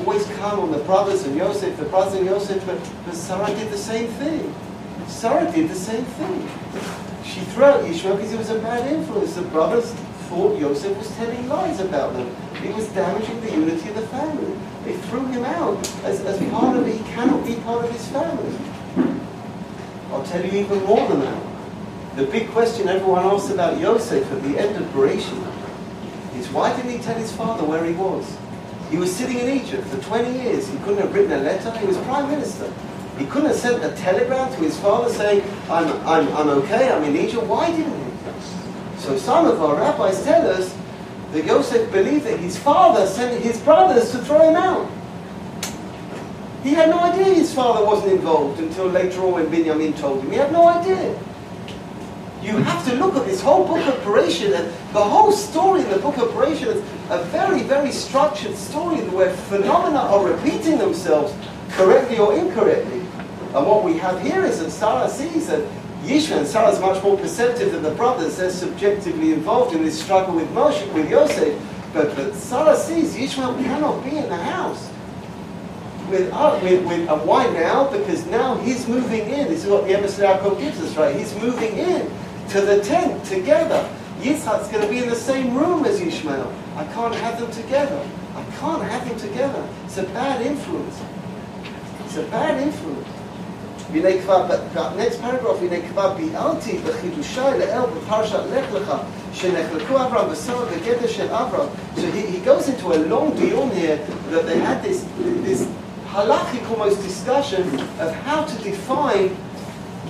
always 0.00 0.26
come 0.38 0.60
on 0.60 0.70
the 0.70 0.78
brothers 0.78 1.24
and 1.24 1.36
Yosef, 1.36 1.76
the 1.76 1.84
brothers 1.84 2.14
and 2.14 2.26
Yosef, 2.26 2.64
but, 2.66 2.78
but 3.04 3.14
Sarah 3.14 3.46
did 3.46 3.70
the 3.70 3.78
same 3.78 4.08
thing. 4.12 4.54
Sarah 5.08 5.50
did 5.50 5.68
the 5.68 5.74
same 5.74 6.04
thing. 6.04 6.48
She 7.24 7.40
threw 7.40 7.64
out 7.64 7.84
Ishmael 7.84 8.16
because 8.16 8.30
he 8.30 8.36
was 8.36 8.50
a 8.50 8.58
bad 8.58 8.92
influence. 8.92 9.34
The 9.34 9.42
brothers 9.42 9.92
thought 10.28 10.58
Yosef 10.58 10.96
was 10.96 11.10
telling 11.16 11.48
lies 11.48 11.80
about 11.80 12.12
them. 12.12 12.34
He 12.62 12.68
was 12.70 12.88
damaging 12.88 13.40
the 13.40 13.50
unity 13.52 13.88
of 13.88 13.94
the 13.96 14.06
family. 14.08 14.56
They 14.84 14.96
threw 15.08 15.26
him 15.26 15.44
out 15.44 15.78
as, 16.04 16.20
as 16.20 16.38
part 16.50 16.76
of 16.76 16.86
it. 16.86 16.96
He 16.96 17.04
cannot 17.12 17.46
be 17.46 17.56
part 17.56 17.84
of 17.84 17.90
his 17.90 18.06
family. 18.08 18.56
I'll 20.10 20.24
tell 20.24 20.44
you 20.44 20.60
even 20.60 20.82
more 20.84 21.08
than 21.08 21.20
that. 21.20 21.42
The 22.16 22.24
big 22.24 22.48
question 22.50 22.88
everyone 22.88 23.24
asks 23.24 23.50
about 23.50 23.80
Yosef 23.80 24.30
at 24.30 24.42
the 24.42 24.58
end 24.58 24.76
of 24.76 24.84
Bereshit 24.92 25.54
is 26.36 26.48
why 26.50 26.74
didn't 26.76 26.92
he 26.92 26.98
tell 26.98 27.16
his 27.16 27.32
father 27.32 27.64
where 27.64 27.84
he 27.84 27.92
was? 27.94 28.36
He 28.90 28.96
was 28.96 29.14
sitting 29.14 29.38
in 29.38 29.48
Egypt 29.48 29.86
for 29.88 30.00
20 30.00 30.32
years. 30.40 30.68
He 30.68 30.78
couldn't 30.78 30.98
have 30.98 31.14
written 31.14 31.32
a 31.32 31.38
letter. 31.38 31.70
He 31.78 31.86
was 31.86 31.96
prime 31.98 32.30
minister. 32.30 32.72
He 33.18 33.26
couldn't 33.26 33.48
have 33.48 33.56
sent 33.56 33.84
a 33.84 33.96
telegram 33.96 34.52
to 34.54 34.60
his 34.60 34.78
father 34.80 35.12
saying, 35.12 35.42
I'm, 35.70 35.88
I'm, 36.06 36.28
I'm 36.36 36.48
okay, 36.60 36.90
I'm 36.90 37.04
in 37.04 37.16
Egypt. 37.16 37.44
Why 37.44 37.70
didn't 37.70 37.92
he? 37.92 38.04
So 38.98 39.16
some 39.18 39.46
of 39.46 39.60
our 39.60 39.76
rabbis 39.76 40.24
tell 40.24 40.50
us 40.50 40.74
that 41.32 41.44
Yosef 41.44 41.92
believed 41.92 42.24
that 42.24 42.38
his 42.38 42.56
father 42.56 43.06
sent 43.06 43.42
his 43.42 43.60
brothers 43.60 44.10
to 44.12 44.18
throw 44.18 44.48
him 44.48 44.56
out. 44.56 44.90
He 46.62 46.70
had 46.70 46.88
no 46.88 47.00
idea 47.00 47.34
his 47.34 47.52
father 47.52 47.84
wasn't 47.84 48.12
involved 48.12 48.58
until 48.58 48.86
later 48.86 49.20
on 49.20 49.32
when 49.32 49.46
Binyamin 49.46 49.98
told 49.98 50.22
him. 50.24 50.30
He 50.30 50.38
had 50.38 50.50
no 50.50 50.66
idea. 50.66 51.18
You 52.42 52.56
have 52.56 52.86
to 52.88 52.94
look 52.96 53.16
at 53.16 53.26
this 53.26 53.42
whole 53.42 53.66
book 53.66 53.86
of 53.86 53.94
Bereshit, 54.02 54.54
and 54.54 54.66
the 54.94 55.02
whole 55.02 55.32
story 55.32 55.82
in 55.82 55.90
the 55.90 55.98
book 55.98 56.16
of 56.16 56.28
Bereshit 56.30 56.76
is 56.76 56.82
a 57.10 57.22
very, 57.24 57.62
very 57.62 57.92
structured 57.92 58.56
story 58.56 59.00
where 59.08 59.30
phenomena 59.34 59.98
are 59.98 60.26
repeating 60.26 60.78
themselves 60.78 61.34
correctly 61.72 62.18
or 62.18 62.34
incorrectly. 62.34 63.03
And 63.54 63.66
what 63.66 63.84
we 63.84 63.98
have 63.98 64.20
here 64.20 64.44
is 64.44 64.58
that 64.58 64.70
Sarah 64.70 65.08
sees 65.08 65.46
that 65.46 65.64
Yishmael 66.02 66.38
and 66.38 66.46
Sarah 66.46 66.70
is 66.70 66.80
much 66.80 67.02
more 67.02 67.16
perceptive 67.16 67.72
than 67.72 67.82
the 67.82 67.92
brothers. 67.92 68.36
They're 68.36 68.50
subjectively 68.50 69.32
involved 69.32 69.74
in 69.74 69.84
this 69.84 70.02
struggle 70.02 70.34
with 70.34 70.48
Moshe, 70.50 70.92
with 70.92 71.08
Yosef. 71.08 71.60
But, 71.92 72.16
but 72.16 72.34
Sarah 72.34 72.76
sees 72.76 73.14
Yishmael 73.14 73.56
cannot 73.64 74.02
be 74.04 74.16
in 74.16 74.28
the 74.28 74.36
house 74.36 74.90
with, 76.10 76.32
uh, 76.32 76.58
with, 76.62 76.84
with, 76.86 77.08
and 77.08 77.26
why 77.26 77.48
now? 77.50 77.90
Because 77.90 78.26
now 78.26 78.56
he's 78.56 78.86
moving 78.88 79.22
in. 79.22 79.48
This 79.48 79.64
is 79.64 79.70
what 79.70 79.84
the 79.86 79.94
Emes 79.94 80.18
Yaakov 80.18 80.58
gives 80.58 80.80
us, 80.80 80.96
right? 80.96 81.14
He's 81.14 81.34
moving 81.36 81.76
in 81.76 82.10
to 82.50 82.60
the 82.60 82.82
tent 82.82 83.24
together. 83.24 83.88
Yitzhak's 84.20 84.68
going 84.68 84.82
to 84.82 84.88
be 84.88 84.98
in 84.98 85.08
the 85.08 85.16
same 85.16 85.56
room 85.56 85.84
as 85.84 86.00
Ishmael. 86.00 86.52
I 86.76 86.84
can't 86.92 87.14
have 87.14 87.40
them 87.40 87.50
together. 87.50 88.08
I 88.34 88.44
can't 88.56 88.82
have 88.82 89.08
them 89.08 89.18
together. 89.18 89.68
It's 89.84 89.98
a 89.98 90.04
bad 90.04 90.44
influence. 90.44 91.00
It's 92.04 92.16
a 92.16 92.24
bad 92.24 92.62
influence 92.62 93.08
והנה 93.93 94.21
כבר, 94.21 94.45
next 94.97 95.21
paragraph, 95.21 95.61
הנה 95.61 95.75
כבר 95.89 96.13
ביארתי 96.13 96.77
בחידושי 96.77 97.41
לאל 97.59 97.81
בפרשת 97.97 98.39
לך 98.53 98.73
לך, 98.73 98.93
שנחלקו 99.33 99.95
אברהם 99.95 100.27
ושרה 100.31 100.65
בגדר 100.65 101.07
של 101.07 101.27
אברהם. 101.31 101.67
So 101.95 102.01
he, 102.01 102.21
he 102.21 102.39
goes 102.45 102.69
into 102.69 102.93
a 102.93 102.99
long 103.13 103.35
deal 103.35 103.67
here 103.69 103.97
that 104.31 104.45
they 104.45 104.59
had 104.59 104.83
this, 104.83 105.05
this 105.43 105.67
halachic 106.13 106.69
almost 106.69 107.01
discussion 107.01 107.63
of 107.99 108.13
how 108.25 108.43
to 108.43 108.55
define 108.63 109.35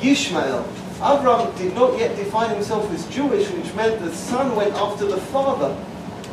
Yishmael. 0.02 0.64
Abraham 1.02 1.56
did 1.58 1.74
not 1.76 1.98
yet 1.98 2.16
define 2.18 2.50
himself 2.50 2.92
as 2.94 3.06
Jewish, 3.08 3.50
which 3.52 3.74
meant 3.74 4.02
the 4.02 4.14
son 4.14 4.56
went 4.56 4.74
after 4.76 5.06
the 5.06 5.22
father, 5.34 5.70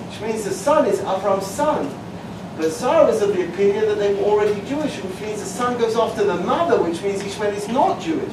which 0.06 0.20
means 0.20 0.44
the 0.44 0.50
son 0.50 0.86
is 0.86 0.98
Abraham's 1.00 1.46
son. 1.46 1.88
But 2.57 2.71
Sarah 2.71 3.07
is 3.07 3.21
of 3.21 3.33
the 3.35 3.47
opinion 3.47 3.85
that 3.87 3.97
they 3.97 4.13
were 4.13 4.23
already 4.23 4.59
Jewish, 4.67 4.97
which 4.97 5.21
means 5.21 5.39
the 5.39 5.45
son 5.45 5.79
goes 5.79 5.95
after 5.95 6.23
the 6.23 6.35
mother, 6.35 6.81
which 6.81 7.01
means 7.01 7.21
Ishmael 7.21 7.53
is 7.53 7.67
not 7.69 8.01
Jewish. 8.01 8.31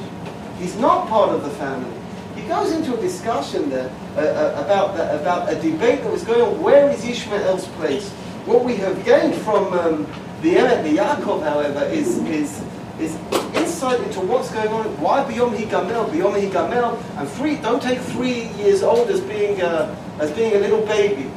He's 0.59 0.75
not 0.75 1.07
part 1.07 1.29
of 1.29 1.43
the 1.43 1.49
family. 1.51 1.91
He 2.35 2.47
goes 2.47 2.71
into 2.71 2.97
a 2.97 3.01
discussion 3.01 3.69
there 3.69 3.89
uh, 4.15 4.19
uh, 4.19 4.63
about, 4.65 4.95
the, 4.95 5.19
about 5.19 5.51
a 5.51 5.55
debate 5.55 6.03
that 6.03 6.11
was 6.11 6.23
going 6.23 6.41
on. 6.41 6.61
Where 6.61 6.89
is 6.89 7.03
Ishmael's 7.05 7.67
place? 7.69 8.09
What 8.45 8.63
we 8.63 8.75
have 8.75 9.03
gained 9.05 9.35
from 9.35 9.73
um, 9.73 10.05
the 10.41 10.55
Emet, 10.55 10.83
the 10.83 10.97
Yaakov, 10.97 11.43
however, 11.43 11.85
is, 11.85 12.17
is, 12.19 12.63
is 12.99 13.15
insight 13.55 13.99
into 14.01 14.19
what's 14.21 14.51
going 14.51 14.69
on. 14.69 14.85
Why 15.01 15.23
Biyom 15.23 15.55
Higamel? 15.55 16.09
Biyom 16.09 16.49
Higamel, 16.49 17.01
and 17.17 17.29
three. 17.29 17.57
Don't 17.57 17.81
take 17.81 17.99
three 17.99 18.47
years 18.61 18.83
old 18.83 19.09
as 19.09 19.21
being 19.21 19.61
uh, 19.61 19.95
as 20.19 20.31
being 20.31 20.55
a 20.55 20.59
little 20.59 20.85
baby. 20.85 21.29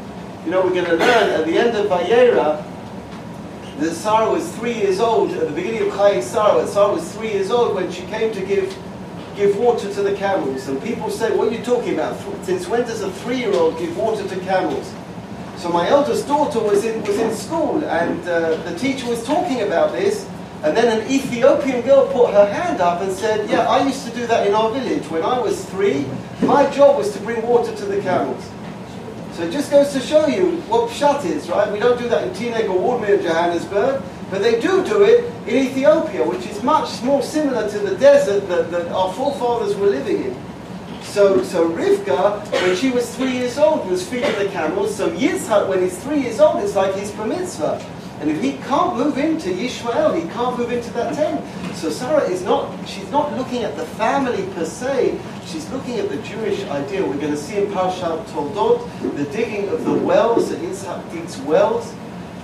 You 0.44 0.50
know, 0.50 0.62
we're 0.62 0.74
going 0.74 0.86
to 0.86 0.96
learn 0.96 1.30
at 1.30 1.46
the 1.46 1.56
end 1.56 1.76
of 1.76 1.86
Vayera 1.86 2.64
that 3.82 3.94
Sarah 3.94 4.30
was 4.30 4.48
three 4.56 4.74
years 4.74 5.00
old 5.00 5.32
at 5.32 5.48
the 5.48 5.52
beginning 5.52 5.82
of 5.82 5.94
Chayei 5.94 6.22
Sarah. 6.22 6.66
Sarah 6.66 6.92
was 6.92 7.12
three 7.12 7.32
years 7.32 7.50
old 7.50 7.74
when 7.74 7.90
she 7.90 8.02
came 8.02 8.32
to 8.32 8.40
give 8.40 8.76
give 9.34 9.56
water 9.56 9.92
to 9.92 10.02
the 10.02 10.14
camels. 10.14 10.68
And 10.68 10.80
people 10.82 11.10
say, 11.10 11.34
"What 11.36 11.48
are 11.48 11.50
you 11.50 11.64
talking 11.64 11.94
about? 11.94 12.16
Since 12.44 12.68
when 12.68 12.82
does 12.82 13.02
a 13.02 13.10
three-year-old 13.10 13.78
give 13.78 13.96
water 13.96 14.26
to 14.28 14.36
camels?" 14.40 14.92
So 15.56 15.68
my 15.68 15.88
eldest 15.88 16.28
daughter 16.28 16.60
was 16.60 16.84
in 16.84 17.02
was 17.02 17.18
in 17.18 17.34
school, 17.34 17.82
and 17.84 18.20
uh, 18.28 18.56
the 18.68 18.78
teacher 18.78 19.08
was 19.08 19.24
talking 19.24 19.62
about 19.62 19.92
this. 19.92 20.26
And 20.62 20.76
then 20.76 20.96
an 20.96 21.10
Ethiopian 21.10 21.80
girl 21.82 22.06
put 22.06 22.30
her 22.30 22.46
hand 22.46 22.80
up 22.80 23.00
and 23.00 23.12
said, 23.12 23.50
"Yeah, 23.50 23.66
I 23.66 23.84
used 23.84 24.06
to 24.06 24.12
do 24.14 24.26
that 24.28 24.46
in 24.46 24.54
our 24.54 24.70
village 24.70 25.10
when 25.10 25.24
I 25.24 25.40
was 25.40 25.64
three. 25.64 26.06
My 26.40 26.70
job 26.70 26.98
was 26.98 27.12
to 27.14 27.20
bring 27.20 27.42
water 27.42 27.74
to 27.74 27.84
the 27.84 28.00
camels." 28.00 28.44
So 29.34 29.44
it 29.44 29.50
just 29.50 29.70
goes 29.70 29.92
to 29.94 30.00
show 30.00 30.26
you 30.26 30.60
what 30.68 30.90
pshat 30.90 31.24
is, 31.24 31.48
right? 31.48 31.72
We 31.72 31.78
don't 31.78 31.98
do 31.98 32.08
that 32.08 32.28
in 32.28 32.34
Teaneck 32.34 32.68
or 32.68 33.04
in 33.06 33.22
Johannesburg, 33.22 34.02
but 34.30 34.42
they 34.42 34.60
do 34.60 34.84
do 34.84 35.04
it 35.04 35.24
in 35.46 35.66
Ethiopia, 35.68 36.26
which 36.26 36.46
is 36.46 36.62
much 36.62 37.02
more 37.02 37.22
similar 37.22 37.68
to 37.68 37.78
the 37.78 37.96
desert 37.96 38.46
that, 38.48 38.70
that 38.70 38.88
our 38.88 39.12
forefathers 39.14 39.74
were 39.76 39.86
living 39.86 40.24
in. 40.24 40.36
So, 41.02 41.42
so 41.42 41.68
Rivka, 41.68 42.50
when 42.62 42.76
she 42.76 42.90
was 42.90 43.14
three 43.14 43.32
years 43.32 43.58
old, 43.58 43.88
was 43.90 44.06
feeding 44.06 44.32
the 44.38 44.48
camels. 44.50 44.94
So 44.94 45.10
Yitzhak, 45.10 45.68
when 45.68 45.82
he's 45.82 45.98
three 46.02 46.22
years 46.22 46.40
old, 46.40 46.62
it's 46.62 46.76
like 46.76 46.94
his 46.94 47.10
bar 47.12 47.26
mitzvah. 47.26 47.84
And 48.22 48.30
if 48.30 48.40
he 48.40 48.52
can't 48.68 48.96
move 48.96 49.18
into 49.18 49.48
Yishmael, 49.48 50.14
he 50.14 50.28
can't 50.28 50.56
move 50.56 50.70
into 50.70 50.92
that 50.92 51.12
tent. 51.12 51.44
So 51.74 51.90
Sarah 51.90 52.22
is 52.30 52.44
not, 52.44 52.88
she's 52.88 53.10
not 53.10 53.36
looking 53.36 53.64
at 53.64 53.74
the 53.74 53.84
family 53.84 54.46
per 54.54 54.64
se, 54.64 55.20
she's 55.44 55.68
looking 55.70 55.98
at 55.98 56.08
the 56.08 56.18
Jewish 56.18 56.62
ideal. 56.66 57.08
We're 57.08 57.18
going 57.18 57.32
to 57.32 57.36
see 57.36 57.56
in 57.56 57.66
Parshat 57.72 58.24
Toldot 58.26 59.16
the 59.16 59.24
digging 59.24 59.70
of 59.70 59.84
the 59.84 59.94
wells, 59.94 60.50
that 60.50 60.60
Yitzhak 60.60 61.10
digs 61.10 61.36
wells. 61.38 61.90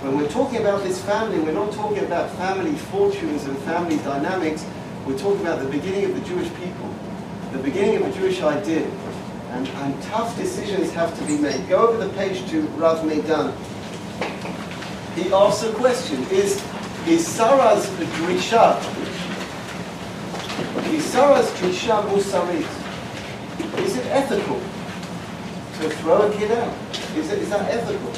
When 0.01 0.17
we're 0.17 0.27
talking 0.27 0.59
about 0.59 0.83
this 0.83 1.01
family, 1.01 1.39
we're 1.39 1.53
not 1.53 1.71
talking 1.71 2.03
about 2.03 2.29
family 2.31 2.75
fortunes 2.75 3.45
and 3.45 3.57
family 3.59 3.99
dynamics, 3.99 4.65
we're 5.05 5.17
talking 5.17 5.39
about 5.39 5.59
the 5.59 5.69
beginning 5.69 6.03
of 6.03 6.13
the 6.13 6.27
Jewish 6.27 6.49
people, 6.55 6.93
the 7.53 7.59
beginning 7.59 8.03
of 8.03 8.07
a 8.13 8.19
Jewish 8.19 8.41
idea. 8.41 8.85
And, 9.51 9.65
and 9.65 10.03
tough 10.03 10.35
decisions 10.35 10.91
have 10.91 11.17
to 11.17 11.25
be 11.25 11.37
made. 11.37 11.69
Go 11.69 11.87
over 11.87 12.05
the 12.05 12.13
page 12.15 12.45
to 12.49 12.63
Rav 12.75 13.05
Meidan 13.05 13.55
he 15.15 15.33
asks 15.33 15.63
a 15.63 15.73
question. 15.73 16.23
Is, 16.31 16.63
is 17.07 17.27
Sarah's 17.27 17.85
drisha, 17.87 18.77
is 20.93 21.03
Sarah's 21.05 21.49
drisha 21.59 22.03
musarit? 22.09 22.67
Is 23.79 23.97
it 23.97 24.05
ethical 24.07 24.59
to 25.79 25.89
throw 25.97 26.21
a 26.21 26.35
kid 26.35 26.51
out? 26.51 26.73
Is, 27.15 27.31
it, 27.31 27.39
is 27.39 27.49
that 27.49 27.69
ethical? 27.71 28.11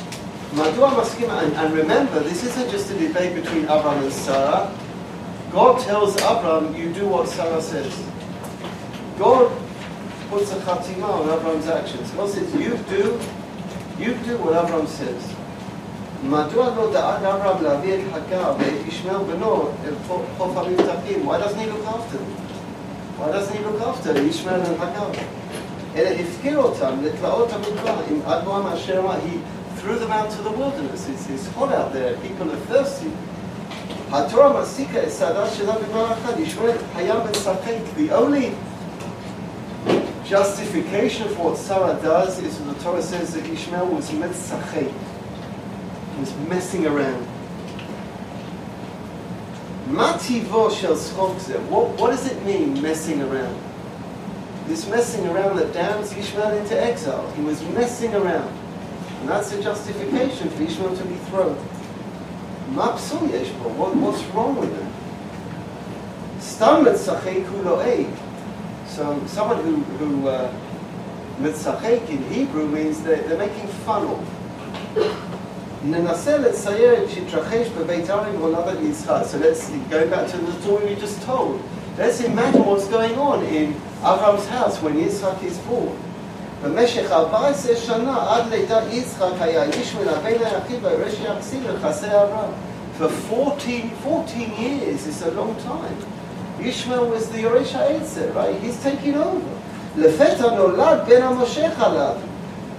And, 0.54 1.54
and 1.54 1.74
remember, 1.74 2.20
this 2.20 2.44
isn't 2.44 2.70
just 2.70 2.92
a 2.92 2.96
debate 2.96 3.36
between 3.36 3.64
Abraham 3.64 4.04
and 4.04 4.12
Sarah. 4.12 4.76
God 5.52 5.80
tells 5.82 6.16
Abraham, 6.18 6.76
you 6.76 6.94
do 6.94 7.08
what 7.08 7.30
Sarah 7.30 7.62
says. 7.62 8.06
God 9.18 9.52
puts 10.30 10.52
a 10.52 10.56
khatima 10.56 11.04
on 11.04 11.30
Abraham's 11.30 11.68
actions. 11.68 12.12
God 12.12 12.30
says, 12.30 12.54
you 12.56 12.78
do, 12.90 13.20
you 13.98 14.14
do 14.26 14.38
what 14.38 14.64
Abraham 14.64 14.88
says. 14.88 15.36
מדוע 16.23 16.67
לא 16.77 16.93
דאג 16.93 17.25
אברהם 17.25 17.63
להביא 17.65 17.95
את 17.95 18.01
חגר 18.13 18.53
ואת 18.59 18.89
ישמעאל 18.89 19.19
בנו 19.19 19.65
אל 19.85 19.95
חוף 20.39 20.57
המבטחים? 20.57 21.29
Why 21.29 21.39
doesn't 21.39 21.61
he 21.61 21.67
look 21.67 21.87
after 21.87 22.19
them? 22.19 22.47
Why 23.19 23.33
doesn't 23.33 23.57
he 23.57 23.63
look 23.65 23.81
after 23.81 24.11
Ishmael 24.11 24.61
and 24.61 24.79
Hagar? 24.81 25.11
אלא 25.97 26.09
הפקיר 26.09 26.59
אותם 26.59 26.93
לתלאות 27.03 27.53
המדבר 27.53 27.97
עם 28.11 28.21
אדמו"ר 28.25 28.75
אשר 28.75 28.99
אמר, 28.99 29.11
he 29.13 29.39
threw 29.81 29.99
them 29.99 30.13
out 30.13 30.31
to 30.31 30.43
the 30.43 30.51
wilderness. 30.51 31.09
It's, 31.09 31.31
it's 31.31 31.47
hot 31.55 31.73
out 31.73 31.93
there, 31.93 32.15
people 32.23 32.51
are 32.51 32.73
thirsty. 32.73 33.11
התורה 34.13 34.53
מעסיקה 34.53 35.03
את 35.03 35.09
סעדה 35.09 35.51
שלה 35.51 35.73
בדבר 35.73 36.13
אחד, 36.13 36.41
ישמעאל 36.41 36.77
היה 36.97 37.15
משחק. 37.31 37.73
The 37.97 38.13
only 38.13 38.51
justification 40.29 41.29
for 41.35 41.51
what 41.51 41.57
Sarah 41.57 41.99
does 42.03 42.39
is 42.39 42.59
the 42.59 42.75
Torah 42.83 43.03
says 43.03 43.35
that 43.35 43.45
Ishmael 43.47 43.87
was 43.87 44.11
metzachek 44.11 44.93
who's 46.22 46.48
messing 46.48 46.86
around. 46.86 47.28
Mativo 49.88 50.70
shel 50.72 50.96
What 50.96 52.00
What 52.00 52.12
does 52.12 52.32
it 52.32 52.46
mean, 52.46 52.80
messing 52.82 53.22
around? 53.22 53.60
This 54.68 54.88
messing 54.88 55.28
around 55.28 55.58
that 55.58 55.74
damns 55.74 56.14
Ishmael 56.14 56.58
into 56.58 56.80
exile. 56.80 57.30
He 57.32 57.42
was 57.42 57.62
messing 57.70 58.14
around. 58.14 58.48
And 59.22 59.30
that's 59.30 59.52
a 59.52 59.62
justification 59.62 60.50
for 60.52 60.64
Ishmael 60.64 60.96
to 60.96 61.06
be 61.06 61.16
thrown. 61.30 61.56
Mapsul 62.74 63.28
Yeshbo, 63.30 63.76
what, 63.76 63.96
what's 63.96 64.24
wrong 64.36 64.56
with 64.56 64.72
him? 64.72 64.88
Stamet 66.40 66.96
Sachek 66.96 67.46
So 68.88 69.22
someone 69.26 69.64
who, 69.64 69.76
who 69.98 70.28
uh, 70.28 70.54
in 71.40 72.24
Hebrew 72.32 72.68
means 72.68 73.02
they're, 73.02 73.24
they're 73.24 73.38
making 73.38 73.68
fun 73.68 74.06
of. 74.08 75.28
ננסה 75.85 76.39
לצייר 76.39 76.95
את 76.95 77.11
שהתרחש 77.11 77.69
בבית 77.79 78.11
הרים 78.11 78.41
מולדת 78.41 78.79
יצחק. 78.83 79.23
So 79.33 79.37
let's 79.37 79.71
go 79.91 80.07
back 80.11 80.27
to 80.33 80.37
the 80.37 80.53
story 80.63 80.95
we 80.95 81.01
just 81.01 81.23
told. 81.27 81.61
Let's 81.99 82.21
imagine 82.21 82.65
what's 82.67 82.89
going 82.89 83.17
on 83.19 83.45
in 83.45 83.75
Avram's 84.03 84.47
house 84.49 84.83
when 84.83 84.95
Yitzchak 84.95 85.43
is 85.43 85.59
born. 85.69 85.97
במשך 86.65 87.13
14 87.13 87.77
שנה 87.77 88.27
עד 88.29 88.43
לידת 88.51 88.83
יצחק 88.91 89.33
היה 89.41 89.63
איש 89.63 89.95
מן 89.95 90.09
הבן 90.09 90.45
היחיד 90.45 90.85
וירש 90.85 91.15
יחסים 91.25 91.63
ליחסי 91.63 92.07
אברהם. 92.07 92.51
For 92.99 93.09
14, 93.31 93.91
14 94.05 94.41
years 94.59 95.07
is 95.07 95.23
a 95.23 95.31
long 95.31 95.55
time. 95.57 95.97
Ishmael 96.61 97.07
was 97.11 97.29
the 97.29 97.43
Yoresh 97.43 97.73
HaEtzer, 97.73 98.35
right? 98.35 98.57
He's 98.63 98.83
taking 98.83 99.17
over. 99.17 99.57
לפתע 99.97 100.51
נולד 100.51 100.99
בן 101.07 101.23
המושך 101.23 101.71
עליו. 101.81 102.13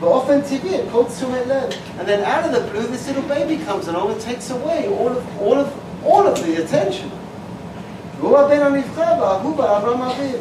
באופן 0.01 0.41
טבעי, 0.41 0.77
כל 0.91 1.03
תשומת 1.03 1.47
לב. 1.47 1.69
And 1.99 2.07
then 2.07 2.23
out 2.23 2.45
of 2.45 2.51
the 2.51 2.61
blue, 2.71 2.87
this 2.87 3.07
little 3.07 3.27
baby 3.27 3.57
comes 3.65 3.87
along 3.87 4.11
and 4.11 4.21
takes 4.21 4.51
away 4.51 4.87
all 4.87 5.11
of, 5.17 5.41
all 5.41 5.59
of, 5.59 5.67
all 6.05 6.27
of 6.27 6.35
the 6.43 6.55
attention. 6.63 7.09
והוא 8.19 8.37
הבן 8.37 8.61
הנבחר 8.61 9.13
והאהוב 9.19 9.61
אברהם 9.61 10.01
אביו. 10.01 10.39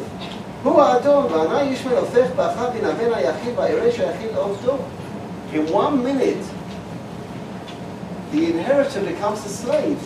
הוא 0.63 0.81
האדון, 0.81 1.25
וענה 1.31 1.63
ישמעאל 1.63 1.97
הופך 1.97 2.27
באחד 2.35 2.69
מן 2.75 2.89
הבן 2.89 3.13
היחיד 3.13 3.53
והיורש 3.55 3.99
היחיד 3.99 4.29
לעובדו. 4.35 4.73
In 5.53 5.71
one 5.71 6.03
minute, 6.03 6.43
the 8.33 8.51
inheritor 8.51 9.01
becomes 9.01 9.45
a 9.45 9.49
slave. 9.49 9.99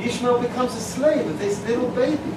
Ishmael 0.00 0.38
becomes 0.38 0.74
a 0.74 0.80
slave 0.80 1.26
of 1.26 1.38
this 1.38 1.56
little 1.66 1.88
baby. 1.88 2.32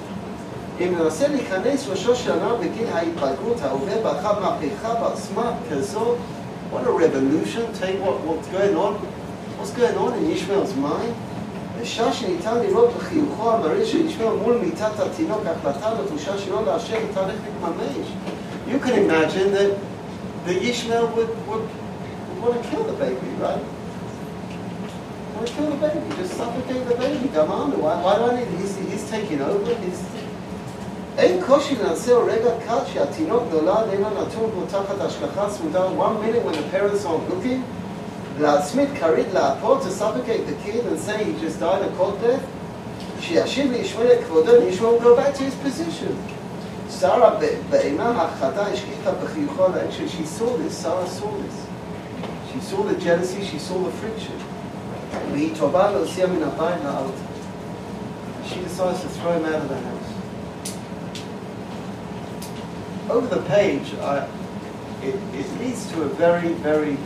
אם 0.80 0.94
ננסה 0.98 1.28
להיכנס 1.28 1.88
ראשו 1.88 2.16
של 2.16 2.32
הנער 2.32 2.56
בגיל 2.56 2.86
ההתבגרות 2.92 3.60
העובר 3.62 4.02
באחד 4.02 4.34
מהפכה 4.40 4.94
בעוצמה 4.94 5.52
כזאת, 5.70 6.16
what 6.72 6.86
a 6.86 6.90
revolution, 6.90 7.64
take 7.80 7.98
what, 8.00 8.18
what's 8.26 8.48
going 8.48 8.76
on, 8.76 8.94
what's 9.58 9.72
going 9.72 9.96
on 9.96 10.14
in 10.18 10.30
Ishmael's 10.30 10.74
mind. 10.76 11.14
בשעה 11.80 12.12
שניתן 12.12 12.58
לראות 12.58 12.90
בחיוכו 12.96 13.52
המראה 13.52 13.86
של 13.86 14.06
ישמעאל 14.06 14.36
מול 14.42 14.58
מיטת 14.62 15.00
התינוק 15.00 15.40
ההחלטה 15.46 15.90
נחושה 16.04 16.38
שלו 16.38 16.66
לאשר 16.66 16.96
את 17.10 17.16
ההליך 17.16 17.36
להתממש. 17.44 18.06
You 18.68 18.78
can 18.78 18.94
imagine 18.94 19.52
that, 19.52 19.70
that 20.46 20.56
Ishmael 20.62 21.06
would, 21.16 21.28
would, 21.48 21.68
would 22.42 22.42
want 22.42 22.62
to 22.62 22.68
kill 22.70 22.84
the 22.84 22.92
baby, 22.92 23.28
right? 23.40 23.62
Want 25.34 25.46
to 25.46 25.52
kill 25.54 25.70
the 25.70 25.80
baby, 25.86 26.00
just 26.16 26.34
suffocate 26.34 26.86
the 26.88 26.94
baby, 26.94 27.28
גמרנו, 27.34 27.76
why, 27.82 27.94
why 28.04 28.16
do 28.18 28.30
I 28.30 28.36
need, 28.36 28.48
he's, 28.60 28.76
he's 28.76 29.10
taking 29.10 29.40
over, 29.42 29.74
he's... 29.84 30.15
אין 31.18 31.40
קושי 31.46 31.76
לנצל 31.76 32.16
רגע 32.16 32.50
קל 32.66 32.78
שהתינוק 32.92 33.42
נולד 33.52 33.88
אינו 33.92 34.08
נתון 34.10 34.50
בו 34.54 34.62
תחת 34.70 35.00
השגחה 35.00 35.46
צמודה 35.50 35.86
one 35.86 36.24
minute 36.24 36.44
when 36.46 36.54
the 36.54 36.76
parents 36.76 37.04
aren't 37.04 37.30
looking 37.32 37.60
להצמיד 38.40 38.88
כרית 39.00 39.26
לאפות 39.34 39.82
to 39.82 39.90
suffocate 39.90 40.46
the 40.46 40.66
kid 40.66 40.86
and 40.86 40.98
say 40.98 41.24
he 41.24 41.32
just 41.46 41.60
died 41.60 41.82
a 41.82 41.96
cold 41.98 42.20
death 42.22 42.44
שישיב 43.20 43.72
לישמעאל 43.72 44.12
את 44.12 44.24
כבודו 44.24 44.52
and 44.52 44.72
Ishmael 44.72 44.80
will 44.80 45.00
go 45.00 45.16
back 45.16 45.34
to 45.34 45.42
his 45.42 45.54
position 45.66 46.12
שרה 47.00 47.30
באימה 47.70 48.22
החדה 48.22 48.66
השקיטה 48.66 49.10
בחיוכו 49.24 49.64
על 49.64 49.72
האקשן 49.74 50.06
she 50.06 50.26
saw 50.38 50.56
this, 50.56 50.76
Sarah 50.82 51.06
saw 51.06 51.30
this 51.42 51.58
she 52.52 52.60
saw 52.70 52.82
the 52.82 53.00
jealousy, 53.04 53.44
she 53.44 53.58
saw 53.58 53.78
the 53.78 53.92
friction 54.02 54.38
והיא 55.32 55.50
טובה 55.58 55.90
להוציאה 55.90 56.26
מן 56.26 56.42
הבית 56.42 56.76
לארץ 56.84 57.18
she 58.46 58.54
decides 58.54 59.00
to 59.02 59.08
throw 59.08 59.32
him 59.32 59.44
out 59.44 59.62
of 59.62 59.68
the 59.68 59.80
house 59.88 59.95
Over 63.09 63.33
the 63.33 63.41
page, 63.43 63.93
I, 64.01 64.27
it, 65.01 65.15
it 65.33 65.59
leads 65.61 65.89
to 65.93 66.03
a 66.03 66.09
very, 66.09 66.49
very 66.55 66.97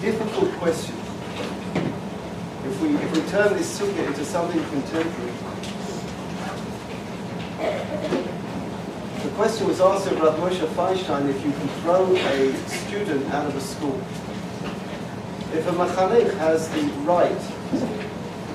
difficult 0.00 0.50
question. 0.52 0.96
If 2.64 2.80
we, 2.80 2.94
if 2.96 3.12
we 3.12 3.20
turn 3.30 3.52
this 3.52 3.78
sugya 3.78 4.06
into 4.06 4.24
something 4.24 4.64
contemporary, 4.70 5.32
the 9.22 9.28
question 9.34 9.66
was 9.66 9.78
asked 9.78 10.06
of 10.06 10.18
Rav 10.20 10.36
Moshe 10.36 10.66
Feinstein 10.68 11.28
if 11.28 11.44
you 11.44 11.52
can 11.52 11.68
throw 11.82 12.16
a 12.16 12.56
student 12.68 13.26
out 13.34 13.44
of 13.44 13.54
a 13.56 13.60
school. 13.60 14.00
If 15.52 15.66
a 15.68 15.72
machanech 15.72 16.32
has 16.38 16.70
the 16.70 16.80
right 17.04 17.38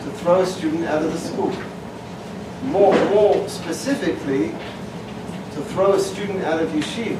to 0.03 0.11
throw 0.17 0.41
a 0.41 0.47
student 0.47 0.85
out 0.85 1.03
of 1.03 1.13
the 1.13 1.19
school, 1.19 1.53
more, 2.63 2.93
more 3.11 3.47
specifically, 3.47 4.55
to 5.61 5.69
throw 5.69 5.93
a 5.93 5.99
student 5.99 6.43
out 6.43 6.61
of 6.61 6.69
yeshiva. 6.69 7.19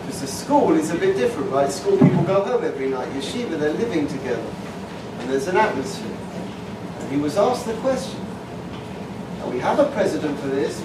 Because 0.00 0.20
the 0.20 0.26
school 0.26 0.74
is 0.74 0.90
a 0.90 0.96
bit 0.96 1.16
different, 1.16 1.50
right? 1.50 1.70
School 1.70 1.98
people 1.98 2.22
go 2.22 2.42
home 2.42 2.64
every 2.64 2.88
night. 2.88 3.08
Yeshiva, 3.10 3.58
they're 3.58 3.74
living 3.74 4.06
together. 4.08 4.50
And 5.18 5.30
there's 5.30 5.48
an 5.48 5.56
atmosphere. 5.56 6.16
And 7.00 7.12
he 7.12 7.18
was 7.18 7.36
asked 7.36 7.66
the 7.66 7.74
question. 7.74 8.20
And 9.40 9.52
we 9.52 9.60
have 9.60 9.78
a 9.78 9.90
precedent 9.92 10.38
for 10.40 10.48
this 10.48 10.82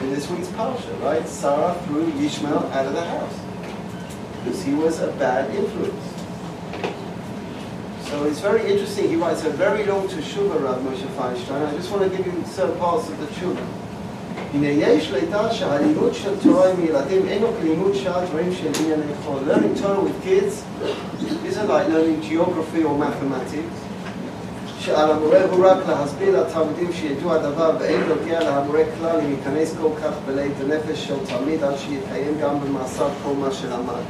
in 0.00 0.10
this 0.10 0.30
week's 0.30 0.48
parsha, 0.48 1.00
right? 1.00 1.26
Sarah 1.26 1.74
threw 1.86 2.10
Yishmael 2.12 2.70
out 2.72 2.86
of 2.86 2.92
the 2.92 3.04
house. 3.04 3.40
Because 4.44 4.62
he 4.62 4.74
was 4.74 5.00
a 5.00 5.10
bad 5.12 5.52
influence. 5.54 6.12
So 8.08 8.24
it's 8.24 8.40
very 8.40 8.70
interesting. 8.70 9.08
He 9.08 9.16
writes 9.16 9.42
a 9.42 9.50
very 9.50 9.84
long 9.84 10.06
Teshuvah, 10.06 10.62
Rav 10.62 10.80
Moshe 10.82 11.06
Feinstein. 11.16 11.66
I 11.66 11.72
just 11.72 11.90
want 11.90 12.08
to 12.08 12.16
give 12.16 12.24
you 12.26 12.44
certain 12.46 12.78
parts 12.78 13.08
of 13.08 13.18
the 13.18 13.26
Teshuvah. 13.26 13.85
הנה 14.53 14.67
יש 14.67 15.11
לידע 15.11 15.51
שהלימוד 15.51 16.13
של 16.13 16.31
תורה 16.43 16.69
עם 16.69 16.85
ילדים 16.85 17.27
אינו 17.27 17.47
כלימוד 17.61 17.95
שאר 17.95 18.25
דברים 18.25 18.53
של 18.53 18.67
ענייני 18.81 19.13
חול. 19.25 19.39
Learning 19.47 19.81
Torah 19.81 20.01
with 20.01 20.25
kids 20.25 20.63
isn't 21.49 21.67
like 21.67 21.87
learning 21.87 22.21
geography 22.29 22.83
or 22.83 22.97
mathematics. 22.97 23.91
שעל 24.79 25.11
המורה 25.11 25.39
הוא 25.51 25.65
רק 25.65 25.77
להסביר 25.87 26.41
לתלמידים 26.41 26.93
שידעו 26.93 27.33
הדבר 27.33 27.71
ואין 27.79 28.01
נוגע 28.01 28.39
להמורה 28.39 28.83
כלל 28.99 29.19
אם 29.19 29.31
ייכנס 29.31 29.75
כל 29.81 29.89
כך 30.03 30.13
בלית 30.25 30.51
הנפש 30.61 31.07
של 31.07 31.15
תלמיד 31.25 31.63
עד 31.63 31.77
שיתקיים 31.77 32.33
גם 32.41 32.59
במעשיו 32.59 33.09
כל 33.23 33.33
מה 33.39 33.51
שלמד. 33.51 34.03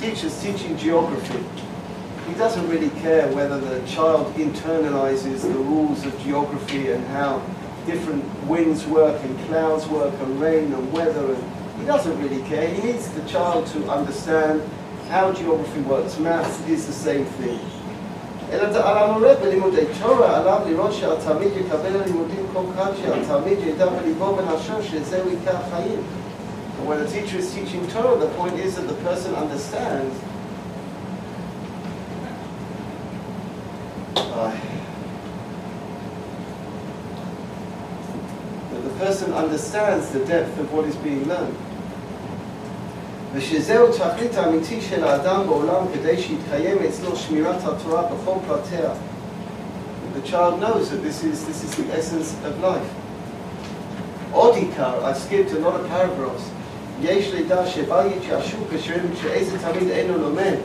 Teacher's 0.00 0.42
teaching 0.44 0.76
geography. 0.84 1.42
He 2.28 2.34
doesn't 2.42 2.68
really 2.68 2.92
care 3.04 3.26
whether 3.36 3.58
the 3.70 3.78
child 3.94 4.24
internalizes 4.46 5.40
the 5.54 5.60
rules 5.72 6.00
of 6.08 6.12
geography 6.24 6.82
and 6.94 7.02
how 7.16 7.32
different 7.86 8.24
winds 8.46 8.86
work 8.86 9.22
and 9.22 9.38
clouds 9.46 9.86
work 9.86 10.14
and 10.20 10.40
rain 10.40 10.72
and 10.72 10.92
weather 10.92 11.34
and 11.34 11.56
he 11.78 11.84
doesn't 11.84 12.20
really 12.20 12.42
care. 12.48 12.68
He 12.68 12.82
needs 12.82 13.08
the 13.10 13.22
child 13.28 13.66
to 13.68 13.90
understand 13.90 14.62
how 15.08 15.32
geography 15.32 15.80
works. 15.82 16.18
Maths 16.18 16.66
is 16.68 16.86
the 16.86 16.92
same 16.92 17.24
thing. 17.38 17.58
אלא 18.52 18.78
על 18.78 18.98
המורה 18.98 19.34
בלימודי 19.34 19.84
תורה 20.02 20.36
עליו 20.36 20.60
לראות 20.68 20.92
שהתלמיד 20.92 21.52
יקבל 21.56 22.02
לימודים 22.06 22.46
כל 22.52 22.62
כך 22.76 22.88
שהתלמיד 23.02 23.58
ידע 23.66 23.86
בליבו 23.86 24.36
ונפשו 24.36 24.82
שזהו 24.82 25.28
עיקר 25.30 25.56
חיים. 25.70 25.98
And 26.78 26.86
when 26.88 27.00
a 27.00 27.06
teacher 27.06 27.38
is 27.38 27.52
teaching 27.54 27.86
Torah, 27.88 28.18
the 28.18 28.28
point 28.36 28.58
is 28.58 28.76
that 28.76 28.86
the 28.86 28.94
person 28.94 29.34
understands 29.34 30.14
uh, 34.16 34.69
person 39.00 39.32
understands 39.32 40.10
the 40.10 40.24
depth 40.24 40.58
of 40.58 40.72
what 40.72 40.84
is 40.86 40.96
being 40.96 41.26
learned. 41.28 41.56
ושזהו 43.34 43.92
תכלית 43.92 44.34
האמיתי 44.34 44.80
של 44.80 45.04
האדם 45.04 45.42
בעולם 45.46 45.84
כדי 45.94 46.22
שיתקיים 46.22 46.78
אצלו 46.88 47.16
שמירת 47.16 47.56
התורה 47.64 48.02
בכל 48.02 48.34
פרטיה. 48.48 48.90
The 50.14 50.28
child 50.28 50.60
knows 50.60 50.90
that 50.90 51.02
this 51.02 51.22
is, 51.24 51.44
this 51.46 51.62
is 51.64 51.74
the 51.76 51.92
essence 51.92 52.34
of 52.44 52.62
life. 52.62 52.90
עוד 54.32 54.54
עיקר, 54.54 55.04
I 55.04 55.12
skipped 55.12 55.52
a 55.52 55.58
lot 55.58 55.74
of 55.74 55.88
paragraphs. 55.88 56.42
יש 57.02 57.34
לידע 57.34 57.66
שבל 57.66 58.06
יתייאשו 58.16 58.56
כאשר 58.70 58.94
שאיזה 59.22 59.58
תלמיד 59.58 59.88
אינו 59.90 60.18
לומד. 60.18 60.56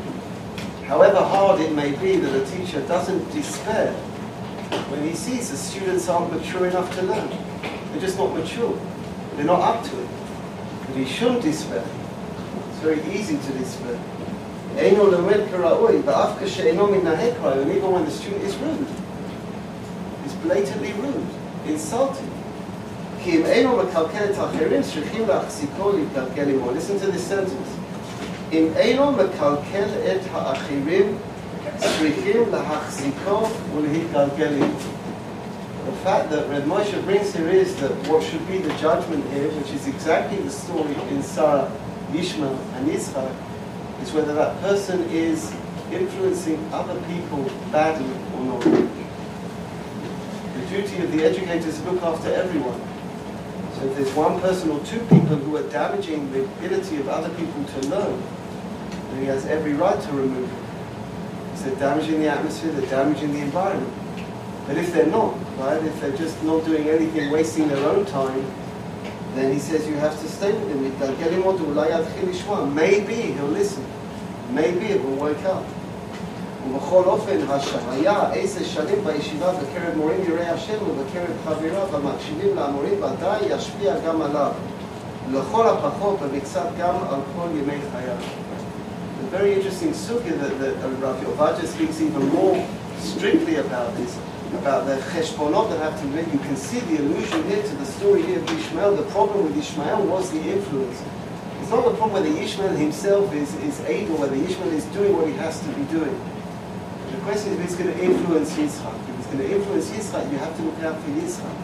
However 0.87 1.21
hard 1.33 1.59
it 1.59 1.71
may 1.73 1.91
be 2.03 2.17
that 2.17 2.33
a 2.35 2.45
teacher 2.45 2.81
doesn't 2.87 3.23
despair 3.33 3.93
when 4.89 5.01
he 5.07 5.15
sees 5.15 5.49
the 5.49 5.57
students 5.57 6.09
aren't 6.09 6.31
mature 6.33 6.67
enough 6.67 6.89
to 6.95 7.01
learn. 7.01 7.44
They're 7.95 8.01
just 8.01 8.17
not 8.17 8.33
mature. 8.35 8.77
They're 9.35 9.45
not 9.45 9.61
up 9.61 9.83
to 9.89 9.93
it. 10.03 10.09
But 10.87 10.95
he 10.97 11.05
shouldn't 11.05 11.43
despair. 11.43 11.83
It's 12.69 12.79
very 12.79 13.01
easy 13.15 13.37
to 13.37 13.51
despair. 13.59 13.97
אינו 14.77 15.11
לומד 15.11 15.39
כראוי, 15.51 15.95
ואף 16.05 16.29
כשאינו 16.43 16.87
מתנהג 16.87 17.33
כראוי, 17.41 17.63
and 17.63 17.71
even 17.71 17.91
when 17.91 18.05
the 18.05 18.11
student 18.11 18.43
is 18.43 18.55
rude, 18.55 18.87
is 20.25 20.33
blatantly 20.45 20.93
rude, 20.93 21.27
insulting. 21.67 22.31
כי 23.23 23.37
אם 23.37 23.45
אינו 23.45 23.77
מקלקל 23.77 24.23
את 24.31 24.37
האחרים, 24.37 24.81
צריכים 24.81 25.27
להחזיקו 25.27 25.91
להתקלקל 25.91 26.49
עמו. 26.49 26.71
Listen 26.71 27.03
to 27.03 27.11
this 27.11 27.31
sentence. 27.31 27.71
אם 28.53 28.67
אינו 28.75 29.11
מקלקל 29.11 29.87
את 30.05 30.21
האחרים, 30.33 31.17
צריכים 31.77 32.43
להחזיקו 32.51 33.47
ולהתגלגל 33.75 34.53
עמו. 34.53 34.94
the 35.86 35.92
fact 35.98 36.30
that 36.30 36.48
Rav 36.50 36.64
Moshe 36.64 37.00
brings 37.04 37.32
here 37.32 37.48
is 37.48 37.76
that 37.76 37.92
what 38.08 38.20
should 38.22 38.44
be 38.48 38.58
the 38.58 38.74
judgment 38.74 39.24
here, 39.32 39.48
which 39.50 39.70
is 39.70 39.86
exactly 39.86 40.38
the 40.38 40.50
story 40.50 40.94
in 41.10 41.22
Sarah, 41.22 41.70
Ishmael, 42.12 42.58
and 42.74 42.88
Yitzchak, 42.88 43.32
is 44.02 44.12
whether 44.12 44.34
that 44.34 44.60
person 44.60 45.02
is 45.10 45.54
influencing 45.92 46.58
other 46.72 47.00
people 47.02 47.44
badly 47.70 48.12
or 48.34 48.40
not. 48.44 48.64
The 50.54 50.66
duty 50.68 51.04
of 51.04 51.12
the 51.12 51.22
educator 51.24 51.68
is 51.68 51.78
to 51.78 51.90
look 51.92 52.02
after 52.02 52.32
everyone. 52.32 52.80
So 53.76 53.86
if 53.86 53.96
there's 53.96 54.14
one 54.14 54.40
person 54.40 54.70
or 54.70 54.80
two 54.80 54.98
people 55.00 55.36
who 55.36 55.56
are 55.56 55.68
damaging 55.70 56.32
the 56.32 56.42
ability 56.44 56.96
of 56.96 57.08
other 57.08 57.28
people 57.36 57.62
to 57.62 57.88
learn, 57.88 58.22
then 59.10 59.20
he 59.20 59.26
has 59.26 59.46
every 59.46 59.74
right 59.74 60.00
to 60.02 60.12
remove 60.12 60.50
them. 60.50 60.62
Because 61.44 61.64
they're 61.64 61.76
damaging 61.76 62.20
the 62.20 62.28
atmosphere, 62.28 62.72
they're 62.72 62.90
damaging 62.90 63.32
the 63.34 63.40
environment. 63.40 63.92
But 64.66 64.78
if 64.78 64.92
they're 64.92 65.06
not, 65.06 65.36
right? 65.58 65.82
If 65.82 66.00
they're 66.00 66.16
just 66.16 66.42
not 66.42 66.64
doing 66.64 66.88
anything, 66.88 67.30
wasting 67.30 67.68
their 67.68 67.84
own 67.88 68.04
time, 68.06 68.44
then 69.34 69.52
he 69.52 69.58
says 69.58 69.86
you 69.86 69.94
have 69.96 70.18
to 70.20 70.28
stay 70.28 70.52
with 70.52 70.68
him. 70.68 70.82
Maybe 72.74 73.14
he'll 73.14 73.44
listen. 73.46 73.84
Maybe 74.50 74.86
it 74.86 75.02
will 75.04 75.16
wake 75.16 75.44
up. 75.44 75.64
ובכל 76.68 77.02
אופן, 77.06 77.38
עשר 78.32 78.64
שנים 78.64 79.04
בישיבה 79.04 79.52
בקרב 79.52 79.96
מורים 79.96 80.20
יראי 80.28 80.46
השם 80.46 80.78
ובקרב 80.82 81.36
חבריו 81.44 81.96
המקשיבים 81.96 82.56
לאמורים 82.56 82.94
ודאי 83.02 83.40
ישפיע 83.50 83.94
גם 84.06 84.22
עליו, 84.22 84.50
לכל 85.30 85.68
הפחות 85.68 86.18
גם 86.80 86.94
על 87.10 87.20
כל 87.36 87.48
ימי 87.54 87.78
חייו. 87.92 88.16
The 89.20 89.38
very 89.38 89.54
interesting 89.54 89.92
sugya 89.92 90.38
that, 90.38 90.58
that 90.58 90.74
Rav 91.00 91.66
speaks 91.66 92.00
even 92.00 92.28
more 92.28 92.66
strictly 93.00 93.56
about 93.56 93.96
this 93.96 94.18
about 94.54 94.86
the 94.86 94.96
cheshbonot 95.12 95.70
that 95.70 95.78
have 95.80 96.00
to 96.00 96.06
be. 96.08 96.30
You 96.30 96.38
can 96.38 96.56
see 96.56 96.80
the 96.80 96.98
allusion 96.98 97.44
here 97.44 97.62
to 97.62 97.74
the 97.76 97.84
story 97.84 98.22
here 98.22 98.38
of 98.38 98.50
Ishmael. 98.50 98.96
The 98.96 99.10
problem 99.10 99.44
with 99.44 99.56
Ishmael 99.56 100.06
was 100.06 100.30
the 100.30 100.40
influence. 100.40 101.02
It's 101.60 101.70
not 101.70 101.84
the 101.84 101.96
problem 101.96 102.22
whether 102.22 102.28
Ishmael 102.28 102.76
himself 102.76 103.32
is, 103.34 103.54
is 103.56 103.80
able, 103.80 104.16
whether 104.18 104.36
Ishmael 104.36 104.72
is 104.72 104.84
doing 104.86 105.16
what 105.16 105.26
he 105.26 105.34
has 105.34 105.60
to 105.60 105.68
be 105.68 105.82
doing. 105.84 106.18
The 107.10 107.18
question 107.18 107.52
is 107.52 107.58
if 107.58 107.64
it's 107.64 107.76
going 107.76 107.92
to 107.92 108.04
influence 108.04 108.52
Yitzchak. 108.54 109.08
If 109.08 109.18
it's 109.18 109.26
going 109.26 109.38
to 109.38 109.54
influence 109.54 109.90
Yitzchak, 109.90 110.30
you 110.30 110.38
have 110.38 110.56
to 110.56 110.62
look 110.62 110.78
out 110.82 111.00
for 111.02 111.10
Yitzchak. 111.10 111.56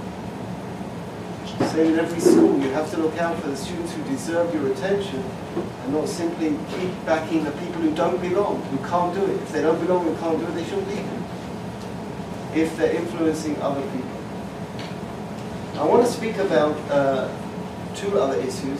Same 1.70 1.92
in 1.92 1.98
every 1.98 2.20
school, 2.20 2.58
you 2.58 2.70
have 2.70 2.90
to 2.90 2.96
look 2.96 3.16
out 3.18 3.38
for 3.40 3.48
the 3.48 3.56
students 3.56 3.92
who 3.92 4.02
deserve 4.04 4.52
your 4.52 4.72
attention 4.72 5.22
and 5.54 5.92
not 5.92 6.08
simply 6.08 6.56
keep 6.70 6.90
backing 7.06 7.44
the 7.44 7.52
people 7.52 7.80
who 7.82 7.94
don't 7.94 8.20
belong, 8.20 8.60
who 8.62 8.78
can't 8.88 9.14
do 9.14 9.24
it. 9.24 9.40
If 9.42 9.52
they 9.52 9.62
don't 9.62 9.78
belong 9.78 10.08
and 10.08 10.18
can't 10.18 10.38
do 10.38 10.46
it, 10.46 10.54
they 10.54 10.64
shouldn't 10.64 10.88
be 10.88 10.96
here. 10.96 11.22
If 12.54 12.76
they're 12.76 12.94
influencing 12.94 13.60
other 13.62 13.80
people. 13.80 14.22
I 15.80 15.84
want 15.84 16.04
to 16.06 16.12
speak 16.12 16.36
about 16.36 16.76
uh, 16.90 17.28
two 17.94 18.18
other 18.18 18.38
issues. 18.38 18.78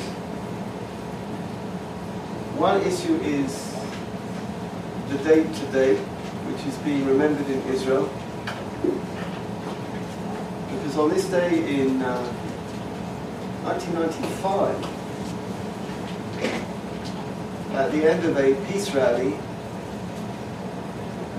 One 2.59 2.83
issue 2.83 3.17
is 3.23 3.75
the 5.09 5.17
date 5.25 5.53
today, 5.55 5.97
which 5.97 6.67
is 6.67 6.77
being 6.79 7.07
remembered 7.07 7.49
in 7.49 7.63
Israel. 7.73 8.11
Because 10.71 10.99
on 10.99 11.09
this 11.09 11.25
day 11.31 11.81
in 11.81 12.03
uh, 12.03 12.23
1995, 13.65 15.03
at 17.75 17.91
the 17.91 18.05
end 18.11 18.25
of 18.25 18.37
a 18.37 18.55
peace 18.67 18.95
rally, 18.95 19.35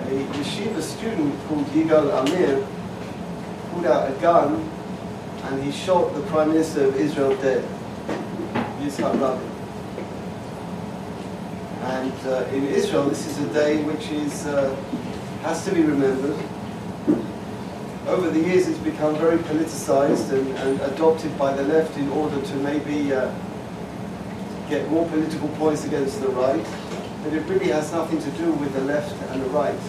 a 0.08 0.26
yeshiva 0.34 0.82
student 0.82 1.34
called 1.48 1.66
Yigal 1.68 2.12
Amir 2.20 2.66
pulled 3.72 3.86
out 3.86 4.12
a 4.12 4.14
gun 4.22 4.70
and 5.44 5.64
he 5.64 5.72
shot 5.72 6.14
the 6.14 6.22
Prime 6.24 6.50
Minister 6.50 6.86
of 6.86 6.96
Israel 6.96 7.36
dead, 7.38 7.64
Yitzhak 8.80 9.20
Rabin. 9.20 9.50
And 11.84 12.14
uh, 12.28 12.46
in 12.54 12.66
Israel, 12.68 13.10
this 13.10 13.28
is 13.28 13.40
a 13.40 13.54
day 13.54 13.84
which 13.84 14.10
is 14.10 14.46
uh, 14.46 14.74
has 15.42 15.66
to 15.66 15.74
be 15.74 15.82
remembered. 15.82 16.38
Over 18.08 18.30
the 18.30 18.40
years, 18.40 18.68
it's 18.68 18.80
become 18.80 19.16
very 19.16 19.38
politicized 19.38 20.32
and, 20.32 20.48
and 20.60 20.82
adopted 20.94 21.38
by 21.38 21.54
the 21.54 21.64
left 21.64 21.98
in 21.98 22.10
order 22.10 22.42
to 22.42 22.56
maybe 22.56 23.14
uh, 23.14 23.34
get 24.70 24.90
more 24.90 25.08
political 25.10 25.50
points 25.50 25.86
against 25.86 26.22
the 26.22 26.30
right. 26.30 26.66
But 27.24 27.34
it 27.34 27.42
really 27.48 27.70
has 27.70 27.92
nothing 27.94 28.20
to 28.22 28.30
do 28.32 28.52
with 28.54 28.74
the 28.74 28.82
left 28.82 29.16
and 29.32 29.42
the 29.42 29.48
right. 29.48 29.80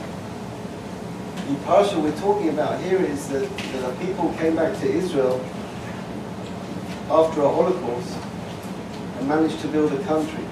The 1.48 1.54
parsha 1.66 2.00
we're 2.00 2.16
talking 2.18 2.48
about 2.48 2.80
here 2.80 3.00
is 3.00 3.28
that, 3.28 3.42
that 3.58 3.98
the 3.98 4.06
people 4.06 4.32
came 4.34 4.54
back 4.54 4.78
to 4.80 4.90
Israel 4.90 5.44
after 7.10 7.42
a 7.42 7.48
Holocaust 7.48 8.16
and 9.18 9.28
managed 9.28 9.60
to 9.60 9.68
build 9.68 9.92
a 9.92 10.02
country. 10.04 10.44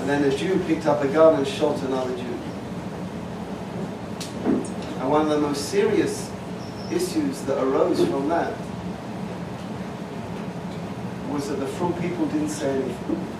And 0.00 0.08
then 0.08 0.24
a 0.24 0.36
Jew 0.36 0.58
picked 0.66 0.86
up 0.86 1.02
a 1.02 1.08
gun 1.08 1.36
and 1.36 1.46
shot 1.46 1.80
another 1.82 2.16
Jew. 2.16 2.38
And 4.98 5.10
one 5.10 5.22
of 5.22 5.28
the 5.30 5.40
most 5.40 5.68
serious 5.68 6.30
issues 6.90 7.42
that 7.42 7.62
arose 7.62 8.04
from 8.04 8.28
that 8.28 8.52
was 11.30 11.48
that 11.48 11.60
the 11.60 11.66
Frum 11.66 11.94
people 11.94 12.26
didn't 12.26 12.48
say 12.48 12.82
anything. 12.82 13.37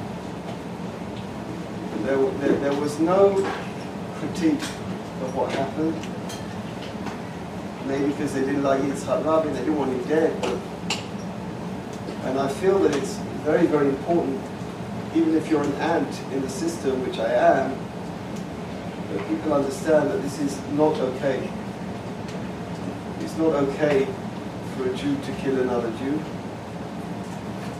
There, 2.09 2.17
there, 2.17 2.57
there 2.61 2.81
was 2.81 2.99
no 3.01 3.35
critique 4.15 4.63
of 5.21 5.37
what 5.37 5.53
happened. 5.53 5.95
Maybe 7.87 8.07
because 8.07 8.33
they 8.33 8.41
didn't 8.41 8.63
like 8.63 8.81
Yitzhak 8.81 9.27
Rabin, 9.27 9.53
they 9.53 9.59
didn't 9.59 9.77
want 9.77 9.93
him 9.93 10.03
dead. 10.09 10.41
But, 10.41 10.57
and 12.25 12.39
I 12.39 12.49
feel 12.49 12.79
that 12.79 12.97
it's 12.97 13.17
very, 13.45 13.67
very 13.67 13.91
important, 13.91 14.41
even 15.15 15.37
if 15.37 15.51
you're 15.51 15.63
an 15.63 15.75
ant 15.75 16.33
in 16.33 16.41
the 16.41 16.49
system, 16.49 17.07
which 17.07 17.19
I 17.19 17.31
am, 17.31 17.77
that 19.13 19.29
people 19.29 19.53
understand 19.53 20.11
that 20.11 20.23
this 20.23 20.39
is 20.39 20.59
not 20.73 20.97
okay. 20.97 21.51
It's 23.21 23.37
not 23.37 23.53
okay 23.69 24.07
for 24.75 24.89
a 24.89 24.97
Jew 24.97 25.15
to 25.15 25.33
kill 25.43 25.61
another 25.61 25.91
Jew. 25.99 26.19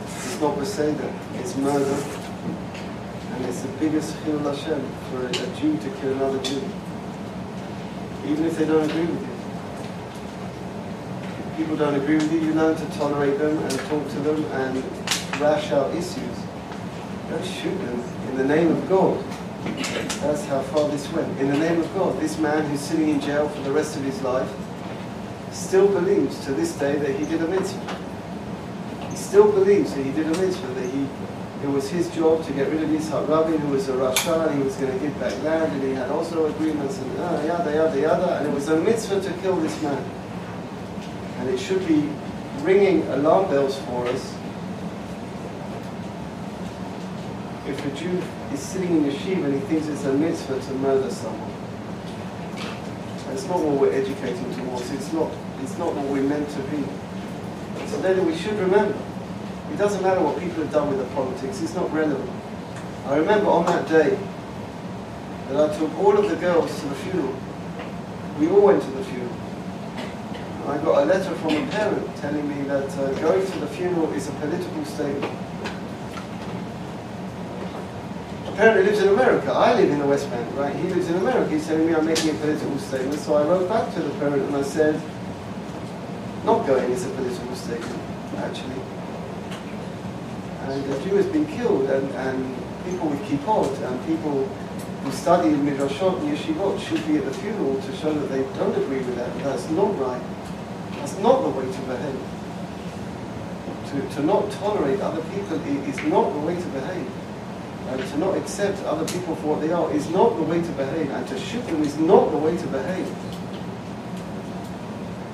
It's 0.05 0.39
not 0.39 0.55
Beseda, 0.55 1.11
it's 1.39 1.55
murder. 1.57 2.18
It's 3.47 3.61
the 3.61 3.69
biggest 3.79 4.15
chilul 4.17 4.43
Hashem 4.43 4.81
for 5.09 5.25
a, 5.25 5.31
Jew 5.31 5.77
to 5.77 5.89
kill 5.99 6.13
another 6.13 6.41
Jew. 6.43 6.61
Even 8.25 8.45
if 8.45 8.57
they 8.57 8.65
don't 8.65 8.89
agree 8.89 9.05
with 9.05 9.21
you. 9.21 9.35
If 11.39 11.57
people 11.57 11.77
don't 11.77 11.95
agree 11.95 12.15
with 12.15 12.31
you, 12.31 12.39
you 12.39 12.53
learn 12.53 12.75
to 12.75 12.85
tolerate 12.97 13.39
them 13.39 13.57
and 13.57 13.71
talk 13.71 14.07
to 14.09 14.19
them 14.19 14.43
and 14.45 14.83
rash 15.39 15.71
out 15.71 15.95
issues. 15.95 16.37
Don't 17.29 17.45
shoot 17.45 17.77
them 17.85 18.03
in 18.29 18.37
the 18.37 18.45
name 18.45 18.71
of 18.71 18.89
God. 18.89 19.23
That's 20.21 20.45
how 20.45 20.61
far 20.61 20.89
this 20.89 21.11
went. 21.11 21.39
In 21.39 21.49
the 21.49 21.57
name 21.57 21.79
of 21.79 21.93
God, 21.93 22.19
this 22.19 22.37
man 22.39 22.65
who's 22.69 22.81
sitting 22.81 23.09
in 23.09 23.21
jail 23.21 23.47
for 23.47 23.61
the 23.61 23.71
rest 23.71 23.95
of 23.95 24.03
his 24.03 24.21
life 24.21 24.51
still 25.51 25.87
believes 25.87 26.43
to 26.45 26.51
this 26.53 26.73
day 26.73 26.97
that 26.97 27.15
he 27.15 27.25
did 27.25 27.41
a 27.41 27.47
mitzvah. 27.47 27.97
He 29.09 29.15
still 29.15 29.51
believes 29.51 29.93
that 29.95 30.03
he 30.03 30.11
did 30.11 30.27
a 30.27 30.41
mitzvah, 30.41 30.73
it 31.61 31.67
was 31.67 31.89
his 31.89 32.09
job 32.15 32.45
to 32.45 32.53
get 32.53 32.69
rid 32.71 32.83
of 32.83 32.89
Yitzhak 32.89 33.27
Rabin, 33.27 33.59
who 33.59 33.69
was 33.69 33.89
a 33.89 33.93
Rasha, 33.93 34.47
and 34.47 34.57
he 34.57 34.63
was 34.63 34.75
going 34.77 34.91
to 34.91 34.99
give 34.99 35.19
back 35.19 35.33
land, 35.43 35.73
and 35.73 35.83
he 35.83 35.93
had 35.93 36.09
also 36.09 36.45
agreements, 36.45 36.97
and 36.99 37.19
uh, 37.19 37.43
yada, 37.45 37.73
yada, 37.73 37.99
yada, 37.99 38.37
and 38.37 38.47
it 38.47 38.53
was 38.53 38.69
a 38.69 38.79
mitzvah 38.79 39.21
to 39.21 39.31
kill 39.41 39.57
this 39.57 39.81
man. 39.81 40.03
And 41.39 41.49
it 41.49 41.59
should 41.59 41.85
be 41.87 42.09
ringing 42.61 43.05
alarm 43.07 43.49
bells 43.49 43.77
for 43.79 44.07
us 44.07 44.35
if 47.69 47.85
a 47.85 47.91
Jew 47.91 48.21
is 48.53 48.59
sitting 48.59 48.97
in 48.97 49.03
yeshiva 49.11 49.45
and 49.45 49.53
he 49.53 49.59
thinks 49.61 49.87
it's 49.87 50.03
a 50.05 50.13
mitzvah 50.13 50.59
to 50.59 50.73
murder 50.75 51.09
someone. 51.09 51.51
That's 53.27 53.45
not 53.45 53.59
what 53.59 53.79
we're 53.79 53.93
educating 53.93 54.55
towards. 54.55 54.89
It's 54.91 55.13
not, 55.13 55.31
it's 55.61 55.77
not 55.77 55.93
what 55.93 56.05
we're 56.07 56.23
meant 56.23 56.49
to 56.49 56.59
be. 56.63 56.83
So 57.87 58.01
then 58.01 58.25
we 58.25 58.35
should 58.35 58.57
remember, 58.57 58.97
it 59.71 59.77
doesn't 59.77 60.01
matter 60.01 60.21
what 60.21 60.39
people 60.39 60.63
have 60.63 60.71
done 60.71 60.89
with 60.89 60.99
the 60.99 61.15
politics, 61.15 61.61
it's 61.61 61.75
not 61.75 61.91
relevant. 61.93 62.29
I 63.05 63.17
remember 63.17 63.47
on 63.47 63.65
that 63.65 63.87
day 63.87 64.17
that 65.49 65.69
I 65.69 65.77
took 65.77 65.97
all 65.97 66.17
of 66.17 66.29
the 66.29 66.35
girls 66.35 66.79
to 66.79 66.85
the 66.87 66.95
funeral. 66.95 67.35
We 68.39 68.47
all 68.49 68.61
went 68.61 68.83
to 68.83 68.91
the 68.91 69.03
funeral. 69.03 69.35
I 70.67 70.77
got 70.77 71.01
a 71.01 71.05
letter 71.05 71.33
from 71.35 71.55
a 71.55 71.67
parent 71.71 72.15
telling 72.17 72.47
me 72.47 72.61
that 72.67 72.89
uh, 72.97 73.11
going 73.19 73.43
to 73.43 73.59
the 73.59 73.67
funeral 73.67 74.13
is 74.13 74.27
a 74.27 74.31
political 74.33 74.85
statement. 74.85 75.33
Apparently 78.45 78.83
lives 78.83 79.01
in 79.01 79.07
America. 79.07 79.51
I 79.51 79.73
live 79.73 79.89
in 79.89 79.97
the 79.97 80.05
West 80.05 80.29
Bank, 80.29 80.55
right? 80.55 80.75
He 80.75 80.89
lives 80.89 81.09
in 81.09 81.15
America. 81.15 81.49
He's 81.49 81.65
telling 81.65 81.87
me 81.87 81.95
I'm 81.95 82.05
making 82.05 82.29
a 82.29 82.33
political 82.33 82.77
statement. 82.77 83.19
So 83.19 83.35
I 83.35 83.43
wrote 83.43 83.67
back 83.67 83.91
to 83.95 84.01
the 84.01 84.09
parent 84.19 84.43
and 84.43 84.55
I 84.55 84.61
said, 84.61 85.01
not 86.45 86.67
going 86.67 86.91
is 86.91 87.05
a 87.05 87.09
political 87.09 87.55
statement, 87.55 88.01
actually. 88.37 88.98
And 90.69 90.93
a 90.93 91.03
Jew 91.03 91.15
has 91.15 91.25
been 91.25 91.47
killed, 91.47 91.89
and, 91.89 92.07
and 92.11 92.55
people 92.85 93.09
with 93.09 93.19
kippot 93.21 93.75
and 93.81 94.05
people 94.05 94.45
who 94.45 95.11
study 95.11 95.49
in 95.49 95.65
midrashot 95.65 96.19
and 96.19 96.37
yeshivot 96.37 96.79
should 96.79 97.05
be 97.07 97.17
at 97.17 97.25
the 97.25 97.33
funeral 97.33 97.81
to 97.81 97.95
show 97.95 98.13
that 98.13 98.27
they 98.29 98.43
don't 98.55 98.75
agree 98.77 98.99
with 98.99 99.15
that. 99.15 99.35
That's 99.43 99.67
not 99.71 99.97
right. 99.97 100.21
That's 100.91 101.17
not 101.17 101.41
the 101.41 101.49
way 101.49 101.65
to 101.65 101.81
behave. 101.81 102.19
To, 103.89 104.15
to 104.15 104.23
not 104.23 104.51
tolerate 104.51 104.99
other 104.99 105.23
people 105.33 105.57
is 105.89 105.97
not 106.03 106.33
the 106.33 106.39
way 106.39 106.55
to 106.55 106.67
behave. 106.67 107.11
And 107.87 108.01
to 108.01 108.17
not 108.19 108.37
accept 108.37 108.83
other 108.83 109.05
people 109.11 109.35
for 109.37 109.55
what 109.55 109.61
they 109.61 109.71
are 109.71 109.91
is 109.91 110.07
not 110.11 110.35
the 110.35 110.43
way 110.43 110.61
to 110.61 110.71
behave. 110.73 111.09
And 111.09 111.27
to 111.29 111.39
shoot 111.39 111.65
them 111.65 111.81
is 111.81 111.97
not 111.97 112.29
the 112.29 112.37
way 112.37 112.55
to 112.55 112.67
behave. 112.67 113.11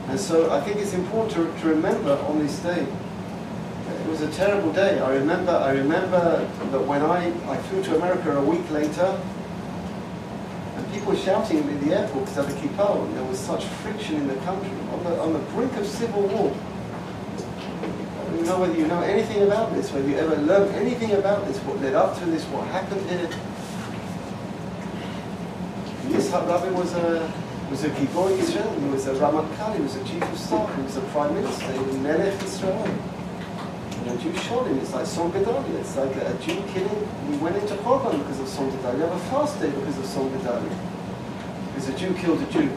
And 0.08 0.18
so 0.18 0.50
I 0.52 0.62
think 0.62 0.78
it's 0.78 0.94
important 0.94 1.34
to, 1.34 1.62
to 1.62 1.68
remember 1.68 2.14
on 2.30 2.40
this 2.40 2.58
day 2.60 2.88
it 4.06 4.10
was 4.10 4.22
a 4.22 4.32
terrible 4.32 4.72
day. 4.72 5.00
I 5.00 5.16
remember, 5.16 5.52
I 5.52 5.72
remember 5.72 6.48
that 6.72 6.86
when 6.86 7.02
I, 7.02 7.26
I 7.50 7.58
flew 7.58 7.84
to 7.86 7.96
America 7.96 8.38
a 8.38 8.46
week 8.46 8.70
later, 8.70 9.20
and 10.76 10.94
people 10.94 11.14
were 11.14 11.18
shouting 11.18 11.58
at 11.58 11.66
me 11.66 11.74
in 11.74 11.90
the 11.90 12.00
airport 12.00 12.26
because 12.26 12.38
of 12.38 12.48
the 12.54 12.68
kippah, 12.68 13.04
and 13.04 13.18
there 13.18 13.24
was 13.24 13.40
such 13.40 13.66
friction 13.82 14.18
in 14.18 14.28
the 14.28 14.36
country, 14.46 14.70
on 14.94 15.04
the, 15.04 15.20
on 15.20 15.34
the 15.34 15.40
brink 15.54 15.76
of 15.78 15.88
civil 15.88 16.22
war. 16.22 16.56
I 17.36 18.36
don't 18.36 18.46
know 18.46 18.60
whether 18.60 18.78
you 18.78 18.86
know 18.86 19.02
anything 19.02 19.42
about 19.42 19.74
this, 19.74 19.92
whether 19.92 20.08
you 20.08 20.18
ever 20.18 20.36
learned 20.36 20.76
anything 20.76 21.14
about 21.14 21.48
this, 21.48 21.58
what 21.60 21.82
led 21.82 21.96
up 21.96 22.16
to 22.20 22.26
this, 22.26 22.44
what 22.46 22.68
happened 22.68 23.10
here. 23.10 23.30
Yitzhak 26.14 26.48
Rabin 26.48 26.76
was 26.76 26.94
a 26.94 27.34
was 27.72 27.84
a 27.84 27.90
Gibor 27.90 28.30
Israel, 28.38 28.80
he 28.80 28.88
was 28.90 29.08
a 29.08 29.16
Ramatkal, 29.16 29.76
he 29.76 29.82
was 29.82 29.96
a 29.96 30.04
chief 30.04 30.22
of 30.22 30.38
staff, 30.38 30.76
he 30.76 30.84
was 30.84 30.96
a 30.98 31.02
prime 31.02 31.34
minister, 31.34 31.72
he 31.72 31.80
was 31.80 31.98
Melech 31.98 32.44
Israel. 32.44 33.15
And 34.06 34.20
a 34.20 34.22
Jew 34.22 34.36
shot 34.36 34.68
him, 34.68 34.78
it's 34.78 34.94
like 34.94 35.06
Gedalia. 35.06 35.80
It's 35.80 35.96
like 35.98 36.16
a, 36.16 36.34
Jew 36.36 36.62
killing, 36.68 37.08
he 37.28 37.38
went 37.38 37.56
into 37.56 37.74
Korban 37.78 38.20
because 38.20 38.40
of 38.40 38.46
Tzom 38.46 38.70
Gedalia. 38.72 38.98
You 38.98 39.02
have 39.02 39.14
a 39.14 39.20
fast 39.32 39.60
day 39.60 39.72
because 39.72 39.98
of 39.98 40.06
Gedalia. 40.06 40.78
Because 41.74 41.90
a 41.90 41.98
Jew 41.98 42.14
killed 42.14 42.40
a 42.40 42.46
Jew. 42.52 42.70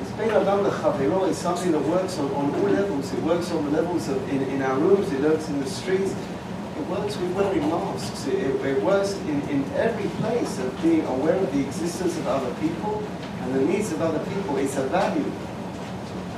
It's 0.00 0.10
Bein 0.18 0.30
Adam 0.30 0.64
Lechavero 0.64 1.28
is 1.28 1.38
something 1.38 1.70
that 1.70 1.82
works 1.82 2.18
on, 2.18 2.28
on 2.32 2.54
all 2.56 2.68
levels. 2.68 3.12
It 3.12 3.22
works 3.22 3.52
on 3.52 3.64
the 3.66 3.70
levels 3.70 4.08
of 4.08 4.28
in, 4.30 4.42
in 4.42 4.62
our 4.62 4.76
rooms, 4.80 5.12
it 5.12 5.20
works 5.20 5.48
in 5.48 5.60
the 5.60 5.70
streets, 5.70 6.12
it 6.76 6.86
works 6.88 7.16
with 7.16 7.32
wearing 7.36 7.68
masks. 7.68 8.26
It, 8.26 8.34
it, 8.34 8.66
it 8.66 8.82
works 8.82 9.12
in, 9.12 9.42
in 9.42 9.64
every 9.74 10.10
place 10.22 10.58
of 10.58 10.82
being 10.82 11.04
aware 11.06 11.36
of 11.36 11.52
the 11.52 11.60
existence 11.60 12.18
of 12.18 12.26
other 12.26 12.52
people 12.54 13.00
and 13.42 13.54
the 13.54 13.60
needs 13.60 13.92
of 13.92 14.02
other 14.02 14.24
people. 14.34 14.56
It's 14.56 14.76
a 14.76 14.88
value. 14.88 15.30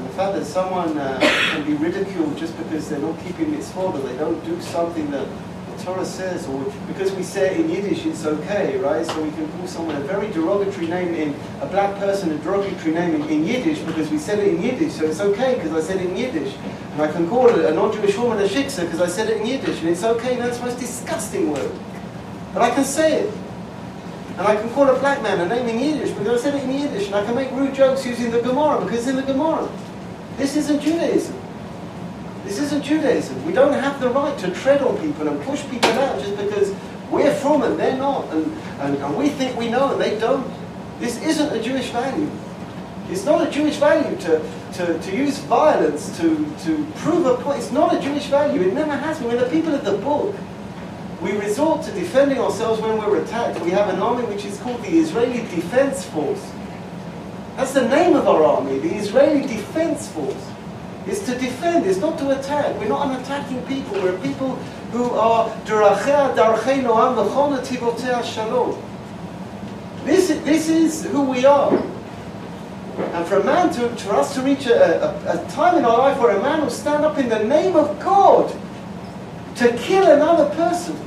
The 0.07 0.23
fact 0.23 0.39
that 0.39 0.45
someone 0.47 0.97
uh, 0.97 1.19
can 1.21 1.65
be 1.65 1.75
ridiculed 1.75 2.39
just 2.39 2.57
because 2.57 2.89
they're 2.89 3.01
not 3.01 3.19
keeping 3.25 3.51
mitzvah, 3.51 3.81
or 3.81 3.99
they 3.99 4.17
don't 4.17 4.43
do 4.45 4.59
something 4.63 5.11
that 5.11 5.27
the 5.71 5.85
Torah 5.85 6.07
says, 6.07 6.47
or 6.47 6.65
because 6.87 7.13
we 7.13 7.23
say 7.23 7.55
it 7.55 7.61
in 7.61 7.71
Yiddish, 7.71 8.07
it's 8.07 8.25
okay, 8.25 8.79
right? 8.79 9.05
So 9.05 9.21
we 9.23 9.31
can 9.33 9.47
call 9.53 9.67
someone 9.67 9.97
a 9.97 10.01
very 10.01 10.31
derogatory 10.31 10.87
name 10.87 11.13
in 11.15 11.35
a 11.61 11.67
black 11.67 11.99
person, 11.99 12.31
a 12.31 12.39
derogatory 12.39 12.95
name 12.95 13.17
in, 13.17 13.29
in 13.29 13.45
Yiddish 13.45 13.81
because 13.81 14.09
we 14.09 14.17
said 14.17 14.39
it 14.39 14.55
in 14.55 14.63
Yiddish, 14.63 14.95
so 14.95 15.05
it's 15.05 15.21
okay 15.21 15.57
because 15.57 15.73
I 15.73 15.81
said 15.81 16.01
it 16.01 16.09
in 16.09 16.17
Yiddish. 16.17 16.55
And 16.93 17.03
I 17.03 17.13
can 17.13 17.29
call 17.29 17.51
a 17.51 17.75
non-Jewish 17.75 18.17
woman 18.17 18.39
a 18.39 18.49
shiksa 18.49 18.85
because 18.85 19.03
I 19.03 19.09
said 19.09 19.29
it 19.29 19.43
in 19.43 19.47
Yiddish, 19.47 19.81
and 19.81 19.89
it's 19.91 20.05
okay. 20.05 20.37
That's 20.37 20.59
the 20.59 20.67
most 20.67 20.79
disgusting 20.79 21.51
word, 21.51 21.73
but 22.55 22.63
I 22.63 22.71
can 22.71 22.85
say 22.85 23.23
it. 23.23 23.35
And 24.39 24.47
I 24.47 24.55
can 24.55 24.71
call 24.71 24.89
a 24.89 24.99
black 24.99 25.23
man 25.23 25.41
a 25.41 25.49
name 25.49 25.69
in 25.69 25.79
Yiddish 25.79 26.13
because 26.13 26.41
I 26.41 26.43
said 26.45 26.55
it 26.55 26.65
in 26.65 26.71
Yiddish, 26.71 27.07
and 27.07 27.17
I 27.17 27.25
can 27.25 27.35
make 27.35 27.51
rude 27.51 27.75
jokes 27.75 28.07
using 28.07 28.31
the 28.31 28.41
Gemara 28.41 28.81
because 28.83 29.01
it's 29.01 29.09
in 29.09 29.17
the 29.17 29.23
Gemara. 29.23 29.69
This 30.37 30.57
isn't 30.57 30.81
Judaism. 30.81 31.37
This 32.45 32.59
isn't 32.61 32.85
Judaism. 32.85 33.45
We 33.45 33.53
don't 33.53 33.73
have 33.73 34.01
the 34.01 34.11
right 34.11 34.39
to 34.39 34.51
tread 34.53 34.83
on 34.83 34.99
people 34.99 35.27
and 35.27 35.41
push 35.43 35.65
people 35.69 35.91
out 35.93 36.21
just 36.21 36.37
because 36.37 36.75
we're 37.11 37.35
frum 37.35 37.63
and 37.63 37.79
they're 37.79 37.97
not, 37.97 38.33
and, 38.33 38.53
and, 38.81 38.97
and 38.97 39.17
we 39.17 39.29
think 39.31 39.57
we 39.57 39.69
know 39.69 39.93
and 39.93 40.01
they 40.01 40.19
don't. 40.19 40.47
This 41.01 41.21
isn't 41.23 41.53
a 41.53 41.63
Jewish 41.63 41.91
value. 41.91 42.31
It's 43.09 43.25
not 43.25 43.47
a 43.47 43.51
Jewish 43.51 43.77
value 43.77 44.17
to, 44.19 44.43
to, 44.75 44.99
to 44.99 45.17
use 45.17 45.39
violence 45.41 46.17
to, 46.19 46.37
to 46.65 46.87
prove 46.97 47.27
a 47.27 47.37
point. 47.37 47.59
It's 47.59 47.71
not 47.71 47.95
a 47.95 48.01
Jewish 48.01 48.27
value. 48.27 48.63
It 48.63 48.75
never 48.75 48.97
has 48.97 49.19
been. 49.19 49.29
We're 49.29 49.45
the 49.45 49.51
people 49.51 49.75
of 49.75 49.85
the 49.85 49.97
book. 49.99 50.35
We 51.21 51.33
resort 51.33 51.85
to 51.85 51.93
defending 51.93 52.39
ourselves 52.39 52.81
when 52.81 52.99
we're 52.99 53.23
attacked. 53.23 53.61
We 53.61 53.71
have 53.71 53.89
an 53.89 54.01
army 54.01 54.25
which 54.25 54.45
is 54.45 54.59
called 54.59 54.83
the 54.83 54.99
Israeli 54.99 55.39
Defense 55.55 56.05
Force. 56.07 56.53
That's 57.57 57.73
the 57.73 57.89
name 57.89 58.15
of 58.15 58.29
our 58.29 58.45
army, 58.45 58.79
the 58.79 58.95
Israeli 58.95 59.47
Defense 59.47 60.09
Force. 60.09 60.51
It's 61.07 61.25
to 61.25 61.39
defend, 61.39 61.87
it's 61.87 61.99
not 61.99 62.19
to 62.19 62.39
attack. 62.39 62.79
We're 62.79 62.89
not 62.89 63.09
an 63.09 63.21
attacking 63.23 63.65
people. 63.67 63.95
We're 64.03 64.19
people 64.19 64.57
who 64.93 65.11
are 65.13 65.49
shalom. 68.23 68.83
This, 70.05 70.29
this 70.29 70.69
is 70.69 71.05
who 71.07 71.23
we 71.23 71.47
are. 71.47 71.73
And 71.73 73.27
for 73.27 73.37
a 73.37 73.45
man 73.45 73.73
to, 73.75 73.89
for 73.97 74.17
us 74.17 74.35
to 74.35 74.43
reach 74.43 74.67
a, 74.67 75.03
a, 75.03 75.43
a 75.43 75.51
time 75.51 75.79
in 75.79 75.85
our 75.85 75.97
life 75.97 76.19
where 76.21 76.37
a 76.37 76.43
man 76.43 76.61
will 76.61 76.71
stand 76.71 77.05
up 77.05 77.17
in 77.19 77.29
the 77.29 77.43
name 77.43 77.75
of 77.77 77.99
God 78.01 78.55
to 79.57 79.77
kill 79.79 80.07
another 80.11 80.55
person. 80.55 81.06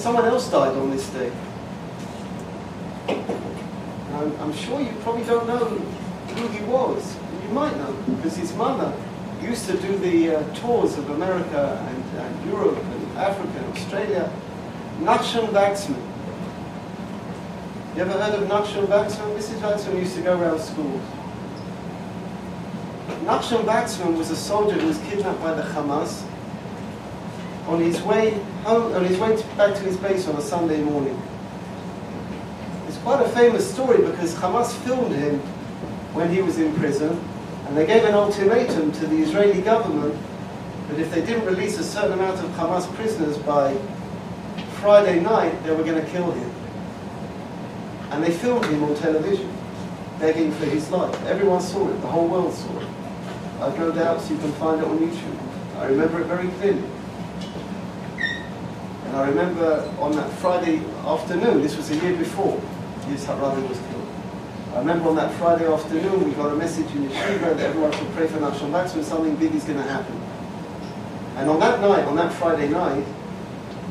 Someone 0.00 0.24
else 0.24 0.50
died 0.50 0.74
on 0.76 0.90
this 0.90 1.06
day. 1.10 1.30
I'm, 3.08 4.40
I'm, 4.40 4.52
sure 4.54 4.80
you 4.80 4.92
probably 5.02 5.24
don't 5.24 5.46
know 5.46 5.58
who 5.58 6.48
he 6.48 6.64
was. 6.64 7.16
You 7.42 7.50
might 7.50 7.76
know, 7.76 7.92
because 8.16 8.36
his 8.36 8.54
mother 8.54 8.94
used 9.42 9.66
to 9.66 9.76
do 9.76 9.98
the 9.98 10.36
uh, 10.36 10.54
tours 10.54 10.96
of 10.96 11.10
America 11.10 11.86
and, 11.88 12.18
and, 12.18 12.50
Europe 12.50 12.78
and 12.78 13.18
Africa 13.18 13.58
and 13.58 13.76
Australia. 13.76 14.32
Nachshon 15.00 15.48
Waxman. 15.48 16.02
You 17.94 18.02
ever 18.02 18.12
heard 18.12 18.42
of 18.42 18.48
Nachshon 18.48 18.86
Waxman? 18.86 19.36
Mrs. 19.36 19.60
Waxman 19.60 19.98
used 19.98 20.16
to 20.16 20.22
go 20.22 20.40
around 20.40 20.60
schools. 20.60 21.02
Nachshon 23.24 23.64
Waxman 23.64 24.16
was 24.16 24.30
a 24.30 24.36
soldier 24.36 24.78
who 24.78 24.86
was 24.86 24.98
kidnapped 24.98 25.42
by 25.42 25.52
the 25.52 25.62
Hamas 25.62 26.24
on 27.70 27.80
his 27.80 28.02
way 28.02 28.30
home, 28.64 28.92
on 28.94 29.04
his 29.04 29.16
way 29.18 29.30
back 29.56 29.76
to 29.76 29.82
his 29.82 29.96
base 29.96 30.26
on 30.26 30.34
a 30.34 30.40
Sunday 30.40 30.82
morning. 30.82 31.16
It's 32.88 32.98
quite 32.98 33.24
a 33.24 33.28
famous 33.28 33.72
story 33.72 33.98
because 33.98 34.34
Hamas 34.34 34.72
filmed 34.84 35.14
him 35.14 35.38
when 36.12 36.32
he 36.34 36.42
was 36.42 36.58
in 36.58 36.74
prison, 36.74 37.16
and 37.66 37.76
they 37.76 37.86
gave 37.86 38.04
an 38.04 38.14
ultimatum 38.14 38.90
to 38.90 39.06
the 39.06 39.16
Israeli 39.18 39.62
government 39.62 40.20
that 40.88 40.98
if 40.98 41.12
they 41.12 41.24
didn't 41.24 41.46
release 41.46 41.78
a 41.78 41.84
certain 41.84 42.12
amount 42.12 42.40
of 42.40 42.50
Hamas 42.50 42.92
prisoners 42.94 43.38
by 43.38 43.76
Friday 44.80 45.20
night, 45.20 45.62
they 45.62 45.70
were 45.70 45.84
going 45.84 46.04
to 46.04 46.10
kill 46.10 46.32
him. 46.32 46.50
And 48.10 48.24
they 48.24 48.32
filmed 48.32 48.64
him 48.64 48.82
on 48.82 48.96
television, 48.96 49.48
begging 50.18 50.50
for 50.50 50.64
his 50.64 50.90
life. 50.90 51.14
Everyone 51.26 51.60
saw 51.60 51.88
it, 51.88 52.00
the 52.00 52.08
whole 52.08 52.26
world 52.26 52.52
saw 52.52 52.80
it. 52.80 52.88
I've 53.60 53.78
no 53.78 53.92
doubts 53.92 54.28
you 54.28 54.38
can 54.38 54.50
find 54.54 54.80
it 54.80 54.88
on 54.88 54.98
YouTube. 54.98 55.76
I 55.76 55.86
remember 55.86 56.20
it 56.20 56.26
very 56.26 56.48
clearly. 56.58 56.82
And 59.10 59.18
I 59.18 59.28
remember 59.28 59.92
on 59.98 60.12
that 60.12 60.30
Friday 60.38 60.78
afternoon, 61.04 61.62
this 61.62 61.76
was 61.76 61.90
a 61.90 61.96
year 61.96 62.16
before 62.16 62.60
Yitzhak 63.08 63.42
Rabin 63.42 63.68
was 63.68 63.76
killed. 63.76 64.06
I 64.72 64.78
remember 64.78 65.08
on 65.08 65.16
that 65.16 65.34
Friday 65.34 65.66
afternoon, 65.66 66.28
we 66.28 66.30
got 66.34 66.52
a 66.52 66.54
message 66.54 66.86
in 66.94 67.08
Yeshiva 67.08 67.56
that 67.56 67.58
everyone 67.58 67.90
should 67.90 68.08
pray 68.12 68.28
for 68.28 68.38
Nachshon 68.38 68.70
Waxman, 68.70 69.02
something 69.02 69.34
big 69.34 69.52
is 69.52 69.64
going 69.64 69.78
to 69.78 69.82
happen. 69.82 70.14
And 71.38 71.50
on 71.50 71.58
that 71.58 71.80
night, 71.80 72.04
on 72.04 72.14
that 72.14 72.32
Friday 72.34 72.68
night, 72.68 73.04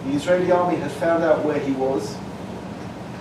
the 0.06 0.12
Israeli 0.12 0.52
army 0.52 0.78
had 0.78 0.92
found 0.94 1.22
out 1.26 1.44
where 1.44 1.60
he 1.60 1.74
was, 1.74 2.16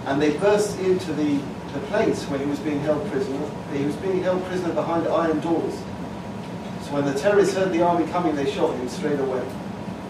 and 0.06 0.22
they 0.22 0.36
burst 0.38 0.78
into 0.78 1.12
the, 1.14 1.42
the 1.72 1.80
place 1.88 2.22
where 2.26 2.38
he 2.38 2.46
was 2.46 2.60
being 2.60 2.78
held 2.78 3.04
prisoner. 3.10 3.44
He 3.72 3.84
was 3.84 3.96
being 3.96 4.22
held 4.22 4.44
prisoner 4.44 4.72
behind 4.72 5.08
iron 5.08 5.40
doors. 5.40 5.74
So 6.84 6.92
when 6.92 7.06
the 7.06 7.14
terrorists 7.14 7.56
heard 7.56 7.72
the 7.72 7.82
army 7.82 8.06
coming, 8.12 8.36
they 8.36 8.48
shot 8.48 8.72
him 8.76 8.88
straight 8.88 9.18
away. 9.18 9.44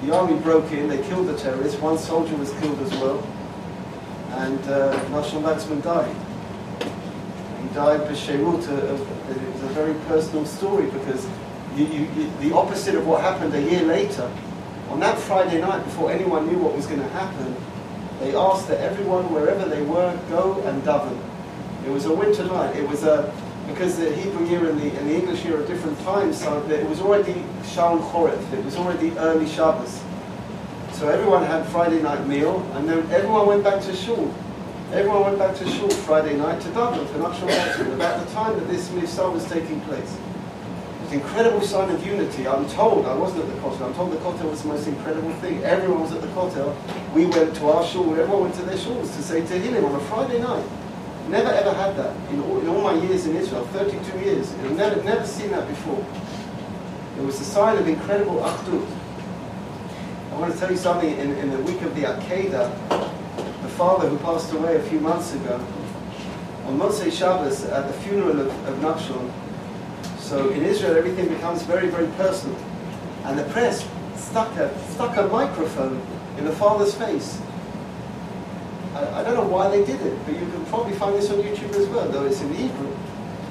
The 0.02 0.14
army 0.14 0.38
broke 0.40 0.70
in, 0.72 0.88
they 0.88 1.02
killed 1.08 1.26
the 1.26 1.36
terrorists, 1.36 1.80
one 1.80 1.98
soldier 1.98 2.36
was 2.36 2.52
killed 2.60 2.78
as 2.80 2.90
well, 2.92 3.26
and 4.30 4.60
uh, 4.68 4.92
Waxman 5.10 5.82
died. 5.82 6.14
He 7.62 7.68
died 7.74 8.00
b'sheirut, 8.02 8.62
it 8.68 9.52
was 9.52 9.62
a 9.62 9.72
very 9.74 9.94
personal 10.06 10.46
story 10.46 10.86
because 10.90 11.26
you, 11.74 11.86
you, 11.86 12.30
the 12.40 12.54
opposite 12.54 12.94
of 12.94 13.06
what 13.06 13.20
happened 13.22 13.54
a 13.54 13.62
year 13.62 13.82
later, 13.82 14.30
on 14.90 15.00
that 15.00 15.18
Friday 15.18 15.60
night 15.60 15.84
before 15.84 16.10
anyone 16.10 16.46
knew 16.46 16.58
what 16.58 16.74
was 16.76 16.86
going 16.86 17.00
to 17.00 17.08
happen, 17.08 17.56
they 18.20 18.34
asked 18.34 18.68
that 18.68 18.80
everyone, 18.80 19.32
wherever 19.32 19.64
they 19.68 19.82
were, 19.82 20.18
go 20.28 20.60
and 20.62 20.82
daven. 20.82 21.18
It 21.86 21.90
was 21.90 22.06
a 22.06 22.12
winter 22.12 22.44
night. 22.44 22.76
It 22.76 22.88
was 22.88 23.04
a 23.04 23.32
because 23.68 23.98
the 23.98 24.14
Hebrew 24.14 24.46
year 24.46 24.68
and 24.68 24.80
the, 24.80 24.90
and 24.98 25.08
the 25.08 25.14
English 25.14 25.44
year 25.44 25.60
are 25.60 25.66
different 25.66 25.98
times, 26.00 26.42
so 26.42 26.60
it 26.68 26.88
was 26.88 27.00
already 27.00 27.44
Shalom 27.64 28.00
Choref, 28.00 28.52
it 28.52 28.64
was 28.64 28.76
already 28.76 29.16
early 29.18 29.46
Shabbos. 29.46 30.02
So 30.92 31.08
everyone 31.08 31.44
had 31.44 31.66
Friday 31.68 32.02
night 32.02 32.26
meal, 32.26 32.60
and 32.74 32.88
then 32.88 33.08
everyone 33.12 33.46
went 33.46 33.62
back 33.62 33.80
to 33.82 33.94
shul. 33.94 34.34
Everyone 34.92 35.22
went 35.22 35.38
back 35.38 35.54
to 35.58 35.68
shul 35.70 35.90
Friday 35.90 36.36
night 36.36 36.60
to 36.62 36.70
Dublin 36.70 37.06
for 37.06 37.18
Nuptial 37.18 37.46
Council 37.46 37.92
about 37.92 38.26
the 38.26 38.32
time 38.32 38.58
that 38.58 38.66
this 38.68 38.88
Mifsar 38.88 39.32
was 39.32 39.44
taking 39.48 39.80
place. 39.82 40.16
It's 41.04 41.12
an 41.12 41.20
incredible 41.20 41.60
sign 41.60 41.90
of 41.90 42.04
unity. 42.04 42.48
I'm 42.48 42.68
told, 42.70 43.06
I 43.06 43.14
wasn't 43.14 43.44
at 43.44 43.54
the 43.54 43.60
Kotel, 43.60 43.82
I'm 43.82 43.94
told 43.94 44.12
the 44.12 44.16
Kotel 44.16 44.50
was 44.50 44.62
the 44.62 44.68
most 44.68 44.88
incredible 44.88 45.32
thing. 45.34 45.62
Everyone 45.62 46.00
was 46.00 46.12
at 46.12 46.22
the 46.22 46.26
Kotel. 46.28 46.74
We 47.14 47.26
went 47.26 47.54
to 47.56 47.68
our 47.68 47.84
shul, 47.84 48.10
everyone 48.12 48.42
went 48.42 48.54
to 48.56 48.62
their 48.62 48.76
shuls 48.76 49.14
to 49.14 49.22
say 49.22 49.42
Tehillim 49.42 49.84
on 49.84 49.94
a 49.94 50.00
Friday 50.06 50.40
night. 50.40 50.64
Never 51.28 51.50
ever 51.50 51.74
had 51.74 51.94
that 51.96 52.16
in 52.30 52.40
all, 52.40 52.58
in 52.58 52.68
all 52.68 52.80
my 52.80 52.94
years 52.94 53.26
in 53.26 53.36
Israel, 53.36 53.66
32 53.66 54.18
years. 54.20 54.50
I've 54.54 54.76
never, 54.76 55.02
never 55.02 55.26
seen 55.26 55.50
that 55.50 55.68
before. 55.68 56.02
It 57.18 57.22
was 57.22 57.38
a 57.38 57.44
sign 57.44 57.76
of 57.76 57.86
incredible 57.86 58.36
achdut. 58.36 58.86
I 60.32 60.38
want 60.38 60.54
to 60.54 60.58
tell 60.58 60.70
you 60.70 60.78
something. 60.78 61.18
In, 61.18 61.32
in 61.32 61.50
the 61.50 61.58
week 61.58 61.82
of 61.82 61.94
the 61.94 62.02
Akedah, 62.02 63.62
the 63.62 63.68
father 63.70 64.08
who 64.08 64.16
passed 64.18 64.52
away 64.54 64.76
a 64.76 64.82
few 64.84 65.00
months 65.00 65.34
ago, 65.34 65.56
on 66.64 66.78
Motzei 66.78 67.12
Shabbos 67.12 67.64
at 67.64 67.88
the 67.88 67.92
funeral 68.04 68.40
of, 68.40 68.48
of 68.66 68.78
Nachshon, 68.78 69.30
so 70.18 70.48
in 70.48 70.64
Israel 70.64 70.96
everything 70.96 71.28
becomes 71.28 71.62
very, 71.62 71.88
very 71.88 72.06
personal. 72.16 72.56
And 73.24 73.38
the 73.38 73.44
press 73.44 73.86
stuck 74.16 74.56
a, 74.56 74.70
stuck 74.92 75.16
a 75.18 75.26
microphone 75.26 76.00
in 76.38 76.46
the 76.46 76.52
father's 76.52 76.94
face. 76.94 77.38
I, 78.98 79.20
I 79.20 79.22
don't 79.22 79.34
know 79.34 79.46
why 79.46 79.68
they 79.68 79.84
did 79.84 80.00
it, 80.00 80.18
but 80.24 80.34
you 80.34 80.40
can 80.40 80.64
probably 80.66 80.94
find 80.94 81.14
this 81.14 81.30
on 81.30 81.38
YouTube 81.38 81.74
as 81.74 81.86
well, 81.88 82.08
though 82.08 82.26
it's 82.26 82.40
in 82.40 82.52
Hebrew. 82.52 82.96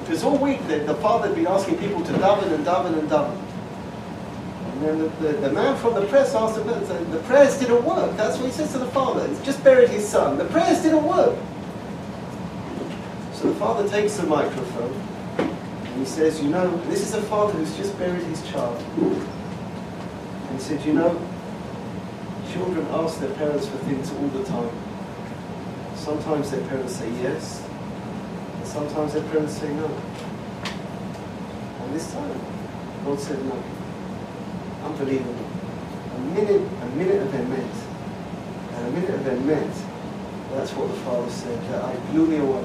Because 0.00 0.22
all 0.22 0.38
week 0.38 0.66
the, 0.68 0.80
the 0.80 0.94
father 0.96 1.28
had 1.28 1.36
been 1.36 1.46
asking 1.46 1.78
people 1.78 2.04
to 2.04 2.12
daven 2.12 2.52
and 2.52 2.64
daven 2.64 2.98
and 2.98 3.08
daven. 3.08 3.42
And 4.72 4.82
then 4.82 4.98
the, 4.98 5.08
the, 5.08 5.32
the 5.48 5.52
man 5.52 5.76
from 5.76 5.94
the 5.94 6.06
press 6.06 6.34
asked 6.34 6.58
him, 6.58 6.66
the 6.66 7.22
prayers 7.26 7.58
didn't 7.58 7.84
work. 7.84 8.16
That's 8.16 8.36
what 8.36 8.46
he 8.46 8.52
says 8.52 8.72
to 8.72 8.78
the 8.78 8.90
father. 8.90 9.26
He's 9.26 9.40
just 9.42 9.64
buried 9.64 9.88
his 9.88 10.06
son. 10.06 10.38
The 10.38 10.44
prayers 10.44 10.82
didn't 10.82 11.04
work. 11.04 11.36
So 13.32 13.48
the 13.48 13.54
father 13.58 13.88
takes 13.88 14.16
the 14.16 14.24
microphone 14.24 14.92
and 15.38 15.98
he 15.98 16.04
says, 16.04 16.40
you 16.42 16.50
know, 16.50 16.76
this 16.86 17.02
is 17.02 17.14
a 17.14 17.22
father 17.22 17.52
who's 17.52 17.76
just 17.76 17.96
buried 17.98 18.22
his 18.24 18.42
child. 18.50 18.80
And 18.98 20.52
he 20.52 20.58
said, 20.60 20.84
you 20.84 20.92
know, 20.92 21.20
children 22.52 22.86
ask 22.90 23.18
their 23.20 23.34
parents 23.34 23.66
for 23.66 23.78
things 23.78 24.10
all 24.12 24.28
the 24.28 24.44
time. 24.44 24.70
Sometimes 25.98 26.50
their 26.52 26.66
parents 26.68 26.94
say 26.94 27.10
yes, 27.22 27.62
and 28.54 28.66
sometimes 28.66 29.12
their 29.12 29.24
parents 29.24 29.54
say 29.58 29.68
no. 29.74 29.86
And 31.82 31.94
this 31.94 32.10
time, 32.12 32.40
God 33.04 33.18
said 33.18 33.44
no. 33.44 33.62
Unbelievable. 34.84 35.34
A 36.14 36.18
minute, 36.20 36.62
a 36.82 36.86
minute 36.96 37.20
of 37.20 37.28
emet, 37.32 37.74
and 38.74 38.86
a 38.86 38.90
minute 38.92 39.10
of 39.10 39.20
emet, 39.20 39.84
that's 40.54 40.72
what 40.72 40.88
the 40.88 40.96
father 41.00 41.30
said, 41.30 41.60
that 41.70 41.84
I 41.84 41.94
blew 42.12 42.26
me 42.26 42.36
away. 42.36 42.64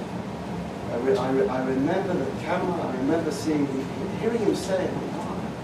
I, 0.92 0.98
re, 0.98 1.18
I, 1.18 1.32
re, 1.32 1.48
I 1.48 1.66
remember 1.66 2.14
the 2.14 2.32
camera, 2.44 2.82
I 2.82 2.96
remember 2.98 3.32
seeing, 3.32 3.66
hearing 4.22 4.40
him 4.40 4.56
say, 4.56 4.88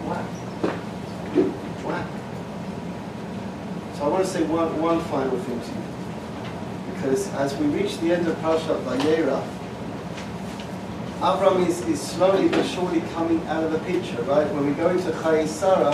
wow, 0.03 0.25
wow. 1.85 2.07
So 3.95 4.05
I 4.05 4.07
want 4.07 4.25
to 4.25 4.29
say 4.29 4.43
one, 4.43 4.81
one 4.81 5.01
final 5.01 5.37
thing 5.39 5.61
to 5.61 5.67
you 5.67 5.88
because 7.01 7.29
as 7.35 7.55
we 7.55 7.65
reach 7.67 7.97
the 7.99 8.11
end 8.11 8.27
of 8.27 8.35
Parashat 8.37 8.83
Vayera, 8.83 9.41
Avram 11.21 11.65
is, 11.65 11.79
is 11.87 12.01
slowly 12.01 12.49
but 12.49 12.65
surely 12.65 12.99
coming 13.13 13.45
out 13.47 13.63
of 13.63 13.71
the 13.71 13.79
picture, 13.79 14.21
right? 14.23 14.45
When 14.53 14.65
we 14.67 14.73
go 14.73 14.89
into 14.89 15.09
Chayei 15.11 15.47
Sarah, 15.47 15.93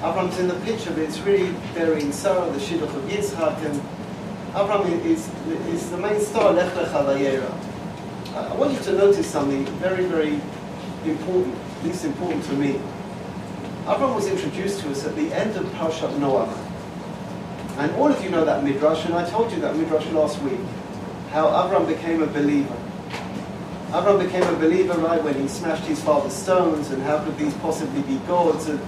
Avram's 0.00 0.38
in 0.38 0.48
the 0.48 0.54
picture, 0.56 0.90
but 0.90 1.00
it's 1.00 1.18
really 1.20 1.54
burying 1.74 2.12
Sarah, 2.12 2.50
the 2.50 2.58
shidduch 2.58 2.94
of 2.94 3.02
Yitzhak, 3.04 3.64
and 3.64 3.80
Avram 4.52 5.02
is, 5.06 5.30
is 5.68 5.90
the 5.90 5.96
main 5.96 6.20
star, 6.20 6.52
Lech 6.52 6.72
Lecha. 6.74 7.50
I 8.34 8.54
want 8.56 8.72
you 8.72 8.80
to 8.80 8.92
notice 8.92 9.26
something 9.26 9.64
very, 9.76 10.04
very 10.04 10.38
important, 11.06 11.54
at 11.78 11.84
least 11.84 12.04
important 12.04 12.44
to 12.44 12.52
me. 12.52 12.78
Avram 13.86 14.14
was 14.14 14.26
introduced 14.26 14.80
to 14.80 14.90
us 14.90 15.06
at 15.06 15.16
the 15.16 15.32
end 15.32 15.56
of 15.56 15.64
Parashat 15.66 16.10
Noach. 16.18 16.65
And 17.78 17.92
all 17.96 18.10
of 18.10 18.22
you 18.24 18.30
know 18.30 18.44
that 18.44 18.64
midrash, 18.64 19.04
and 19.04 19.14
I 19.14 19.28
told 19.28 19.52
you 19.52 19.60
that 19.60 19.76
midrash 19.76 20.06
last 20.06 20.40
week, 20.40 20.60
how 21.30 21.46
Avram 21.46 21.86
became 21.86 22.22
a 22.22 22.26
believer. 22.26 22.76
Avram 23.90 24.18
became 24.18 24.42
a 24.42 24.56
believer 24.58 24.94
right 24.94 25.22
when 25.22 25.34
he 25.34 25.46
smashed 25.46 25.84
his 25.84 26.02
father's 26.02 26.32
stones, 26.32 26.90
and 26.90 27.02
how 27.02 27.22
could 27.22 27.36
these 27.36 27.52
possibly 27.54 28.00
be 28.02 28.16
gods? 28.26 28.68
And 28.68 28.80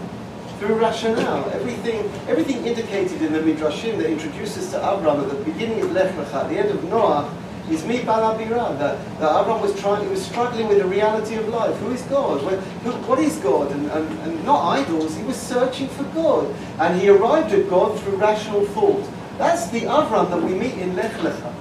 through 0.58 0.76
rationale, 0.76 1.48
everything, 1.50 2.10
everything 2.28 2.66
indicated 2.66 3.20
in 3.20 3.32
the 3.32 3.40
midrashim 3.40 3.98
that 3.98 4.10
introduces 4.10 4.70
to 4.70 4.78
Avram 4.78 5.22
at 5.22 5.28
the 5.28 5.44
beginning 5.44 5.82
of 5.82 5.92
Lech 5.92 6.14
Lecha, 6.14 6.44
at 6.44 6.48
the 6.48 6.58
end 6.58 6.70
of 6.70 6.82
Noah, 6.84 7.30
is 7.70 7.84
me 7.84 7.98
balabira, 8.00 8.78
that, 8.78 8.98
that 9.20 9.30
Avram 9.30 9.60
was 9.60 9.78
trying, 9.80 10.04
he 10.04 10.10
was 10.10 10.24
struggling 10.24 10.68
with 10.68 10.78
the 10.78 10.86
reality 10.86 11.34
of 11.34 11.48
life. 11.48 11.76
Who 11.78 11.90
is 11.92 12.02
God? 12.02 12.42
What, 12.44 12.58
who, 12.58 12.92
what 13.06 13.18
is 13.18 13.36
God? 13.36 13.70
And, 13.72 13.90
and, 13.90 14.20
and 14.20 14.44
not 14.44 14.68
idols, 14.78 15.16
he 15.16 15.22
was 15.24 15.36
searching 15.36 15.88
for 15.88 16.04
God. 16.04 16.54
And 16.78 17.00
he 17.00 17.08
arrived 17.08 17.52
at 17.52 17.68
God 17.68 17.98
through 18.00 18.16
rational 18.16 18.64
thought. 18.66 19.06
That's 19.38 19.68
the 19.70 19.82
Avram 19.82 20.30
that 20.30 20.42
we 20.42 20.54
meet 20.54 20.74
in 20.74 20.96
Lech 20.96 21.12
Lecha. 21.12 21.52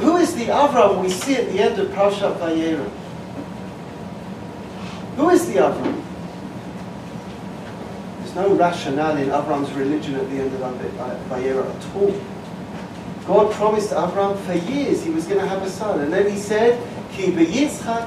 Who 0.00 0.16
is 0.16 0.34
the 0.34 0.46
Avram 0.46 1.00
we 1.02 1.08
see 1.08 1.36
at 1.36 1.48
the 1.50 1.60
end 1.60 1.78
of 1.78 1.88
Parashat 1.88 2.38
Vayera? 2.38 2.88
Who 5.16 5.30
is 5.30 5.46
the 5.46 5.54
Avram? 5.54 6.02
There's 8.18 8.34
no 8.34 8.54
rationale 8.54 9.16
in 9.16 9.28
Avram's 9.28 9.72
religion 9.72 10.14
at 10.14 10.28
the 10.30 10.36
end 10.36 10.54
of 10.54 10.60
Vayera 11.28 11.74
at 11.74 11.96
all. 11.96 12.39
God 13.30 13.52
promised 13.52 13.92
Abraham 13.92 14.36
for 14.38 14.54
years 14.72 15.04
he 15.04 15.10
was 15.10 15.24
going 15.24 15.38
to 15.38 15.46
have 15.46 15.62
a 15.62 15.70
son. 15.70 16.00
And 16.00 16.12
then 16.12 16.28
he 16.28 16.36
said, 16.36 16.82
Ki 17.12 17.30
He 17.30 17.68
said, 17.68 18.02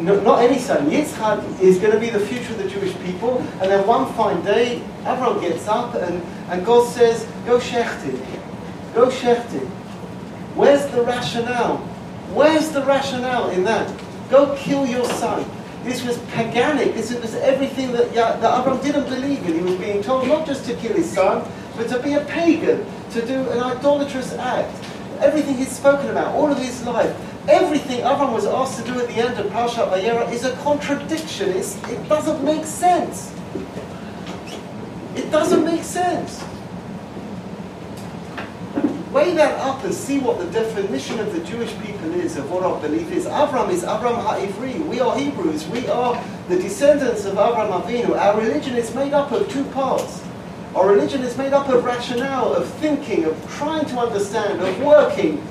not 0.00 0.42
any 0.44 0.58
son, 0.60 0.88
Yitzchak 0.88 1.60
is 1.60 1.78
going 1.78 1.90
to 1.90 1.98
be 1.98 2.10
the 2.10 2.20
future 2.20 2.52
of 2.52 2.58
the 2.58 2.70
Jewish 2.70 2.96
people. 3.00 3.38
And 3.60 3.68
then 3.68 3.84
one 3.84 4.12
fine 4.14 4.44
day, 4.44 4.80
Abraham 5.00 5.40
gets 5.40 5.66
up 5.66 5.96
and, 5.96 6.22
and 6.50 6.64
God 6.64 6.88
says, 6.88 7.26
Go 7.46 7.58
shechted. 7.58 8.24
Go 8.94 9.08
shechted. 9.08 9.66
Where's 10.54 10.86
the 10.92 11.02
rationale? 11.02 11.78
Where's 12.32 12.68
the 12.68 12.84
rationale 12.84 13.50
in 13.50 13.64
that? 13.64 13.92
Go 14.30 14.54
kill 14.56 14.86
your 14.86 15.04
son. 15.04 15.44
This 15.82 16.04
was 16.04 16.18
paganic. 16.32 16.94
This 16.94 17.12
was 17.12 17.34
everything 17.34 17.90
that, 17.90 18.14
that 18.14 18.60
Abraham 18.60 18.80
didn't 18.84 19.08
believe 19.08 19.44
in. 19.48 19.54
He 19.54 19.62
was 19.62 19.74
being 19.74 20.00
told 20.00 20.28
not 20.28 20.46
just 20.46 20.64
to 20.66 20.76
kill 20.76 20.94
his 20.94 21.10
son, 21.10 21.44
but 21.78 21.88
to 21.88 22.02
be 22.02 22.14
a 22.14 22.20
pagan, 22.24 22.84
to 23.12 23.24
do 23.24 23.48
an 23.50 23.60
idolatrous 23.60 24.34
act. 24.34 24.74
Everything 25.20 25.56
he's 25.56 25.70
spoken 25.70 26.10
about, 26.10 26.34
all 26.34 26.50
of 26.50 26.58
his 26.58 26.84
life, 26.84 27.16
everything 27.48 28.00
Avram 28.00 28.32
was 28.32 28.44
asked 28.44 28.84
to 28.84 28.92
do 28.92 29.00
at 29.00 29.06
the 29.06 29.14
end 29.14 29.38
of 29.38 29.46
Parashat 29.46 29.88
Vayera 29.90 30.30
is 30.32 30.44
a 30.44 30.54
contradiction. 30.56 31.50
It's, 31.50 31.76
it 31.84 32.08
doesn't 32.08 32.44
make 32.44 32.64
sense. 32.64 33.32
It 35.14 35.30
doesn't 35.30 35.64
make 35.64 35.84
sense. 35.84 36.44
Weigh 39.12 39.34
that 39.34 39.58
up 39.60 39.84
and 39.84 39.94
see 39.94 40.18
what 40.18 40.38
the 40.38 40.46
definition 40.50 41.18
of 41.20 41.32
the 41.32 41.40
Jewish 41.40 41.72
people 41.78 42.12
is, 42.14 42.36
of 42.36 42.50
what 42.50 42.62
our 42.62 42.78
belief 42.80 43.10
is. 43.10 43.24
Avram 43.24 43.70
is 43.70 43.84
Avram 43.84 44.20
Ha'ivri. 44.20 44.84
We 44.86 45.00
are 45.00 45.16
Hebrews. 45.16 45.66
We 45.68 45.88
are 45.88 46.22
the 46.48 46.58
descendants 46.58 47.24
of 47.24 47.34
Avram 47.34 47.82
Avinu. 47.82 48.18
Our 48.18 48.40
religion 48.40 48.74
is 48.74 48.94
made 48.94 49.14
up 49.14 49.32
of 49.32 49.48
two 49.48 49.64
parts. 49.66 50.27
Our 50.74 50.88
religion 50.90 51.22
is 51.22 51.36
made 51.36 51.52
up 51.52 51.68
of 51.68 51.84
rationale, 51.84 52.52
of 52.54 52.68
thinking, 52.74 53.24
of 53.24 53.54
trying 53.56 53.86
to 53.86 53.98
understand, 53.98 54.60
of 54.60 54.82
working, 54.82 55.42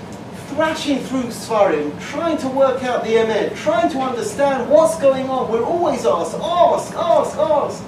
thrashing 0.49 0.99
through 0.99 1.24
Svarim, 1.24 1.99
trying 2.01 2.38
to 2.38 2.47
work 2.47 2.84
out 2.84 3.03
the 3.03 3.11
Emet, 3.11 3.55
trying 3.55 3.89
to 3.91 3.99
understand 3.99 4.70
what's 4.70 4.99
going 4.99 5.28
on. 5.30 5.51
We're 5.51 5.63
always 5.63 6.05
asked, 6.05 6.36
ask, 6.36 6.93
ask, 6.93 7.38
ask, 7.38 7.84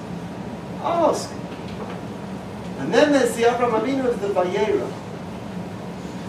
ask. 0.82 1.30
And 2.78 2.92
then 2.92 3.12
there's 3.12 3.34
the 3.36 3.44
Avraham 3.44 3.80
Avinu 3.80 4.06
of 4.06 4.20
the 4.20 4.28
Vayera. 4.28 4.92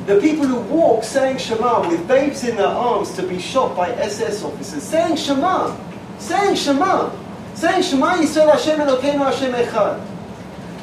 The 0.05 0.19
people 0.19 0.45
who 0.45 0.59
walk 0.61 1.03
saying 1.03 1.37
Shema 1.37 1.87
with 1.87 2.07
babes 2.07 2.43
in 2.43 2.55
their 2.55 2.67
arms 2.67 3.11
to 3.13 3.23
be 3.23 3.39
shot 3.39 3.75
by 3.75 3.89
SS 3.91 4.43
officers, 4.43 4.83
saying 4.83 5.15
Shema, 5.15 5.75
saying 6.17 6.55
Shema, 6.55 7.11
saying 7.53 7.83
Shema 7.83 8.17
Yisrael 8.17 8.51
Hashem 8.51 8.79
Elokeinu 8.79 9.19
Hashem 9.19 9.53
Echad. 9.53 10.10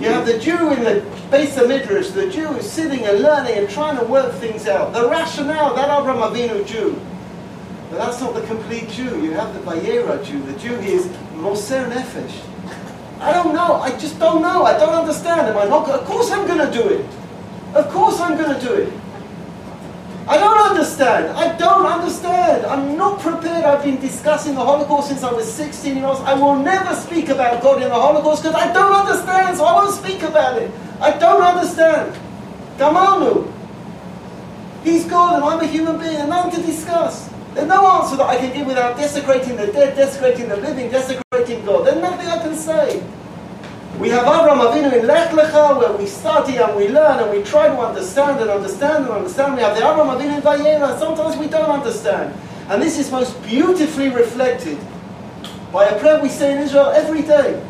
You 0.00 0.06
have 0.10 0.26
the 0.26 0.38
Jew 0.38 0.72
in 0.72 0.84
the 0.84 1.04
base 1.28 1.56
of 1.56 1.68
Midrash, 1.68 2.10
the 2.10 2.30
Jew 2.30 2.48
is 2.52 2.70
sitting 2.70 3.04
and 3.04 3.20
learning 3.20 3.58
and 3.58 3.68
trying 3.68 3.98
to 3.98 4.04
work 4.04 4.32
things 4.34 4.68
out. 4.68 4.92
The 4.92 5.08
rationale, 5.08 5.74
that 5.74 5.90
Abraham 5.90 6.22
Avinu 6.22 6.64
Jew. 6.64 7.00
But 7.90 7.98
that's 7.98 8.20
not 8.20 8.34
the 8.34 8.42
complete 8.42 8.88
Jew. 8.90 9.20
You 9.20 9.32
have 9.32 9.52
the 9.54 9.60
Vayera 9.60 10.24
Jew. 10.24 10.40
The 10.42 10.56
Jew 10.58 10.74
is 10.74 11.10
Moser 11.34 11.84
Nefesh. 11.86 12.44
I 13.20 13.32
don't 13.32 13.52
know. 13.52 13.74
I 13.74 13.90
just 13.98 14.20
don't 14.20 14.40
know. 14.40 14.64
I 14.64 14.78
don't 14.78 14.94
understand. 14.94 15.48
Am 15.48 15.58
I 15.58 15.64
not? 15.64 15.88
Of 15.88 16.04
course 16.04 16.30
I'm 16.30 16.46
going 16.46 16.64
to 16.64 16.72
do 16.72 16.88
it. 16.88 17.06
Of 17.74 17.88
course 17.88 18.20
I'm 18.20 18.36
going 18.38 18.54
to 18.54 18.64
do 18.64 18.74
it. 18.74 18.92
I 20.28 20.36
don't 20.36 20.58
understand. 20.58 21.28
I 21.38 21.56
don't 21.56 21.86
understand. 21.86 22.66
I'm 22.66 22.98
not 22.98 23.18
prepared. 23.20 23.64
I've 23.64 23.82
been 23.82 23.98
discussing 23.98 24.54
the 24.54 24.60
Holocaust 24.60 25.08
since 25.08 25.22
I 25.22 25.32
was 25.32 25.50
16 25.50 25.96
years 25.96 26.04
old. 26.04 26.18
I 26.20 26.34
will 26.34 26.56
never 26.56 26.94
speak 26.94 27.30
about 27.30 27.62
God 27.62 27.82
in 27.82 27.88
the 27.88 27.94
Holocaust 27.94 28.42
because 28.42 28.54
I 28.54 28.70
don't 28.74 28.92
understand, 28.92 29.56
so 29.56 29.64
I 29.64 29.72
won't 29.72 29.94
speak 29.94 30.22
about 30.22 30.60
it. 30.60 30.70
I 31.00 31.16
don't 31.16 31.40
understand. 31.40 32.14
Gamanu. 32.76 33.50
He's 34.84 35.06
God 35.06 35.36
and 35.36 35.44
I'm 35.44 35.60
a 35.60 35.66
human 35.66 35.98
being 35.98 36.16
and 36.16 36.28
nothing 36.28 36.60
to 36.60 36.66
discuss. 36.66 37.30
There's 37.54 37.66
no 37.66 37.86
answer 37.86 38.16
that 38.16 38.26
I 38.26 38.36
can 38.36 38.52
give 38.52 38.66
without 38.66 38.98
desecrating 38.98 39.56
the 39.56 39.66
dead, 39.68 39.96
desecrating 39.96 40.48
the 40.50 40.58
living, 40.58 40.90
desecrating 40.90 41.64
God. 41.64 41.86
There's 41.86 42.02
nothing 42.02 42.28
I 42.28 42.38
can 42.38 42.54
say. 42.54 43.02
We 43.98 44.10
have 44.10 44.26
Avram 44.26 44.60
Avinu 44.60 44.92
in 44.92 45.08
Lech 45.08 45.30
Lecha 45.30 45.76
where 45.76 45.92
we 45.96 46.06
study 46.06 46.56
and 46.56 46.76
we 46.76 46.86
learn 46.86 47.18
and 47.18 47.36
we 47.36 47.42
try 47.42 47.66
to 47.66 47.76
understand 47.80 48.40
and 48.40 48.48
understand 48.48 49.06
and 49.06 49.12
understand. 49.12 49.56
We 49.56 49.62
have 49.62 49.76
the 49.76 49.82
Avram 49.82 50.16
Avinu 50.16 50.36
in 50.36 50.40
Vayera. 50.40 50.90
And 50.92 50.98
sometimes 51.00 51.36
we 51.36 51.48
don't 51.48 51.68
understand. 51.68 52.32
And 52.68 52.80
this 52.80 52.96
is 52.96 53.10
most 53.10 53.42
beautifully 53.42 54.08
reflected 54.10 54.78
by 55.72 55.86
a 55.86 55.98
prayer 55.98 56.22
we 56.22 56.28
say 56.28 56.54
in 56.54 56.62
Israel 56.62 56.90
every 56.90 57.22
day. 57.22 57.60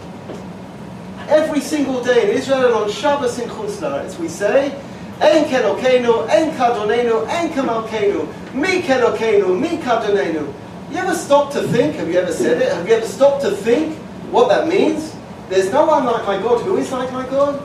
Every 1.29 1.61
single 1.61 2.05
day 2.05 2.31
in 2.31 2.37
Israel 2.37 2.66
and 2.66 2.74
on 2.74 2.91
Shabbos 2.91 3.39
in 3.39 3.49
Chutz 3.49 3.79
La'aretz 3.81 4.18
we 4.18 4.29
say, 4.29 4.79
Ein 5.22 5.47
Kelokenu, 5.47 6.29
Ein 6.29 6.55
Kadonenu, 6.59 7.26
Ein 7.26 7.49
Kamalkenu, 7.55 8.53
Mi 8.53 8.83
Kelokenu, 8.83 9.59
Mi 9.59 9.79
Kadonenu. 9.79 10.53
You 10.91 10.97
ever 10.99 11.14
stop 11.14 11.53
to 11.53 11.62
think? 11.68 11.97
Have 11.97 12.09
you 12.11 12.18
ever 12.18 12.35
said 12.35 12.61
it? 12.61 12.70
Have 12.70 12.87
you 12.87 12.95
ever 12.97 13.07
stopped 13.07 13.41
to 13.45 13.51
think 13.51 13.97
what 14.31 14.51
that 14.51 14.68
means? 14.68 15.14
There's 15.49 15.70
no 15.72 15.86
one 15.86 16.05
like 16.05 16.26
my 16.26 16.38
God. 16.38 16.62
Who 16.62 16.76
is 16.76 16.92
like 16.92 17.12
my 17.12 17.26
God? 17.26 17.62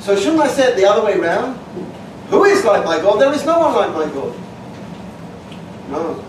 So 0.00 0.16
shouldn't 0.16 0.40
I 0.40 0.48
say 0.48 0.72
it 0.72 0.76
the 0.76 0.86
other 0.88 1.04
way 1.04 1.18
round? 1.18 1.56
Who 2.30 2.44
is 2.44 2.64
like 2.64 2.84
my 2.84 2.98
God? 2.98 3.20
There 3.20 3.32
is 3.32 3.44
no 3.44 3.58
one 3.58 3.74
like 3.74 3.92
my 3.92 4.14
God. 4.14 4.34
No, 5.90 6.24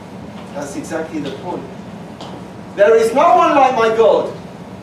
that's 0.54 0.76
exactly 0.76 1.20
the 1.20 1.32
point. 1.44 1.64
There 2.76 2.96
is 2.96 3.14
no 3.14 3.36
one 3.36 3.56
like 3.56 3.76
my 3.76 3.90
God. 3.96 4.36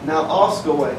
Now 0.04 0.24
ask 0.46 0.64
away. 0.66 0.96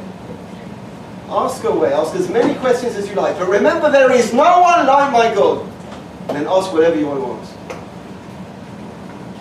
Ask 1.30 1.64
away. 1.64 1.94
Ask 1.94 2.16
as 2.16 2.30
many 2.30 2.56
questions 2.56 2.96
as 2.96 3.08
you 3.08 3.16
like. 3.16 3.38
But 3.38 3.50
remember, 3.50 3.92
there 3.92 4.12
is 4.12 4.34
no 4.34 4.62
one 4.62 4.86
like 4.86 5.12
my 5.12 5.34
God. 5.34 5.68
And 6.28 6.38
then 6.38 6.48
ask 6.48 6.74
whatever 6.74 6.98
you 6.98 7.08
want. 7.08 7.48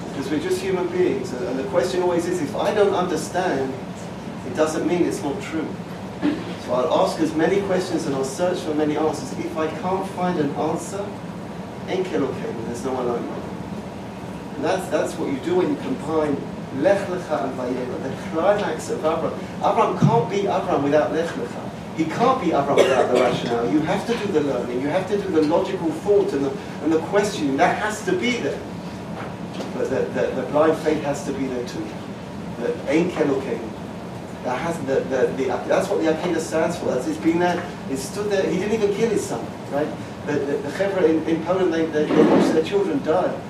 Because 0.09 0.31
we're 0.31 0.41
just 0.41 0.61
human 0.61 0.89
beings. 0.89 1.33
And 1.33 1.59
the 1.59 1.65
question 1.65 2.03
always 2.03 2.27
is 2.27 2.43
if 2.43 2.55
I 2.55 2.75
don't 2.75 2.95
understand, 2.95 3.73
doesn't 4.57 4.87
mean 4.87 5.05
it's 5.05 5.23
not 5.23 5.41
true. 5.43 5.69
So 6.65 6.73
I'll 6.73 7.05
ask 7.05 7.21
as 7.21 7.35
many 7.35 7.61
questions 7.63 8.07
and 8.07 8.17
I'll 8.17 8.25
search 8.25 8.59
for 8.61 8.75
many 8.75 8.97
answers. 8.97 9.33
If 9.39 9.57
I 9.57 9.69
can't 9.81 10.09
find 10.11 10.39
an 10.41 10.51
answer, 10.57 11.07
ein 11.87 12.03
Kelokeinu, 12.05 12.67
there's 12.67 12.85
no 12.85 12.93
one 12.95 13.07
like 13.07 13.21
me. 13.21 14.57
And 14.57 14.65
that's, 14.65 14.89
that's 14.89 15.15
what 15.15 15.31
you 15.31 15.39
do 15.41 15.57
when 15.57 15.71
you 15.71 15.77
combine 15.77 16.37
Lech 16.83 17.07
Lecha 17.09 17.45
and 17.45 17.59
Vayera, 17.59 18.03
the 18.03 18.31
climax 18.31 18.91
of 18.91 19.01
Avram. 19.01 19.39
Avram 19.61 20.01
can't 20.01 20.31
be 20.31 20.49
Avram 20.49 20.83
without 20.83 21.13
Lech 21.13 21.29
Lecha. 21.31 21.71
He 21.97 22.05
can't 22.05 22.41
be 22.43 22.49
Avram 22.49 22.77
without 22.77 23.15
the 23.15 23.21
rationale. 23.21 23.71
You 23.71 23.81
have 23.81 24.07
to 24.07 24.17
do 24.17 24.33
the 24.33 24.41
learning. 24.41 24.81
You 24.81 24.89
have 24.89 25.09
to 25.09 25.17
do 25.19 25.29
the 25.29 25.43
logical 25.43 25.91
thought 25.91 26.33
and 26.33 26.45
the, 26.45 26.51
and 26.83 26.93
the 26.93 26.99
questioning. 27.11 27.57
That 27.59 27.79
has 27.79 28.05
to 28.07 28.13
be 28.13 28.39
there. 28.39 28.61
But 29.75 29.91
the, 29.91 30.01
the, 30.21 30.41
the 30.41 30.49
blind 30.51 30.77
faith 30.79 31.03
has 31.05 31.25
to 31.27 31.33
be 31.33 31.47
there 31.47 31.67
too. 31.69 31.87
The 32.59 32.73
Ein 32.91 33.11
Kelokeinu. 33.11 33.76
That 34.45 34.59
has 34.61 34.79
the, 34.81 35.01
the, 35.01 35.27
the, 35.37 35.47
that's 35.67 35.89
what 35.89 36.01
the 36.03 36.13
Akedah 36.13 36.41
stands 36.41 36.79
for. 36.79 36.87
That's, 36.87 37.09
it's 37.09 37.19
been 37.19 37.41
there, 37.41 37.63
it's 37.91 38.03
stood 38.03 38.31
there. 38.31 38.49
He 38.49 38.59
didn't 38.59 38.75
even 38.75 38.95
kill 38.95 39.11
his 39.11 39.25
son, 39.25 39.45
right? 39.73 39.89
The, 40.27 40.33
the, 40.33 40.57
the 40.59 40.69
Chevra 40.71 41.09
in, 41.09 41.23
in 41.29 41.45
Poland, 41.45 41.73
they, 41.73 41.87
they, 41.87 42.05
they 42.05 42.23
watched 42.23 42.53
their 42.53 42.65
children 42.65 43.03
die. 43.03 43.41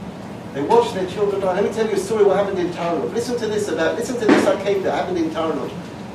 They 0.55 0.63
watched 0.63 0.95
their 0.95 1.07
children 1.07 1.43
die. 1.43 1.55
Let 1.61 1.65
me 1.65 1.71
tell 1.71 1.87
you 1.87 1.95
a 1.95 1.99
story 1.99 2.25
what 2.25 2.37
happened 2.39 2.59
in 2.59 2.69
Tarnow. 2.69 3.13
Listen 3.13 3.39
to 3.39 3.47
this 3.47 3.69
about, 3.69 3.97
listen 3.97 4.19
to 4.19 4.25
this 4.25 4.45
Akedah 4.47 4.85
that 4.85 4.95
happened 4.95 5.19
in 5.19 5.31
Tarnow. 5.31 5.71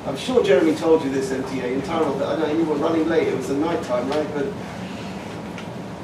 I'm 0.08 0.18
sure 0.18 0.44
Jeremy 0.44 0.76
told 0.76 1.04
you 1.04 1.12
this, 1.12 1.30
MTA, 1.32 1.74
in 1.74 1.82
Tarnow. 1.82 2.26
I 2.28 2.40
know 2.40 2.52
you 2.58 2.66
were 2.66 2.76
running 2.76 3.08
late. 3.08 3.28
It 3.28 3.38
was 3.38 3.50
the 3.50 3.54
night 3.56 3.84
time, 3.84 4.10
right? 4.10 4.28
But 4.34 4.48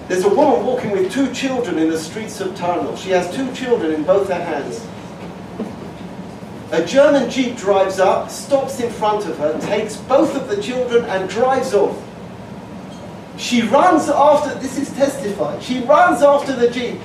there's 0.08 0.24
a 0.24 0.30
woman 0.30 0.66
walking 0.66 0.92
with 0.92 1.12
two 1.12 1.34
children 1.34 1.80
in 1.80 1.90
the 1.90 1.98
streets 1.98 2.40
of 2.40 2.50
Tarnow. 2.50 2.96
She 2.96 3.10
has 3.10 3.36
two 3.36 3.52
children 3.54 3.92
in 3.92 4.04
both 4.04 4.30
her 4.30 4.36
hands. 4.36 4.86
A 6.72 6.86
German 6.86 7.30
jeep 7.30 7.56
drives 7.56 7.98
up, 7.98 8.30
stops 8.30 8.82
in 8.82 8.92
front 8.92 9.26
of 9.26 9.38
her, 9.38 9.58
takes 9.62 9.96
both 9.96 10.36
of 10.36 10.50
the 10.50 10.62
children 10.62 11.06
and 11.06 11.30
drives 11.30 11.74
off. 11.74 11.98
She 13.38 13.62
runs 13.62 14.10
after, 14.10 14.54
this 14.60 14.78
is 14.78 14.92
testified, 14.94 15.64
she 15.64 15.80
runs 15.84 16.22
after 16.22 16.54
the 16.54 16.70
jeep, 16.70 17.00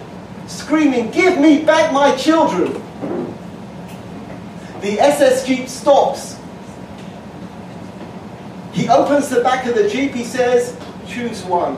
screaming, 0.48 1.12
Give 1.12 1.38
me 1.38 1.62
back 1.62 1.92
my 1.92 2.16
children! 2.16 2.72
The 4.80 4.98
SS 4.98 5.46
jeep 5.46 5.68
stops. 5.68 6.36
He 8.72 8.88
opens 8.88 9.28
the 9.28 9.42
back 9.42 9.66
of 9.66 9.76
the 9.76 9.88
jeep, 9.88 10.12
he 10.12 10.24
says, 10.24 10.76
Choose 11.06 11.44
one. 11.44 11.76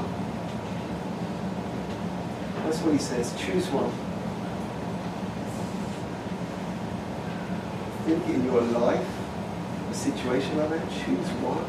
That's 2.64 2.78
what 2.78 2.92
he 2.92 2.98
says, 2.98 3.34
choose 3.38 3.66
one. 3.68 3.92
Think 8.04 8.28
in 8.28 8.44
your 8.44 8.60
life, 8.60 9.06
a 9.90 9.94
situation 9.94 10.58
like 10.58 10.68
that, 10.68 10.90
choose 10.90 11.28
one. 11.40 11.64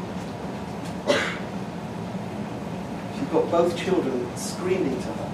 She's 3.18 3.28
got 3.28 3.50
both 3.50 3.74
children 3.76 4.36
screaming 4.36 5.00
to 5.00 5.12
her. 5.14 5.30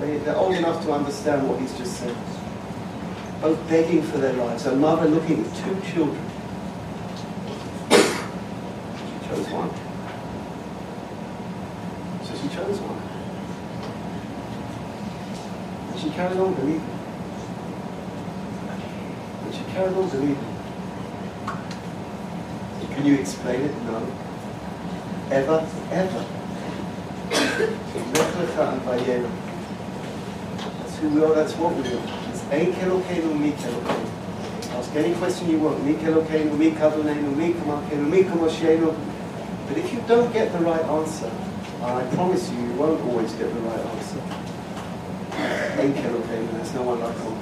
They, 0.00 0.18
they're 0.18 0.36
old 0.36 0.54
enough 0.54 0.84
to 0.84 0.92
understand 0.92 1.48
what 1.48 1.58
he's 1.58 1.74
just 1.78 1.96
said. 1.96 2.14
Both 3.40 3.66
begging 3.68 4.02
for 4.02 4.18
their 4.18 4.34
lives. 4.34 4.66
A 4.66 4.76
mother 4.76 5.08
looking 5.08 5.42
at 5.42 5.56
two 5.56 5.80
children. 5.90 6.22
She 7.90 9.28
chose 9.28 9.48
one. 9.48 9.70
So 12.26 12.34
she 12.34 12.48
chose 12.54 12.78
one. 12.80 13.00
And 15.92 16.00
she 16.00 16.10
carried 16.10 16.38
on 16.38 16.52
believing 16.54 16.95
carried 19.76 19.94
on 19.94 20.08
believing. 20.08 20.56
Can 22.94 23.04
you 23.04 23.14
explain 23.16 23.60
it? 23.60 23.74
No. 23.84 24.00
Ever, 25.30 25.68
ever. 25.90 26.24
That's 30.80 30.96
who 30.98 31.08
we 31.10 31.24
are, 31.24 31.34
that's 31.34 31.52
what 31.56 31.74
we 31.76 31.82
are. 31.82 32.02
It's 32.30 32.42
ein 32.50 32.72
kelokenu, 32.72 33.38
mi 33.38 33.52
kelokenu. 33.52 34.08
Ask 34.78 34.96
any 34.96 35.14
question 35.14 35.50
you 35.50 35.58
want. 35.58 35.84
Mi 35.84 35.94
kelokenu, 35.94 36.56
mi 36.56 36.70
kadonenu, 36.70 37.36
mi 37.36 37.52
kamakenu, 37.52 38.08
mi 38.08 38.24
kamoshenu. 38.24 38.96
But 39.68 39.76
if 39.76 39.92
you 39.92 40.00
don't 40.08 40.32
get 40.32 40.52
the 40.52 40.60
right 40.60 40.84
answer, 40.84 41.30
I 41.82 42.02
promise 42.14 42.48
you, 42.50 42.58
you 42.62 42.72
won't 42.74 43.00
always 43.02 43.32
get 43.34 43.52
the 43.52 43.60
right 43.60 43.86
answer. 43.92 44.22
Ein 45.82 45.92
kelokenu, 45.92 46.52
there's 46.52 46.72
no 46.72 46.82
one 46.82 47.00
like. 47.00 47.35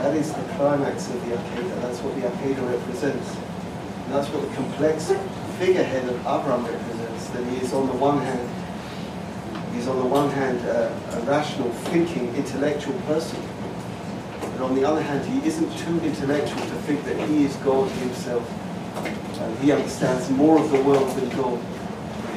That 0.00 0.16
is 0.16 0.32
the 0.32 0.42
climax 0.56 1.10
of 1.10 1.20
the 1.28 1.36
Akedah. 1.36 1.82
That's 1.82 1.98
what 1.98 2.14
the 2.14 2.22
Akedah 2.22 2.72
represents. 2.72 3.36
And 3.36 4.14
that's 4.14 4.28
what 4.30 4.40
the 4.40 4.56
complex 4.56 5.12
figurehead 5.58 6.08
of 6.08 6.16
Abraham 6.20 6.64
represents. 6.64 7.28
That 7.28 7.44
he 7.44 7.58
is 7.58 7.74
on 7.74 7.86
the 7.86 7.92
one 7.92 8.16
hand, 8.16 8.48
he's 9.74 9.86
on 9.88 9.98
the 9.98 10.06
one 10.06 10.30
hand 10.30 10.58
uh, 10.66 10.90
a 11.12 11.20
rational, 11.28 11.68
thinking, 11.92 12.34
intellectual 12.34 12.98
person. 13.02 13.42
But 14.40 14.62
on 14.62 14.74
the 14.74 14.86
other 14.88 15.02
hand, 15.02 15.20
he 15.28 15.46
isn't 15.46 15.70
too 15.76 16.00
intellectual 16.00 16.62
to 16.62 16.76
think 16.88 17.04
that 17.04 17.20
he 17.28 17.44
is 17.44 17.54
God 17.56 17.90
himself. 18.00 18.48
And 18.96 19.58
he 19.58 19.70
understands 19.70 20.30
more 20.30 20.58
of 20.58 20.70
the 20.70 20.82
world 20.82 21.14
than 21.14 21.28
God. 21.36 21.60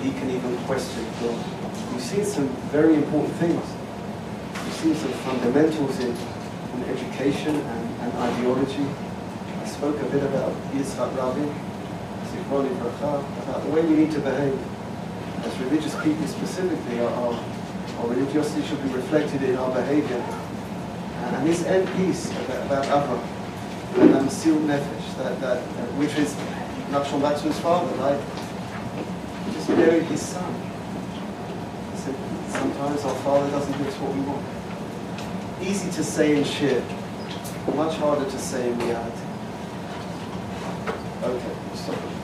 He 0.01 0.11
can 0.11 0.29
even 0.29 0.57
question 0.67 1.05
God. 1.21 1.39
We've 1.93 2.01
seen 2.01 2.25
some 2.25 2.49
very 2.75 2.95
important 2.95 3.33
things. 3.35 3.63
We've 4.51 4.73
seen 4.73 4.95
some 4.95 5.13
fundamentals 5.23 5.97
in 5.99 6.13
in 6.75 6.83
education 6.85 7.55
and, 7.55 8.01
and 8.01 8.13
ideology. 8.13 8.85
I 9.61 9.65
spoke 9.65 10.01
a 10.01 10.05
bit 10.05 10.23
about 10.23 10.51
Yitzhak 10.73 11.15
Rabin, 11.17 11.49
about 12.53 13.63
the 13.63 13.69
way 13.71 13.81
we 13.81 13.95
need 13.95 14.11
to 14.11 14.19
behave 14.19 14.59
as 15.43 15.57
religious 15.59 15.95
people 16.03 16.27
specifically. 16.27 16.99
Our, 16.99 17.09
our, 17.09 17.43
our 17.99 18.07
religiosity 18.07 18.65
should 18.67 18.83
be 18.83 18.89
reflected 18.89 19.41
in 19.43 19.55
our 19.55 19.73
behavior. 19.73 20.17
And 20.17 21.47
this 21.47 21.63
end 21.65 21.87
piece 21.97 22.29
about, 22.31 22.65
about 22.65 22.85
Avram, 22.85 24.01
and 24.01 24.15
um, 24.15 24.29
Sil 24.29 24.57
Nefesh, 24.57 25.17
that, 25.17 25.39
that, 25.39 25.57
uh, 25.57 25.85
which 25.97 26.15
is 26.15 26.33
Nachshon 26.91 27.21
Wachsman's 27.21 27.59
father, 27.59 27.93
right? 27.97 28.19
Just 29.53 29.67
buried 29.69 30.03
his 30.03 30.21
son. 30.21 30.53
He 31.91 31.97
said, 31.97 32.15
sometimes 32.49 33.03
our 33.05 33.15
father 33.17 33.49
doesn't 33.51 33.77
give 33.77 33.87
us 33.87 33.95
what 33.95 34.13
we 34.13 34.21
want 34.21 34.62
easy 35.63 35.89
to 35.91 36.03
say 36.03 36.35
in 36.35 36.43
shiur, 36.43 36.83
much 37.75 37.95
harder 37.97 38.25
to 38.29 38.39
say 38.39 38.69
in 38.69 38.77
reality. 38.79 39.21
Okay, 41.23 41.55
stop. 41.75 42.22